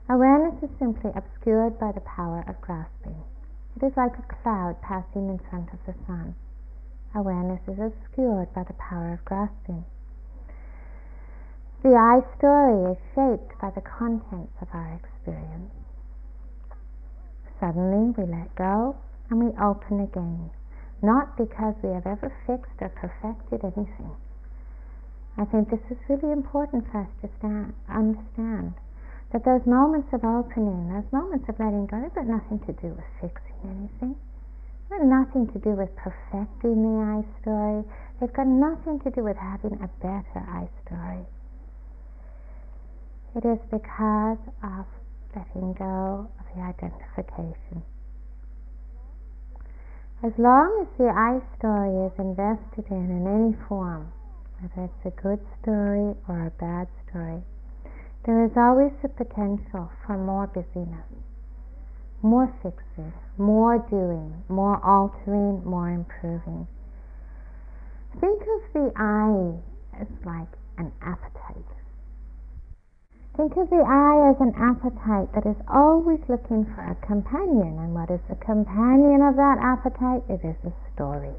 Awareness 0.09 0.63
is 0.63 0.71
simply 0.79 1.11
obscured 1.13 1.77
by 1.77 1.91
the 1.91 2.01
power 2.01 2.43
of 2.47 2.59
grasping. 2.61 3.21
It 3.75 3.83
is 3.85 3.95
like 3.95 4.17
a 4.17 4.33
cloud 4.41 4.81
passing 4.81 5.29
in 5.29 5.37
front 5.37 5.71
of 5.71 5.77
the 5.85 5.93
sun. 6.07 6.33
Awareness 7.13 7.61
is 7.67 7.77
obscured 7.77 8.51
by 8.53 8.63
the 8.63 8.73
power 8.73 9.13
of 9.13 9.23
grasping. 9.23 9.85
The 11.83 11.93
I 11.93 12.25
story 12.37 12.91
is 12.91 12.97
shaped 13.13 13.59
by 13.61 13.69
the 13.69 13.81
contents 13.81 14.53
of 14.61 14.67
our 14.73 14.93
experience. 14.95 15.71
Suddenly 17.59 18.15
we 18.17 18.25
let 18.25 18.55
go 18.55 18.95
and 19.29 19.39
we 19.39 19.55
open 19.61 19.99
again, 19.99 20.49
not 21.03 21.37
because 21.37 21.75
we 21.83 21.89
have 21.89 22.07
ever 22.07 22.33
fixed 22.47 22.81
or 22.81 22.89
perfected 22.89 23.63
anything 23.63 24.15
I 25.39 25.45
think 25.45 25.71
this 25.71 25.79
is 25.89 25.95
really 26.09 26.33
important 26.33 26.83
for 26.91 26.99
us 26.99 27.11
to 27.23 27.29
stand, 27.39 27.71
understand 27.87 28.75
that 29.31 29.45
those 29.45 29.63
moments 29.65 30.11
of 30.11 30.25
opening, 30.27 30.91
those 30.91 31.07
moments 31.15 31.47
of 31.47 31.55
letting 31.55 31.87
go, 31.87 31.95
they've 31.95 32.13
got 32.13 32.27
nothing 32.27 32.59
to 32.67 32.73
do 32.83 32.91
with 32.91 33.07
fixing 33.23 33.55
anything. 33.63 34.19
They've 34.89 34.99
got 34.99 35.07
nothing 35.07 35.47
to 35.55 35.59
do 35.63 35.79
with 35.79 35.95
perfecting 35.95 36.83
the 36.83 36.99
I 36.99 37.23
story. 37.39 37.87
They've 38.19 38.33
got 38.33 38.47
nothing 38.51 38.99
to 38.99 39.11
do 39.15 39.23
with 39.23 39.37
having 39.37 39.79
a 39.79 39.87
better 40.03 40.43
I 40.43 40.67
story. 40.83 41.23
It 43.39 43.47
is 43.47 43.63
because 43.71 44.43
of 44.59 44.83
letting 45.31 45.71
go 45.79 46.27
of 46.35 46.45
the 46.51 46.61
identification. 46.67 47.79
As 50.19 50.33
long 50.35 50.83
as 50.83 50.87
the 50.97 51.07
I 51.07 51.39
story 51.55 52.11
is 52.11 52.13
invested 52.19 52.91
in 52.91 53.07
in 53.07 53.23
any 53.23 53.55
form, 53.69 54.11
whether 54.61 54.85
it's 54.85 55.05
a 55.05 55.21
good 55.21 55.39
story 55.61 56.15
or 56.27 56.47
a 56.47 56.51
bad 56.59 56.87
story, 57.07 57.41
there 58.25 58.43
is 58.43 58.51
always 58.57 58.91
the 59.01 59.09
potential 59.09 59.89
for 60.05 60.17
more 60.17 60.47
busyness, 60.47 61.07
more 62.21 62.53
fixing, 62.61 63.13
more 63.37 63.79
doing, 63.89 64.43
more 64.49 64.83
altering, 64.83 65.63
more 65.63 65.89
improving. 65.89 66.67
Think 68.19 68.41
of 68.41 68.61
the 68.73 68.91
I 68.97 69.55
as 70.01 70.07
like 70.25 70.51
an 70.77 70.91
appetite. 71.01 71.71
Think 73.37 73.55
of 73.55 73.69
the 73.69 73.79
I 73.79 74.31
as 74.31 74.41
an 74.41 74.51
appetite 74.59 75.31
that 75.33 75.47
is 75.47 75.55
always 75.71 76.19
looking 76.27 76.65
for 76.75 76.83
a 76.83 76.95
companion. 77.07 77.79
And 77.79 77.95
what 77.95 78.11
is 78.11 78.19
the 78.27 78.35
companion 78.35 79.21
of 79.23 79.37
that 79.37 79.57
appetite? 79.63 80.27
It 80.27 80.43
is 80.43 80.57
a 80.67 80.73
story. 80.93 81.31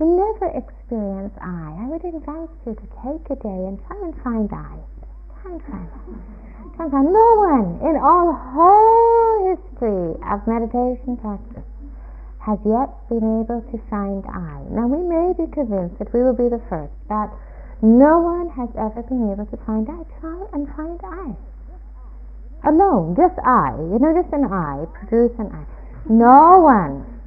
Never 0.00 0.48
experience 0.56 1.36
I. 1.44 1.76
I 1.76 1.86
would 1.92 2.02
invite 2.04 2.48
you 2.64 2.72
to 2.72 2.86
take 3.04 3.20
a 3.28 3.36
day 3.36 3.60
and 3.68 3.76
try 3.84 4.00
and 4.00 4.16
find 4.24 4.48
I. 4.48 4.80
Try 5.42 5.52
and 5.52 5.62
find 5.68 5.88
I. 5.92 6.76
Try 6.76 6.84
and 6.88 6.92
find 6.92 7.12
no 7.12 7.28
one 7.36 7.68
in 7.84 8.00
all 8.00 8.32
whole 8.32 9.52
history 9.52 10.16
of 10.24 10.40
meditation 10.48 11.20
practice 11.20 11.68
has 12.40 12.56
yet 12.64 12.88
been 13.12 13.44
able 13.44 13.60
to 13.60 13.76
find 13.92 14.24
I. 14.24 14.64
Now 14.72 14.88
we 14.88 15.04
may 15.04 15.36
be 15.36 15.44
convinced 15.52 16.00
that 16.00 16.08
we 16.16 16.24
will 16.24 16.32
be 16.32 16.48
the 16.48 16.64
first, 16.72 16.96
but 17.04 17.28
no 17.84 18.24
one 18.24 18.48
has 18.56 18.72
ever 18.80 19.04
been 19.04 19.28
able 19.28 19.44
to 19.52 19.58
find 19.68 19.84
I. 19.84 20.00
Try 20.24 20.40
and 20.56 20.64
find 20.72 20.96
I. 21.04 21.36
Alone, 22.64 23.12
just 23.20 23.36
I. 23.44 23.76
You 23.76 24.00
know, 24.00 24.16
just 24.16 24.32
an 24.32 24.48
I, 24.48 24.88
produce 24.96 25.36
an 25.36 25.52
I. 25.52 25.68
No 26.08 26.64
one 26.64 27.19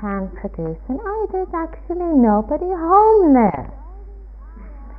can 0.00 0.30
produce 0.38 0.78
an 0.88 0.98
oh, 1.02 1.26
I. 1.28 1.32
There's 1.32 1.54
actually 1.54 2.14
nobody 2.14 2.70
home 2.70 3.34
there. 3.34 3.72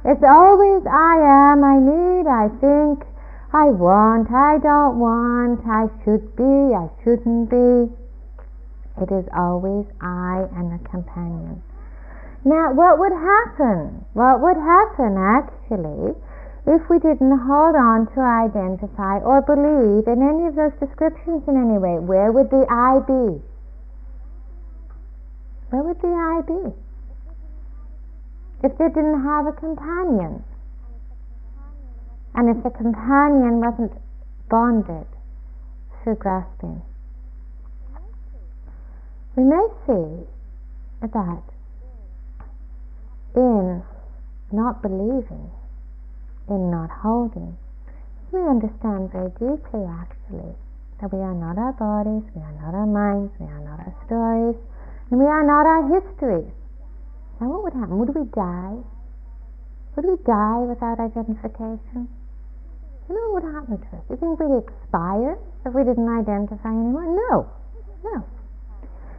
It's 0.06 0.24
always 0.24 0.84
I 0.88 1.16
am, 1.52 1.64
I 1.64 1.76
need, 1.80 2.28
I 2.28 2.48
think, 2.60 3.04
I 3.52 3.66
want, 3.74 4.32
I 4.32 4.60
don't 4.62 5.00
want, 5.00 5.60
I 5.68 5.92
should 6.04 6.36
be, 6.36 6.76
I 6.76 6.88
shouldn't 7.04 7.50
be. 7.50 7.92
It 9.02 9.12
is 9.12 9.28
always 9.36 9.88
I 10.00 10.48
and 10.56 10.76
a 10.76 10.82
companion. 10.88 11.64
Now, 12.46 12.72
what 12.72 13.00
would 13.00 13.12
happen? 13.12 14.06
What 14.14 14.40
would 14.40 14.56
happen 14.56 15.20
actually 15.20 16.16
if 16.68 16.88
we 16.88 17.00
didn't 17.00 17.40
hold 17.44 17.76
on 17.76 18.08
to 18.16 18.20
identify 18.22 19.20
or 19.20 19.42
believe 19.44 20.08
in 20.08 20.24
any 20.24 20.48
of 20.48 20.56
those 20.56 20.76
descriptions 20.80 21.44
in 21.48 21.60
any 21.60 21.78
way? 21.78 22.00
Where 22.00 22.32
would 22.32 22.50
the 22.52 22.64
I 22.72 23.04
be? 23.04 23.44
Where 25.70 25.84
would 25.84 26.02
the 26.02 26.08
I 26.08 26.42
be? 26.42 26.74
If 28.64 28.78
they 28.78 28.88
didn't 28.90 29.24
have 29.24 29.46
a 29.48 29.52
companion, 29.54 30.44
and 32.36 32.50
if 32.50 32.64
the 32.64 32.72
companion 32.72 33.62
wasn't 33.62 33.94
bonded 34.50 35.06
through 36.04 36.16
grasping, 36.16 36.82
we 39.36 39.44
may 39.44 39.68
see 39.86 40.28
that 41.02 41.44
in 43.36 43.84
not 44.52 44.82
believing, 44.82 45.52
in 46.50 46.72
not 46.72 46.90
holding, 46.90 47.56
we 48.32 48.40
understand 48.40 49.12
very 49.12 49.30
deeply 49.40 49.86
actually 49.86 50.56
that 51.00 51.14
we 51.14 51.20
are 51.20 51.34
not 51.34 51.58
our 51.58 51.74
bodies, 51.74 52.24
we 52.36 52.42
are 52.42 52.52
not 52.54 52.74
our 52.74 52.88
minds, 52.88 53.32
we 53.40 53.46
are 53.46 53.60
not 53.60 53.80
our 53.80 53.96
stories, 54.06 54.56
and 55.10 55.20
we 55.20 55.26
are 55.26 55.44
not 55.44 55.66
our 55.66 55.84
history. 55.90 56.46
Now 57.42 57.50
what 57.50 57.64
would 57.64 57.74
happen? 57.74 57.98
Would 57.98 58.14
we 58.14 58.26
die? 58.30 58.78
Would 59.96 60.06
we 60.06 60.18
die 60.22 60.62
without 60.70 61.00
identification? 61.02 62.08
You 63.10 63.16
know 63.18 63.34
what 63.34 63.42
would 63.42 63.54
happen 63.58 63.82
to 63.82 63.90
us? 63.98 64.06
You 64.06 64.18
think 64.22 64.38
we'd 64.38 64.62
expire 64.62 65.34
if 65.66 65.74
we 65.74 65.82
didn't 65.82 66.08
identify 66.08 66.70
anymore? 66.70 67.10
No. 67.10 67.50
No. 68.06 68.22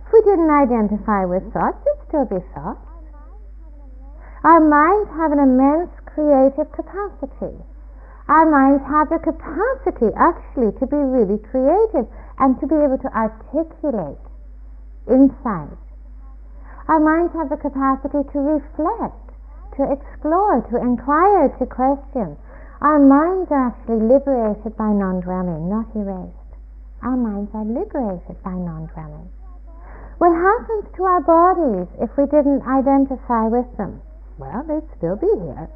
If 0.06 0.12
we 0.14 0.22
didn't 0.22 0.50
identify 0.50 1.26
with 1.26 1.42
thoughts, 1.52 1.82
there'd 1.82 2.06
still 2.06 2.26
be 2.30 2.38
thoughts. 2.54 2.86
Our 4.46 4.62
minds 4.62 5.10
have 5.18 5.32
an 5.32 5.42
immense 5.42 5.90
creative 6.06 6.70
capacity. 6.72 7.58
Our 8.30 8.46
minds 8.46 8.86
have 8.86 9.10
the 9.10 9.18
capacity 9.18 10.14
actually 10.14 10.70
to 10.78 10.86
be 10.86 10.96
really 10.96 11.42
creative 11.50 12.06
and 12.38 12.54
to 12.60 12.66
be 12.66 12.78
able 12.78 12.96
to 13.02 13.10
articulate 13.10 14.22
insight. 15.08 15.78
Our 16.88 17.00
minds 17.00 17.32
have 17.34 17.48
the 17.48 17.56
capacity 17.56 18.26
to 18.32 18.38
reflect, 18.40 19.30
to 19.78 19.92
explore, 19.92 20.60
to 20.70 20.76
inquire, 20.76 21.48
to 21.58 21.66
question. 21.66 22.36
Our 22.80 22.98
minds 22.98 23.52
are 23.52 23.68
actually 23.68 24.00
liberated 24.02 24.76
by 24.76 24.90
non 24.90 25.20
dwelling, 25.20 25.68
not 25.68 25.86
erased. 25.94 26.52
Our 27.02 27.16
minds 27.16 27.50
are 27.54 27.64
liberated 27.64 28.42
by 28.42 28.56
non 28.56 28.90
dwelling. 28.92 29.28
What 30.18 30.36
happens 30.36 30.84
to 30.96 31.04
our 31.04 31.22
bodies 31.22 31.88
if 32.00 32.10
we 32.16 32.26
didn't 32.26 32.66
identify 32.66 33.48
with 33.48 33.68
them? 33.76 34.02
Well, 34.36 34.64
they'd 34.68 34.96
still 34.96 35.16
be 35.16 35.32
here. 35.32 35.68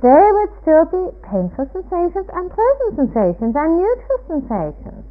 There 0.00 0.32
would 0.32 0.52
still 0.62 0.84
be 0.88 1.12
painful 1.28 1.68
sensations 1.72 2.28
and 2.32 2.48
pleasant 2.48 2.96
sensations 2.96 3.52
and 3.56 3.76
neutral 3.76 4.20
sensations. 4.28 5.04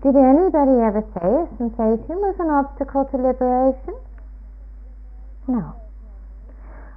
Did 0.00 0.14
anybody 0.14 0.78
ever 0.78 1.02
say 1.18 1.26
a 1.26 1.48
sensation 1.58 2.22
was 2.22 2.38
an 2.38 2.50
obstacle 2.50 3.04
to 3.10 3.16
liberation? 3.16 3.98
No. 5.48 5.74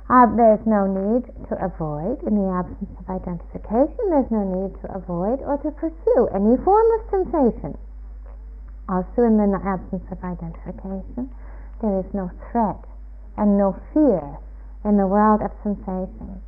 Uh, 0.08 0.28
there's 0.36 0.62
no 0.68 0.86
need 0.86 1.26
to 1.50 1.56
avoid, 1.58 2.22
in 2.28 2.36
the 2.38 2.52
absence 2.54 2.94
of 3.00 3.10
identification, 3.10 4.06
there's 4.12 4.30
no 4.30 4.46
need 4.46 4.78
to 4.82 4.94
avoid 4.94 5.42
or 5.42 5.58
to 5.66 5.72
pursue 5.72 6.30
any 6.30 6.58
form 6.62 6.88
of 7.00 7.10
sensation. 7.10 7.74
Also, 8.88 9.24
in 9.24 9.38
the 9.38 9.62
absence 9.66 10.06
of 10.12 10.22
identification, 10.22 11.32
there 11.82 11.98
is 12.00 12.14
no 12.14 12.30
threat 12.52 12.86
and 13.38 13.58
no 13.58 13.74
fear 13.94 14.38
in 14.86 14.98
the 14.98 15.08
world 15.08 15.42
of 15.42 15.50
sensation. 15.64 16.42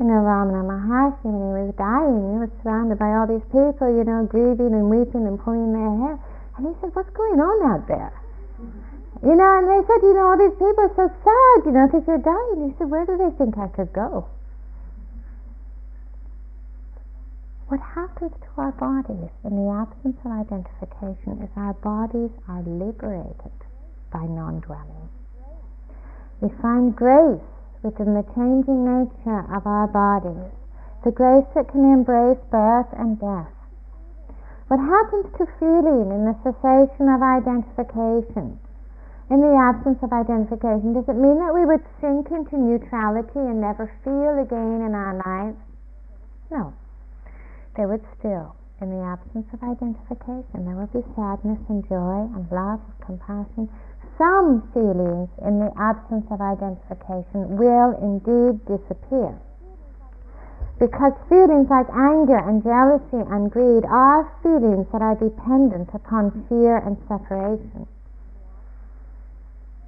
You 0.00 0.08
know, 0.08 0.24
Ramana 0.24 0.64
Maharshi, 0.64 1.28
when 1.28 1.60
he 1.60 1.68
was 1.68 1.76
dying, 1.76 2.24
he 2.32 2.36
was 2.40 2.48
surrounded 2.64 2.96
by 2.96 3.12
all 3.20 3.28
these 3.28 3.44
people, 3.52 3.84
you 3.84 4.00
know, 4.00 4.24
grieving 4.24 4.72
and 4.72 4.88
weeping 4.88 5.28
and 5.28 5.36
pulling 5.36 5.76
their 5.76 5.92
hair. 5.92 6.16
And 6.56 6.64
he 6.64 6.72
said, 6.80 6.96
What's 6.96 7.12
going 7.12 7.36
on 7.36 7.56
out 7.68 7.84
there? 7.84 8.08
You 9.20 9.36
know, 9.36 9.50
and 9.60 9.68
they 9.68 9.84
said, 9.84 10.00
You 10.00 10.16
know, 10.16 10.32
all 10.32 10.40
these 10.40 10.56
people 10.56 10.88
are 10.88 10.96
so 10.96 11.04
sad, 11.04 11.56
you 11.68 11.76
know, 11.76 11.84
because 11.84 12.08
they're 12.08 12.24
dying. 12.24 12.64
He 12.64 12.72
said, 12.80 12.88
Where 12.88 13.04
do 13.04 13.20
they 13.20 13.28
think 13.36 13.60
I 13.60 13.68
could 13.76 13.92
go? 13.92 14.24
What 17.68 17.84
happens 17.84 18.32
to 18.32 18.50
our 18.56 18.72
bodies 18.80 19.28
in 19.44 19.52
the 19.52 19.68
absence 19.68 20.16
of 20.24 20.32
identification 20.32 21.44
is 21.44 21.52
our 21.60 21.76
bodies 21.84 22.32
are 22.48 22.64
liberated 22.64 23.52
by 24.08 24.24
non 24.24 24.64
dwelling. 24.64 25.12
We 26.40 26.48
find 26.64 26.96
grace 26.96 27.44
within 27.82 28.14
the 28.14 28.26
changing 28.34 28.84
nature 28.84 29.44
of 29.52 29.66
our 29.66 29.88
bodies, 29.88 30.52
the 31.04 31.10
grace 31.10 31.46
that 31.54 31.68
can 31.68 31.84
embrace 31.84 32.40
birth 32.50 32.88
and 32.92 33.18
death. 33.18 33.52
What 34.68 34.78
happens 34.78 35.26
to 35.38 35.50
feeling 35.58 36.12
in 36.14 36.28
the 36.28 36.36
cessation 36.44 37.08
of 37.10 37.22
identification? 37.22 38.60
In 39.30 39.40
the 39.40 39.54
absence 39.54 39.98
of 40.02 40.12
identification, 40.12 40.92
does 40.92 41.08
it 41.08 41.14
mean 41.14 41.38
that 41.38 41.54
we 41.54 41.64
would 41.64 41.82
sink 42.00 42.30
into 42.30 42.58
neutrality 42.58 43.38
and 43.38 43.60
never 43.60 43.90
feel 44.02 44.38
again 44.38 44.82
in 44.82 44.94
our 44.94 45.14
lives? 45.14 45.58
No. 46.50 46.74
There 47.76 47.86
would 47.86 48.04
still, 48.18 48.54
in 48.82 48.90
the 48.90 49.02
absence 49.02 49.46
of 49.54 49.62
identification, 49.62 50.66
there 50.66 50.74
would 50.74 50.92
be 50.92 51.06
sadness 51.14 51.62
and 51.68 51.86
joy 51.88 52.26
and 52.34 52.50
love 52.50 52.82
and 52.82 52.98
compassion 53.06 53.70
some 54.20 54.68
feelings 54.76 55.32
in 55.40 55.64
the 55.64 55.72
absence 55.80 56.28
of 56.28 56.44
identification 56.44 57.56
will 57.56 57.96
indeed 58.04 58.60
disappear. 58.68 59.32
Because 60.76 61.16
feelings 61.32 61.72
like 61.72 61.88
anger 61.88 62.36
and 62.36 62.60
jealousy 62.60 63.24
and 63.32 63.48
greed 63.48 63.88
are 63.88 64.28
feelings 64.44 64.84
that 64.92 65.00
are 65.00 65.16
dependent 65.16 65.88
upon 65.96 66.44
fear 66.52 66.76
and 66.84 67.00
separation. 67.08 67.88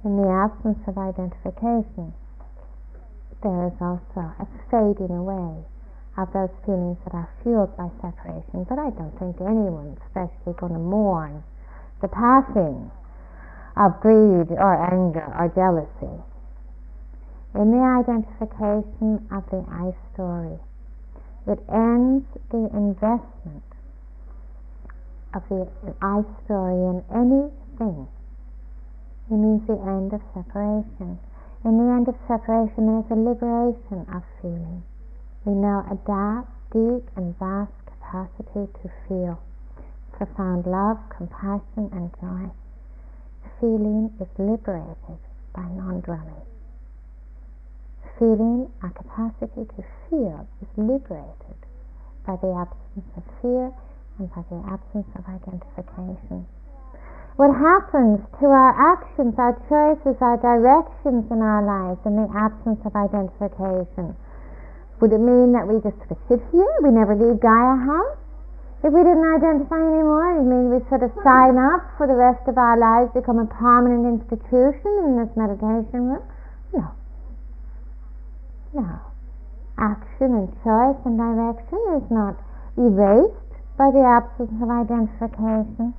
In 0.03 0.17
the 0.17 0.29
absence 0.33 0.81
of 0.89 0.97
identification, 0.97 2.13
there 3.45 3.69
is 3.69 3.77
also 3.77 4.33
a 4.41 4.47
fading 4.73 5.13
away 5.13 5.61
of 6.17 6.33
those 6.33 6.53
feelings 6.65 6.97
that 7.05 7.13
are 7.13 7.29
fueled 7.43 7.77
by 7.77 7.89
separation. 8.01 8.65
But 8.65 8.81
I 8.81 8.89
don't 8.97 9.13
think 9.21 9.37
anyone's 9.41 10.01
especially 10.09 10.57
going 10.57 10.73
to 10.73 10.81
mourn 10.81 11.43
the 12.01 12.07
passing 12.07 12.89
of 13.75 13.99
greed 14.01 14.51
or 14.51 14.73
anger 14.93 15.25
or 15.33 15.49
jealousy. 15.49 16.21
In 17.55 17.71
the 17.71 17.81
identification 17.81 19.25
of 19.31 19.49
the 19.49 19.65
I 19.69 19.93
story, 20.13 20.59
it 21.47 21.59
ends 21.69 22.25
the 22.49 22.69
investment 22.73 23.63
of 25.33 25.43
the 25.49 25.67
I 26.01 26.23
story 26.45 26.77
in 26.77 27.03
anything. 27.09 28.07
It 29.29 29.37
means 29.37 29.65
the 29.65 29.77
end 29.77 30.13
of 30.13 30.21
separation. 30.33 31.19
In 31.65 31.77
the 31.77 31.93
end 31.93 32.07
of 32.07 32.15
separation, 32.27 32.85
there 32.85 32.99
is 32.99 33.11
a 33.11 33.15
liberation 33.15 34.05
of 34.13 34.23
feeling. 34.41 34.83
We 35.45 35.53
now 35.53 35.85
adapt 35.89 36.49
deep 36.71 37.09
and 37.15 37.37
vast 37.39 37.73
capacity 37.85 38.69
to 38.81 38.91
feel 39.07 39.41
profound 40.11 40.65
love, 40.65 40.97
compassion, 41.09 41.89
and 41.91 42.11
joy 42.21 42.51
feeling 43.63 44.11
is 44.19 44.27
liberated 44.35 45.23
by 45.55 45.63
non-dwelling. 45.63 46.43
Feeling, 48.19 48.67
our 48.83 48.91
capacity 48.91 49.63
to 49.63 49.81
feel, 50.11 50.43
is 50.59 50.67
liberated 50.75 51.59
by 52.27 52.35
the 52.43 52.51
absence 52.59 53.07
of 53.15 53.23
fear 53.39 53.71
and 54.19 54.27
by 54.35 54.43
the 54.51 54.59
absence 54.67 55.07
of 55.15 55.23
identification. 55.31 56.43
What 57.39 57.55
happens 57.55 58.19
to 58.43 58.51
our 58.51 58.75
actions, 58.75 59.31
our 59.39 59.55
choices, 59.71 60.19
our 60.19 60.35
directions 60.43 61.23
in 61.31 61.39
our 61.39 61.63
lives 61.63 62.03
in 62.03 62.19
the 62.19 62.27
absence 62.35 62.83
of 62.83 62.91
identification? 62.91 64.11
Would 64.99 65.15
it 65.15 65.23
mean 65.23 65.55
that 65.55 65.71
we 65.71 65.79
just 65.79 66.03
sit 66.27 66.43
here, 66.51 66.75
we 66.83 66.91
never 66.91 67.15
leave 67.15 67.39
Gaia 67.39 67.79
House? 67.79 68.22
If 68.83 68.91
we 68.91 68.99
didn't 68.99 69.23
identify 69.23 69.79
anymore, 69.79 70.35
it 70.35 70.43
means 70.43 70.67
we 70.75 70.83
sort 70.91 71.07
of 71.07 71.15
sign 71.23 71.55
up 71.55 71.87
for 71.95 72.03
the 72.03 72.19
rest 72.19 72.43
of 72.51 72.59
our 72.59 72.75
lives, 72.75 73.15
become 73.15 73.39
a 73.39 73.47
permanent 73.47 74.19
institution 74.19 74.91
in 75.07 75.15
this 75.15 75.31
meditation 75.39 76.11
room. 76.11 76.23
No. 76.75 76.91
No. 78.75 78.99
Action 79.79 80.35
and 80.35 80.51
choice 80.67 80.99
and 81.07 81.15
direction 81.15 81.79
is 81.95 82.11
not 82.11 82.35
erased 82.75 83.55
by 83.79 83.87
the 83.87 84.03
absence 84.03 84.51
of 84.59 84.67
identification. 84.67 85.95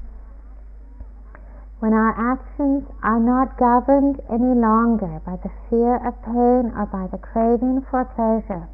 When 1.81 1.97
our 1.97 2.13
actions 2.21 2.85
are 3.03 3.21
not 3.21 3.57
governed 3.57 4.21
any 4.29 4.53
longer 4.61 5.25
by 5.25 5.37
the 5.41 5.51
fear 5.73 5.97
of 6.05 6.21
pain 6.21 6.69
or 6.77 6.85
by 6.93 7.09
the 7.09 7.19
craving 7.19 7.81
for 7.89 8.05
pleasure, 8.05 8.69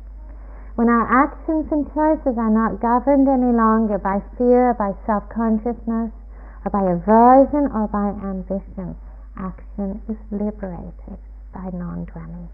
when 0.81 0.89
our 0.89 1.05
actions 1.13 1.69
and 1.71 1.85
choices 1.93 2.41
are 2.41 2.49
not 2.49 2.81
governed 2.81 3.29
any 3.29 3.53
longer 3.53 4.01
by 4.01 4.17
fear, 4.41 4.73
by 4.81 4.97
self 5.05 5.29
consciousness, 5.29 6.09
or 6.65 6.73
by 6.73 6.81
aversion 6.89 7.69
or 7.69 7.85
by 7.93 8.09
ambition, 8.25 8.97
action 9.37 10.01
is 10.09 10.17
liberated 10.33 11.21
by 11.53 11.69
non 11.77 12.09
dwelling. 12.09 12.49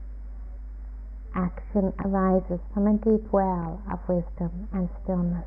Action 1.39 1.95
arises 2.03 2.59
from 2.75 2.91
a 2.91 2.99
deep 2.99 3.31
well 3.31 3.79
of 3.87 4.03
wisdom 4.11 4.67
and 4.75 4.91
stillness, 5.05 5.47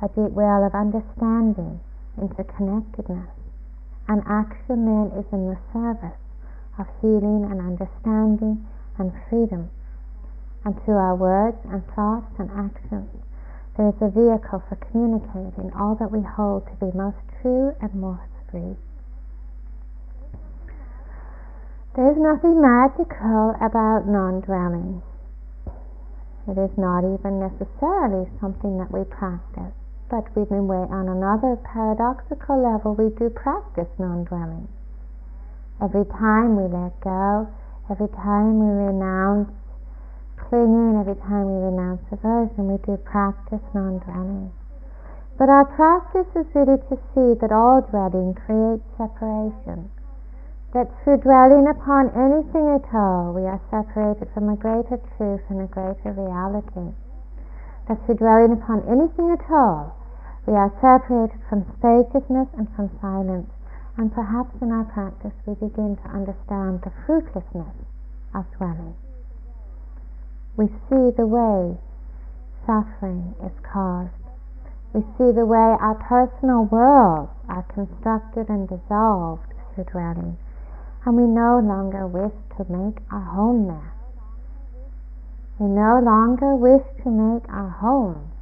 a 0.00 0.08
deep 0.08 0.32
well 0.32 0.64
of 0.64 0.72
understanding, 0.72 1.78
interconnectedness, 2.16 3.36
and 4.08 4.24
action 4.24 4.88
then 4.88 5.12
is 5.12 5.28
in 5.30 5.44
the 5.44 5.60
service 5.76 6.16
of 6.78 6.88
healing 7.02 7.44
and 7.44 7.60
understanding 7.60 8.64
and 8.96 9.12
freedom 9.28 9.68
and 10.64 10.74
through 10.84 10.96
our 10.96 11.14
words 11.14 11.58
and 11.70 11.86
thoughts 11.94 12.32
and 12.38 12.50
actions, 12.50 13.08
there 13.76 13.88
is 13.88 14.02
a 14.02 14.10
vehicle 14.10 14.62
for 14.68 14.76
communicating 14.90 15.70
all 15.78 15.94
that 15.94 16.10
we 16.10 16.20
hold 16.20 16.66
to 16.66 16.74
be 16.82 16.90
most 16.96 17.18
true 17.40 17.74
and 17.80 17.94
most 17.94 18.26
free. 18.50 18.74
There 21.94 22.10
is 22.10 22.18
nothing 22.18 22.60
magical 22.60 23.54
about 23.62 24.06
non 24.06 24.40
dwelling. 24.40 25.02
It 26.46 26.58
is 26.58 26.70
not 26.78 27.04
even 27.04 27.38
necessarily 27.38 28.30
something 28.40 28.78
that 28.78 28.90
we 28.90 29.04
practice, 29.04 29.74
but 30.08 30.24
we, 30.34 30.42
may, 30.48 30.86
on 30.90 31.08
another 31.08 31.56
paradoxical 31.56 32.62
level, 32.62 32.94
we 32.94 33.10
do 33.18 33.30
practice 33.30 33.88
non 33.98 34.24
dwelling. 34.24 34.68
Every 35.82 36.04
time 36.06 36.56
we 36.56 36.66
let 36.66 36.98
go, 37.00 37.48
every 37.90 38.08
time 38.08 38.58
we 38.58 38.70
renounce 38.86 39.50
every 40.48 41.20
time 41.28 41.44
we 41.44 41.60
renounce 41.60 42.00
the 42.08 42.16
verse 42.16 42.48
and 42.56 42.72
we 42.72 42.80
do 42.88 42.96
practice 43.04 43.60
non-dwelling. 43.74 44.48
But 45.36 45.52
our 45.52 45.68
practice 45.76 46.26
is 46.32 46.48
really 46.56 46.80
to 46.88 46.96
see 47.12 47.36
that 47.36 47.52
all 47.52 47.84
dwelling 47.84 48.32
creates 48.32 48.84
separation. 48.96 49.92
That 50.72 50.88
through 51.04 51.20
dwelling 51.20 51.68
upon 51.68 52.08
anything 52.16 52.64
at 52.72 52.88
all, 52.96 53.36
we 53.36 53.44
are 53.44 53.60
separated 53.68 54.32
from 54.32 54.48
a 54.48 54.56
greater 54.56 54.96
truth 55.16 55.44
and 55.52 55.60
a 55.60 55.68
greater 55.68 56.16
reality. 56.16 56.96
That 57.88 58.00
through 58.06 58.16
dwelling 58.16 58.56
upon 58.56 58.88
anything 58.88 59.28
at 59.28 59.44
all, 59.52 59.96
we 60.48 60.56
are 60.56 60.72
separated 60.80 61.40
from 61.48 61.68
spaciousness 61.76 62.48
and 62.56 62.68
from 62.72 62.88
silence. 63.00 63.52
And 64.00 64.12
perhaps 64.12 64.56
in 64.62 64.72
our 64.72 64.84
practice 64.84 65.36
we 65.44 65.54
begin 65.60 65.96
to 66.00 66.08
understand 66.08 66.80
the 66.80 66.92
fruitlessness 67.04 67.76
of 68.32 68.48
dwelling 68.56 68.96
we 70.58 70.66
see 70.90 71.14
the 71.16 71.24
way 71.24 71.78
suffering 72.66 73.34
is 73.46 73.52
caused. 73.62 74.10
We 74.92 75.00
see 75.16 75.30
the 75.30 75.46
way 75.46 75.78
our 75.78 75.94
personal 75.94 76.64
worlds 76.64 77.30
are 77.48 77.62
constructed 77.62 78.50
and 78.50 78.68
dissolved 78.68 79.54
through 79.72 79.84
dwelling, 79.84 80.36
and 81.06 81.16
we 81.16 81.22
no 81.22 81.60
longer 81.62 82.06
wish 82.06 82.34
to 82.58 82.66
make 82.66 82.98
our 83.12 83.22
home 83.22 83.68
there. 83.68 83.92
We 85.60 85.68
no 85.68 86.00
longer 86.02 86.56
wish 86.56 86.84
to 87.04 87.10
make 87.10 87.48
our 87.48 87.70
home 87.70 88.32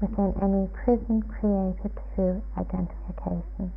within 0.00 0.34
any 0.42 0.66
prison 0.66 1.22
created 1.22 1.92
through 2.14 2.42
identification. 2.58 3.72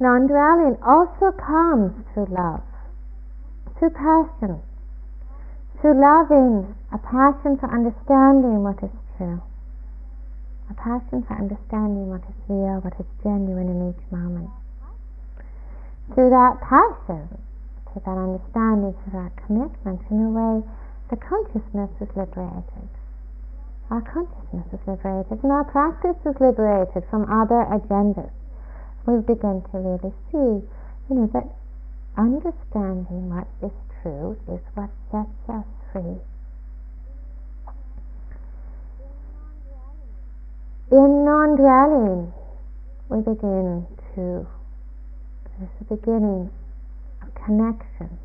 Non 0.00 0.26
dwelling 0.26 0.76
also 0.82 1.30
comes 1.36 1.92
through 2.14 2.26
love 2.30 2.62
through 3.78 3.90
passion, 3.90 4.62
through 5.80 6.00
loving, 6.00 6.74
a 6.92 6.98
passion 6.98 7.56
for 7.58 7.68
understanding 7.68 8.62
what 8.62 8.82
is 8.82 8.90
true, 9.16 9.42
a 10.70 10.74
passion 10.74 11.22
for 11.24 11.36
understanding 11.36 12.08
what 12.08 12.22
is 12.24 12.36
real, 12.48 12.80
what 12.80 12.94
is 12.98 13.06
genuine 13.22 13.68
in 13.68 13.92
each 13.92 14.04
moment. 14.10 14.50
Through 16.14 16.30
that 16.30 16.60
passion, 16.62 17.28
through 17.92 18.02
that 18.06 18.18
understanding, 18.18 18.94
through 19.04 19.20
that 19.20 19.34
commitment, 19.46 20.00
in 20.10 20.22
a 20.22 20.30
way, 20.30 20.62
the 21.10 21.16
consciousness 21.16 21.90
is 22.00 22.10
liberated. 22.16 22.88
Our 23.90 24.02
consciousness 24.02 24.66
is 24.72 24.82
liberated, 24.86 25.38
and 25.42 25.52
our 25.52 25.64
practice 25.64 26.18
is 26.26 26.34
liberated 26.40 27.04
from 27.10 27.30
other 27.30 27.62
agendas. 27.70 28.30
We 29.06 29.22
begin 29.22 29.62
to 29.70 29.78
really 29.78 30.14
see, 30.32 30.66
you 31.06 31.14
know, 31.14 31.30
that 31.30 31.46
understanding 32.18 33.30
what 33.30 33.46
is 33.62 33.70
true 34.06 34.36
is 34.48 34.60
what 34.74 34.90
sets 35.10 35.48
us 35.48 35.64
free. 35.92 36.18
In 40.92 41.24
non 41.24 41.56
dwelling, 41.56 42.32
we 43.08 43.18
begin 43.18 43.86
to, 44.14 44.46
there's 45.58 45.70
a 45.80 45.96
beginning 45.96 46.50
of 47.22 47.34
connection 47.34 48.18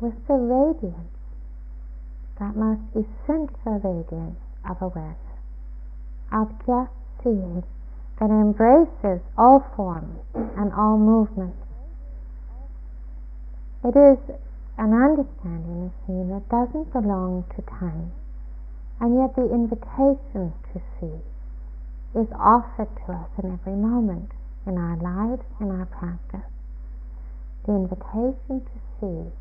with 0.00 0.14
the 0.26 0.34
radiance, 0.34 1.12
that 2.38 2.56
most 2.56 2.80
essential 2.92 3.80
radiance 3.84 4.40
of 4.68 4.80
awareness, 4.80 5.16
of 6.32 6.48
just 6.66 6.92
seeing 7.22 7.62
that 8.18 8.30
embraces 8.30 9.20
all 9.36 9.60
forms 9.76 10.18
and 10.34 10.72
all 10.72 10.96
movements. 10.96 11.58
It 13.84 13.94
is 13.94 14.18
an 14.78 14.92
understanding 14.92 15.86
of 15.86 15.92
seeing 16.06 16.28
that 16.28 16.48
doesn't 16.48 16.92
belong 16.92 17.44
to 17.56 17.62
time, 17.62 18.12
and 19.00 19.16
yet 19.16 19.34
the 19.34 19.48
invitation 19.48 20.52
to 20.72 20.80
see 21.00 21.16
is 22.18 22.28
offered 22.38 22.88
to 23.06 23.12
us 23.12 23.28
in 23.42 23.52
every 23.52 23.76
moment 23.76 24.30
in 24.66 24.76
our 24.76 24.96
lives, 24.96 25.42
in 25.60 25.70
our 25.70 25.86
practice. 25.86 26.50
The 27.66 27.72
invitation 27.72 28.60
to 28.64 28.78
see 29.00 29.32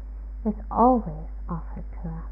is 0.50 0.56
always 0.72 1.28
offered 1.50 1.86
to 2.04 2.10
us. 2.10 2.32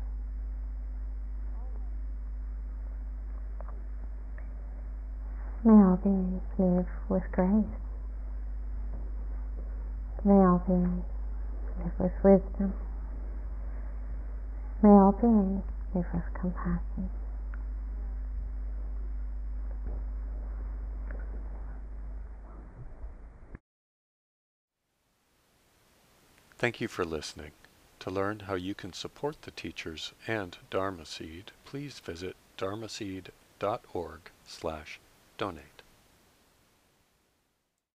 May 5.64 5.72
all 5.72 5.97
beings 6.04 6.41
live 6.58 6.88
with 7.10 7.24
grace. 7.32 7.74
May 10.26 10.34
all 10.34 10.62
beings 10.68 11.04
live 11.80 11.93
with 11.99 12.12
wisdom. 12.24 12.74
May 14.84 14.90
all 14.90 15.14
beings 15.14 15.64
live 15.96 16.06
with 16.14 16.24
compassion. 16.34 17.10
Thank 26.58 26.82
you 26.82 26.90
for 26.90 27.06
listening. 27.06 27.52
To 28.00 28.10
learn 28.10 28.42
how 28.42 28.56
you 28.56 28.76
can 28.76 28.92
support 28.92 29.44
the 29.44 29.52
teachers 29.52 30.12
and 30.28 30.58
Dharma 30.70 31.06
Seed, 31.06 31.54
please 31.64 32.00
visit 32.00 32.36
dharmaseed.org 32.58 34.20
slash 34.46 35.00
donate. 35.38 35.72